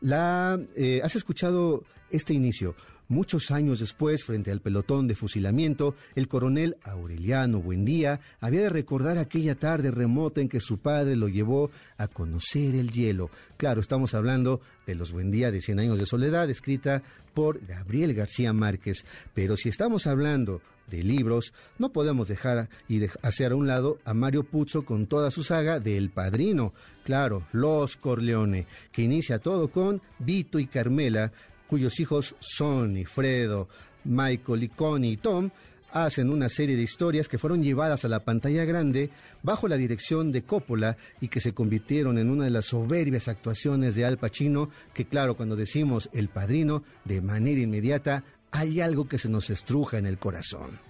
la, 0.00 0.58
eh, 0.76 1.00
¿has 1.02 1.16
escuchado 1.16 1.84
este 2.10 2.32
inicio? 2.32 2.74
Muchos 3.10 3.50
años 3.50 3.80
después, 3.80 4.24
frente 4.24 4.52
al 4.52 4.60
pelotón 4.60 5.08
de 5.08 5.16
fusilamiento, 5.16 5.96
el 6.14 6.28
coronel 6.28 6.76
Aureliano 6.84 7.60
Buendía 7.60 8.20
había 8.38 8.60
de 8.60 8.68
recordar 8.70 9.18
aquella 9.18 9.56
tarde 9.56 9.90
remota 9.90 10.40
en 10.40 10.48
que 10.48 10.60
su 10.60 10.78
padre 10.78 11.16
lo 11.16 11.26
llevó 11.26 11.72
a 11.98 12.06
conocer 12.06 12.76
el 12.76 12.92
hielo. 12.92 13.28
Claro, 13.56 13.80
estamos 13.80 14.14
hablando 14.14 14.60
de 14.86 14.94
los 14.94 15.10
Buendía 15.10 15.50
de 15.50 15.60
Cien 15.60 15.80
años 15.80 15.98
de 15.98 16.06
soledad, 16.06 16.48
escrita 16.50 17.02
por 17.34 17.66
Gabriel 17.66 18.14
García 18.14 18.52
Márquez. 18.52 19.04
Pero 19.34 19.56
si 19.56 19.68
estamos 19.68 20.06
hablando 20.06 20.62
de 20.88 21.02
libros, 21.02 21.52
no 21.78 21.90
podemos 21.90 22.28
dejar 22.28 22.68
y 22.88 23.04
hacer 23.22 23.50
a 23.50 23.56
un 23.56 23.66
lado 23.66 23.98
a 24.04 24.14
Mario 24.14 24.44
Puzo 24.44 24.84
con 24.84 25.08
toda 25.08 25.32
su 25.32 25.42
saga 25.42 25.80
de 25.80 25.96
El 25.96 26.10
Padrino, 26.10 26.74
claro, 27.02 27.42
Los 27.50 27.96
Corleone, 27.96 28.68
que 28.92 29.02
inicia 29.02 29.40
todo 29.40 29.72
con 29.72 30.00
Vito 30.20 30.60
y 30.60 30.68
Carmela, 30.68 31.32
cuyos 31.70 32.00
hijos 32.00 32.34
Sonny, 32.40 33.04
Fredo, 33.04 33.68
Michael, 34.02 34.64
y 34.64 34.68
Connie 34.70 35.12
y 35.12 35.16
Tom 35.16 35.50
hacen 35.92 36.28
una 36.28 36.48
serie 36.48 36.74
de 36.74 36.82
historias 36.82 37.28
que 37.28 37.38
fueron 37.38 37.62
llevadas 37.62 38.04
a 38.04 38.08
la 38.08 38.24
pantalla 38.24 38.64
grande 38.64 39.10
bajo 39.44 39.68
la 39.68 39.76
dirección 39.76 40.32
de 40.32 40.42
Coppola 40.42 40.96
y 41.20 41.28
que 41.28 41.40
se 41.40 41.54
convirtieron 41.54 42.18
en 42.18 42.28
una 42.28 42.44
de 42.44 42.50
las 42.50 42.66
soberbias 42.66 43.28
actuaciones 43.28 43.94
de 43.94 44.04
Al 44.04 44.18
Pacino, 44.18 44.68
que 44.92 45.04
claro, 45.04 45.36
cuando 45.36 45.54
decimos 45.54 46.10
El 46.12 46.28
Padrino, 46.28 46.82
de 47.04 47.20
manera 47.20 47.60
inmediata 47.60 48.24
hay 48.50 48.80
algo 48.80 49.06
que 49.06 49.18
se 49.18 49.28
nos 49.28 49.48
estruja 49.48 49.96
en 49.96 50.06
el 50.06 50.18
corazón. 50.18 50.80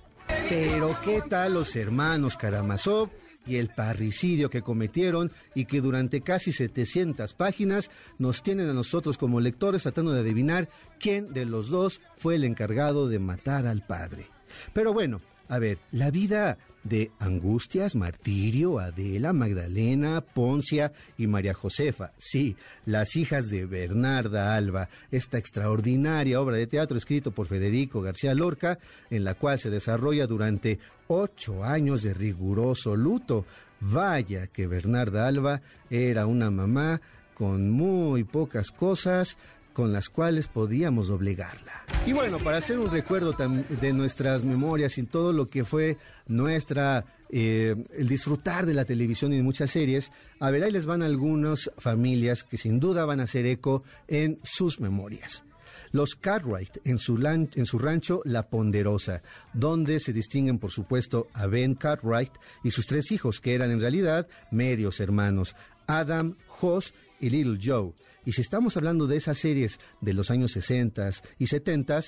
Pero 0.49 0.97
¿qué 1.05 1.20
tal 1.28 1.55
los 1.55 1.76
hermanos 1.76 2.39
Karamazov? 2.39 3.11
Y 3.47 3.57
el 3.57 3.68
parricidio 3.68 4.51
que 4.51 4.62
cometieron 4.62 5.32
y 5.55 5.64
que 5.64 5.80
durante 5.80 6.20
casi 6.20 6.53
700 6.53 7.34
páginas 7.34 7.91
nos 8.18 8.43
tienen 8.43 8.68
a 8.68 8.74
nosotros 8.74 9.18
como 9.18 9.41
lectores 9.41 9.82
tratando 9.82 10.12
de 10.12 10.20
adivinar 10.20 10.68
quién 10.99 11.32
de 11.32 11.45
los 11.45 11.68
dos 11.68 12.01
fue 12.16 12.36
el 12.36 12.45
encargado 12.45 13.09
de 13.09 13.18
matar 13.18 13.66
al 13.66 13.86
padre. 13.86 14.26
Pero 14.72 14.93
bueno, 14.93 15.20
a 15.51 15.59
ver, 15.59 15.78
la 15.90 16.12
vida 16.12 16.59
de 16.84 17.11
Angustias, 17.18 17.96
Martirio, 17.96 18.78
Adela, 18.78 19.32
Magdalena, 19.32 20.20
Poncia 20.20 20.92
y 21.18 21.26
María 21.26 21.55
Josefa, 21.55 22.12
sí, 22.18 22.57
las 22.86 23.16
hijas 23.16 23.51
de 23.51 23.66
Bernarda 23.66 24.55
Alba, 24.55 24.88
esta 25.11 25.38
extraordinaria 25.38 26.40
obra 26.40 26.57
de 26.57 26.68
teatro 26.68 26.96
escrito 26.96 27.32
por 27.32 27.48
Federico 27.48 28.01
García 28.01 28.32
Lorca, 28.32 28.78
en 29.11 29.24
la 29.24 29.34
cual 29.34 29.59
se 29.59 29.70
desarrolla 29.70 30.28
durante 30.28 30.78
ocho 31.09 31.64
años 31.64 32.03
de 32.03 32.14
riguroso 32.14 32.94
luto. 32.94 33.44
Vaya 33.80 34.46
que 34.46 34.68
Bernarda 34.68 35.26
Alba 35.26 35.62
era 35.90 36.26
una 36.26 36.51
mamá 36.53 37.01
con 37.34 37.70
muy 37.70 38.22
pocas 38.22 38.70
cosas, 38.70 39.36
con 39.73 39.93
las 39.93 40.09
cuales 40.09 40.49
podíamos 40.49 41.09
doblegarla. 41.09 41.85
Y 42.07 42.12
bueno, 42.12 42.39
para 42.39 42.59
hacer 42.59 42.79
un 42.79 42.91
recuerdo 42.91 43.33
de 43.33 43.93
nuestras 43.93 44.45
memorias 44.45 44.99
y 44.99 45.05
todo 45.05 45.33
lo 45.33 45.49
que 45.49 45.64
fue 45.64 45.99
nuestra 46.27 47.05
eh, 47.31 47.77
el 47.97 48.09
disfrutar 48.09 48.66
de 48.66 48.75
la 48.75 48.85
televisión 48.85 49.33
y 49.33 49.37
de 49.37 49.43
muchas 49.43 49.71
series, 49.71 50.11
a 50.41 50.51
ver, 50.51 50.64
ahí 50.64 50.73
les 50.73 50.87
van 50.87 51.03
algunas 51.03 51.71
familias 51.79 52.43
que 52.43 52.57
sin 52.57 52.81
duda 52.81 53.05
van 53.05 53.21
a 53.21 53.25
hacer 53.25 53.47
eco 53.47 53.85
en 54.09 54.41
sus 54.43 54.81
memorias. 54.81 55.45
Los 55.93 56.14
Cartwright 56.14 56.79
en 56.85 56.99
su, 56.99 57.18
en 57.25 57.66
su 57.66 57.79
rancho 57.79 58.23
La 58.25 58.49
Ponderosa, 58.49 59.23
donde 59.53 59.99
se 59.99 60.12
distinguen 60.12 60.59
por 60.59 60.71
supuesto 60.71 61.29
a 61.35 61.47
Ben 61.47 61.75
Cartwright 61.75 62.33
y 62.62 62.71
sus 62.71 62.87
tres 62.87 63.11
hijos, 63.11 63.41
que 63.41 63.55
eran 63.55 63.71
en 63.71 63.81
realidad 63.81 64.29
medios 64.51 65.01
hermanos, 65.01 65.57
Adam, 65.87 66.37
Hoss 66.61 66.95
y 67.18 67.31
Little 67.31 67.59
Joe. 67.62 67.93
Y 68.25 68.33
si 68.33 68.43
estamos 68.43 68.77
hablando 68.77 69.07
de 69.07 69.16
esas 69.16 69.39
series 69.39 69.79
de 70.01 70.14
los 70.14 70.31
años 70.31 70.53
60 70.53 71.11
y 71.39 71.47
70, 71.47 72.01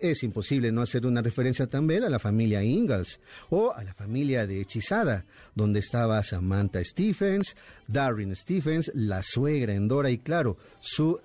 es 0.00 0.22
imposible 0.22 0.72
no 0.72 0.82
hacer 0.82 1.06
una 1.06 1.22
referencia 1.22 1.66
también 1.66 2.04
a 2.04 2.08
la 2.08 2.18
familia 2.18 2.62
Ingalls 2.62 3.20
o 3.50 3.72
a 3.72 3.82
la 3.82 3.94
familia 3.94 4.46
de 4.46 4.60
Hechizada, 4.60 5.24
donde 5.54 5.80
estaba 5.80 6.22
Samantha 6.22 6.82
Stephens, 6.84 7.56
Darren 7.86 8.34
Stephens, 8.36 8.90
la 8.94 9.22
suegra 9.22 9.74
Endora 9.74 10.10
y 10.10 10.18
claro, 10.18 10.56
su, 10.80 11.18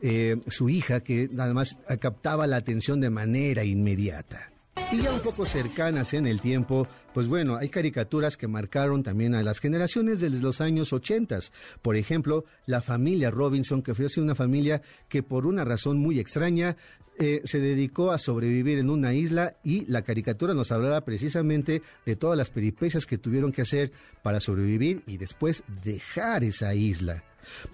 eh, 0.00 0.36
su 0.48 0.68
hija 0.68 1.00
que 1.00 1.30
además 1.38 1.76
captaba 2.00 2.46
la 2.46 2.56
atención 2.56 3.00
de 3.00 3.10
manera 3.10 3.64
inmediata. 3.64 4.50
Y 4.92 5.02
ya 5.02 5.12
un 5.12 5.20
poco 5.20 5.46
cercanas 5.46 6.14
en 6.14 6.26
el 6.26 6.40
tiempo, 6.40 6.86
pues 7.16 7.28
bueno, 7.28 7.56
hay 7.56 7.70
caricaturas 7.70 8.36
que 8.36 8.46
marcaron 8.46 9.02
también 9.02 9.34
a 9.34 9.42
las 9.42 9.58
generaciones 9.58 10.20
de 10.20 10.28
los 10.28 10.60
años 10.60 10.92
80. 10.92 11.38
Por 11.80 11.96
ejemplo, 11.96 12.44
la 12.66 12.82
familia 12.82 13.30
Robinson, 13.30 13.80
que 13.80 13.94
fue 13.94 14.06
una 14.18 14.34
familia 14.34 14.82
que 15.08 15.22
por 15.22 15.46
una 15.46 15.64
razón 15.64 15.96
muy 15.96 16.20
extraña 16.20 16.76
eh, 17.18 17.40
se 17.44 17.58
dedicó 17.58 18.12
a 18.12 18.18
sobrevivir 18.18 18.78
en 18.78 18.90
una 18.90 19.14
isla 19.14 19.56
y 19.64 19.86
la 19.86 20.02
caricatura 20.02 20.52
nos 20.52 20.70
hablará 20.72 21.06
precisamente 21.06 21.80
de 22.04 22.16
todas 22.16 22.36
las 22.36 22.50
peripecias 22.50 23.06
que 23.06 23.16
tuvieron 23.16 23.50
que 23.50 23.62
hacer 23.62 23.92
para 24.22 24.38
sobrevivir 24.38 25.02
y 25.06 25.16
después 25.16 25.62
dejar 25.82 26.44
esa 26.44 26.74
isla. 26.74 27.24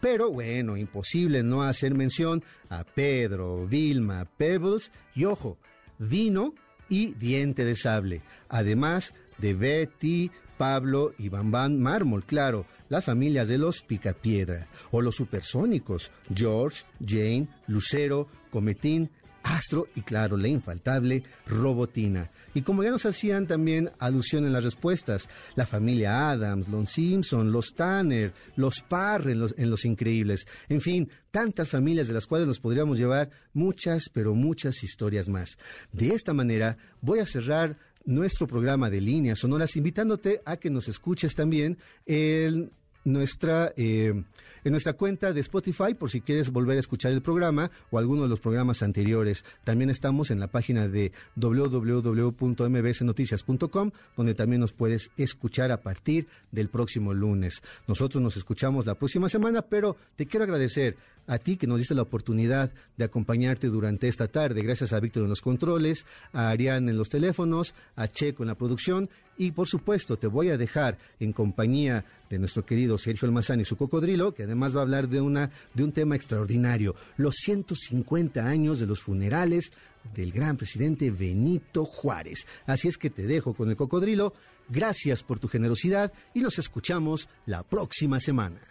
Pero 0.00 0.30
bueno, 0.30 0.76
imposible 0.76 1.42
no 1.42 1.64
hacer 1.64 1.96
mención 1.96 2.44
a 2.68 2.84
Pedro, 2.84 3.66
Vilma, 3.66 4.24
Pebbles 4.24 4.92
y 5.16 5.24
ojo, 5.24 5.58
Dino 5.98 6.54
y 6.88 7.14
Diente 7.14 7.64
de 7.64 7.74
Sable, 7.74 8.20
además 8.50 9.14
de 9.42 9.52
Betty, 9.52 10.30
Pablo 10.56 11.12
y 11.18 11.28
Bambán 11.28 11.78
Mármol, 11.82 12.24
claro, 12.24 12.64
las 12.88 13.04
familias 13.04 13.48
de 13.48 13.58
los 13.58 13.82
Picapiedra, 13.82 14.68
o 14.92 15.02
los 15.02 15.16
supersónicos, 15.16 16.12
George, 16.34 16.84
Jane, 17.04 17.48
Lucero, 17.66 18.28
Cometín, 18.50 19.10
Astro 19.42 19.88
y 19.96 20.02
claro, 20.02 20.36
la 20.36 20.46
infaltable 20.46 21.24
Robotina. 21.46 22.30
Y 22.54 22.62
como 22.62 22.84
ya 22.84 22.90
nos 22.90 23.06
hacían 23.06 23.48
también 23.48 23.90
alusión 23.98 24.46
en 24.46 24.52
las 24.52 24.62
respuestas, 24.62 25.28
la 25.56 25.66
familia 25.66 26.30
Adams, 26.30 26.68
los 26.68 26.90
Simpson, 26.90 27.50
los 27.50 27.74
Tanner, 27.74 28.32
los 28.54 28.82
Parr 28.82 29.30
en 29.30 29.40
los, 29.40 29.54
en 29.58 29.68
los 29.68 29.84
Increíbles, 29.84 30.46
en 30.68 30.80
fin, 30.80 31.10
tantas 31.32 31.70
familias 31.70 32.06
de 32.06 32.14
las 32.14 32.26
cuales 32.26 32.46
nos 32.46 32.60
podríamos 32.60 32.98
llevar 32.98 33.30
muchas, 33.52 34.08
pero 34.12 34.34
muchas 34.34 34.84
historias 34.84 35.28
más. 35.28 35.58
De 35.92 36.14
esta 36.14 36.32
manera 36.32 36.76
voy 37.00 37.18
a 37.18 37.26
cerrar 37.26 37.78
nuestro 38.04 38.46
programa 38.46 38.90
de 38.90 39.00
líneas 39.00 39.38
sonoras 39.38 39.76
invitándote 39.76 40.40
a 40.44 40.56
que 40.56 40.70
nos 40.70 40.88
escuches 40.88 41.34
también 41.34 41.78
en 42.06 42.70
nuestra, 43.04 43.72
eh, 43.76 44.22
en 44.64 44.70
nuestra 44.70 44.92
cuenta 44.92 45.32
de 45.32 45.40
Spotify 45.40 45.94
por 45.94 46.08
si 46.10 46.20
quieres 46.20 46.50
volver 46.50 46.76
a 46.76 46.80
escuchar 46.80 47.12
el 47.12 47.22
programa 47.22 47.70
o 47.90 47.98
alguno 47.98 48.22
de 48.22 48.28
los 48.28 48.38
programas 48.40 48.82
anteriores. 48.82 49.44
También 49.64 49.88
estamos 49.90 50.30
en 50.30 50.38
la 50.40 50.48
página 50.48 50.88
de 50.88 51.12
www.mbsnoticias.com 51.36 53.90
donde 54.16 54.34
también 54.34 54.60
nos 54.60 54.72
puedes 54.72 55.10
escuchar 55.16 55.70
a 55.72 55.80
partir 55.80 56.26
del 56.50 56.68
próximo 56.68 57.14
lunes. 57.14 57.62
Nosotros 57.86 58.22
nos 58.22 58.36
escuchamos 58.36 58.86
la 58.86 58.94
próxima 58.94 59.28
semana, 59.28 59.62
pero 59.62 59.96
te 60.16 60.26
quiero 60.26 60.44
agradecer 60.44 60.96
a 61.26 61.38
ti 61.38 61.56
que 61.56 61.66
nos 61.66 61.78
diste 61.78 61.94
la 61.94 62.02
oportunidad 62.02 62.70
de 62.96 63.04
acompañarte 63.04 63.68
durante 63.68 64.08
esta 64.08 64.28
tarde. 64.28 64.62
Gracias 64.62 64.92
a 64.92 65.00
Víctor 65.00 65.24
en 65.24 65.28
los 65.28 65.40
controles, 65.40 66.04
a 66.32 66.48
Arián 66.48 66.88
en 66.88 66.96
los 66.96 67.08
teléfonos, 67.08 67.74
a 67.96 68.08
Checo 68.08 68.42
en 68.42 68.48
la 68.48 68.56
producción 68.56 69.08
y 69.38 69.52
por 69.52 69.68
supuesto 69.68 70.16
te 70.16 70.26
voy 70.26 70.50
a 70.50 70.58
dejar 70.58 70.98
en 71.20 71.32
compañía 71.32 72.04
de 72.32 72.38
nuestro 72.38 72.64
querido 72.64 72.96
Sergio 72.96 73.28
Almazán 73.28 73.60
y 73.60 73.64
su 73.66 73.76
cocodrilo, 73.76 74.32
que 74.32 74.44
además 74.44 74.74
va 74.74 74.78
a 74.80 74.84
hablar 74.84 75.06
de, 75.06 75.20
una, 75.20 75.50
de 75.74 75.84
un 75.84 75.92
tema 75.92 76.16
extraordinario, 76.16 76.96
los 77.18 77.34
150 77.36 78.46
años 78.46 78.80
de 78.80 78.86
los 78.86 79.02
funerales 79.02 79.70
del 80.14 80.32
gran 80.32 80.56
presidente 80.56 81.10
Benito 81.10 81.84
Juárez. 81.84 82.46
Así 82.64 82.88
es 82.88 82.96
que 82.96 83.10
te 83.10 83.26
dejo 83.26 83.52
con 83.52 83.68
el 83.68 83.76
cocodrilo. 83.76 84.32
Gracias 84.70 85.22
por 85.22 85.40
tu 85.40 85.48
generosidad 85.48 86.10
y 86.32 86.40
nos 86.40 86.58
escuchamos 86.58 87.28
la 87.44 87.64
próxima 87.64 88.18
semana. 88.18 88.62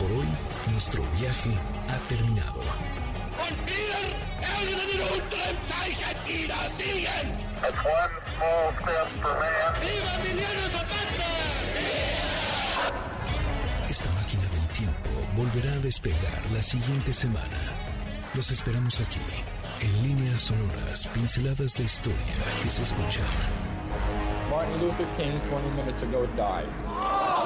Por 0.00 0.10
hoy, 0.10 0.26
nuestro 0.72 1.04
viaje 1.20 1.50
ha 1.88 1.98
terminado. 2.08 2.60
Esta 10.72 11.01
volverá 15.36 15.72
a 15.72 15.78
despegar 15.78 16.42
la 16.52 16.62
siguiente 16.62 17.12
semana. 17.12 17.60
Los 18.34 18.50
esperamos 18.50 19.00
aquí, 19.00 19.20
en 19.80 20.02
líneas 20.02 20.40
sonoras, 20.40 21.06
pinceladas 21.08 21.76
de 21.76 21.84
historia 21.84 22.34
que 22.62 22.70
se 22.70 22.82
escuchan. 22.82 23.24
Martin 24.50 24.80
Luther 24.80 25.06
King 25.16 25.38
20 25.50 25.70
minutes 25.76 26.02
ago 26.02 26.26
died. 26.36 27.41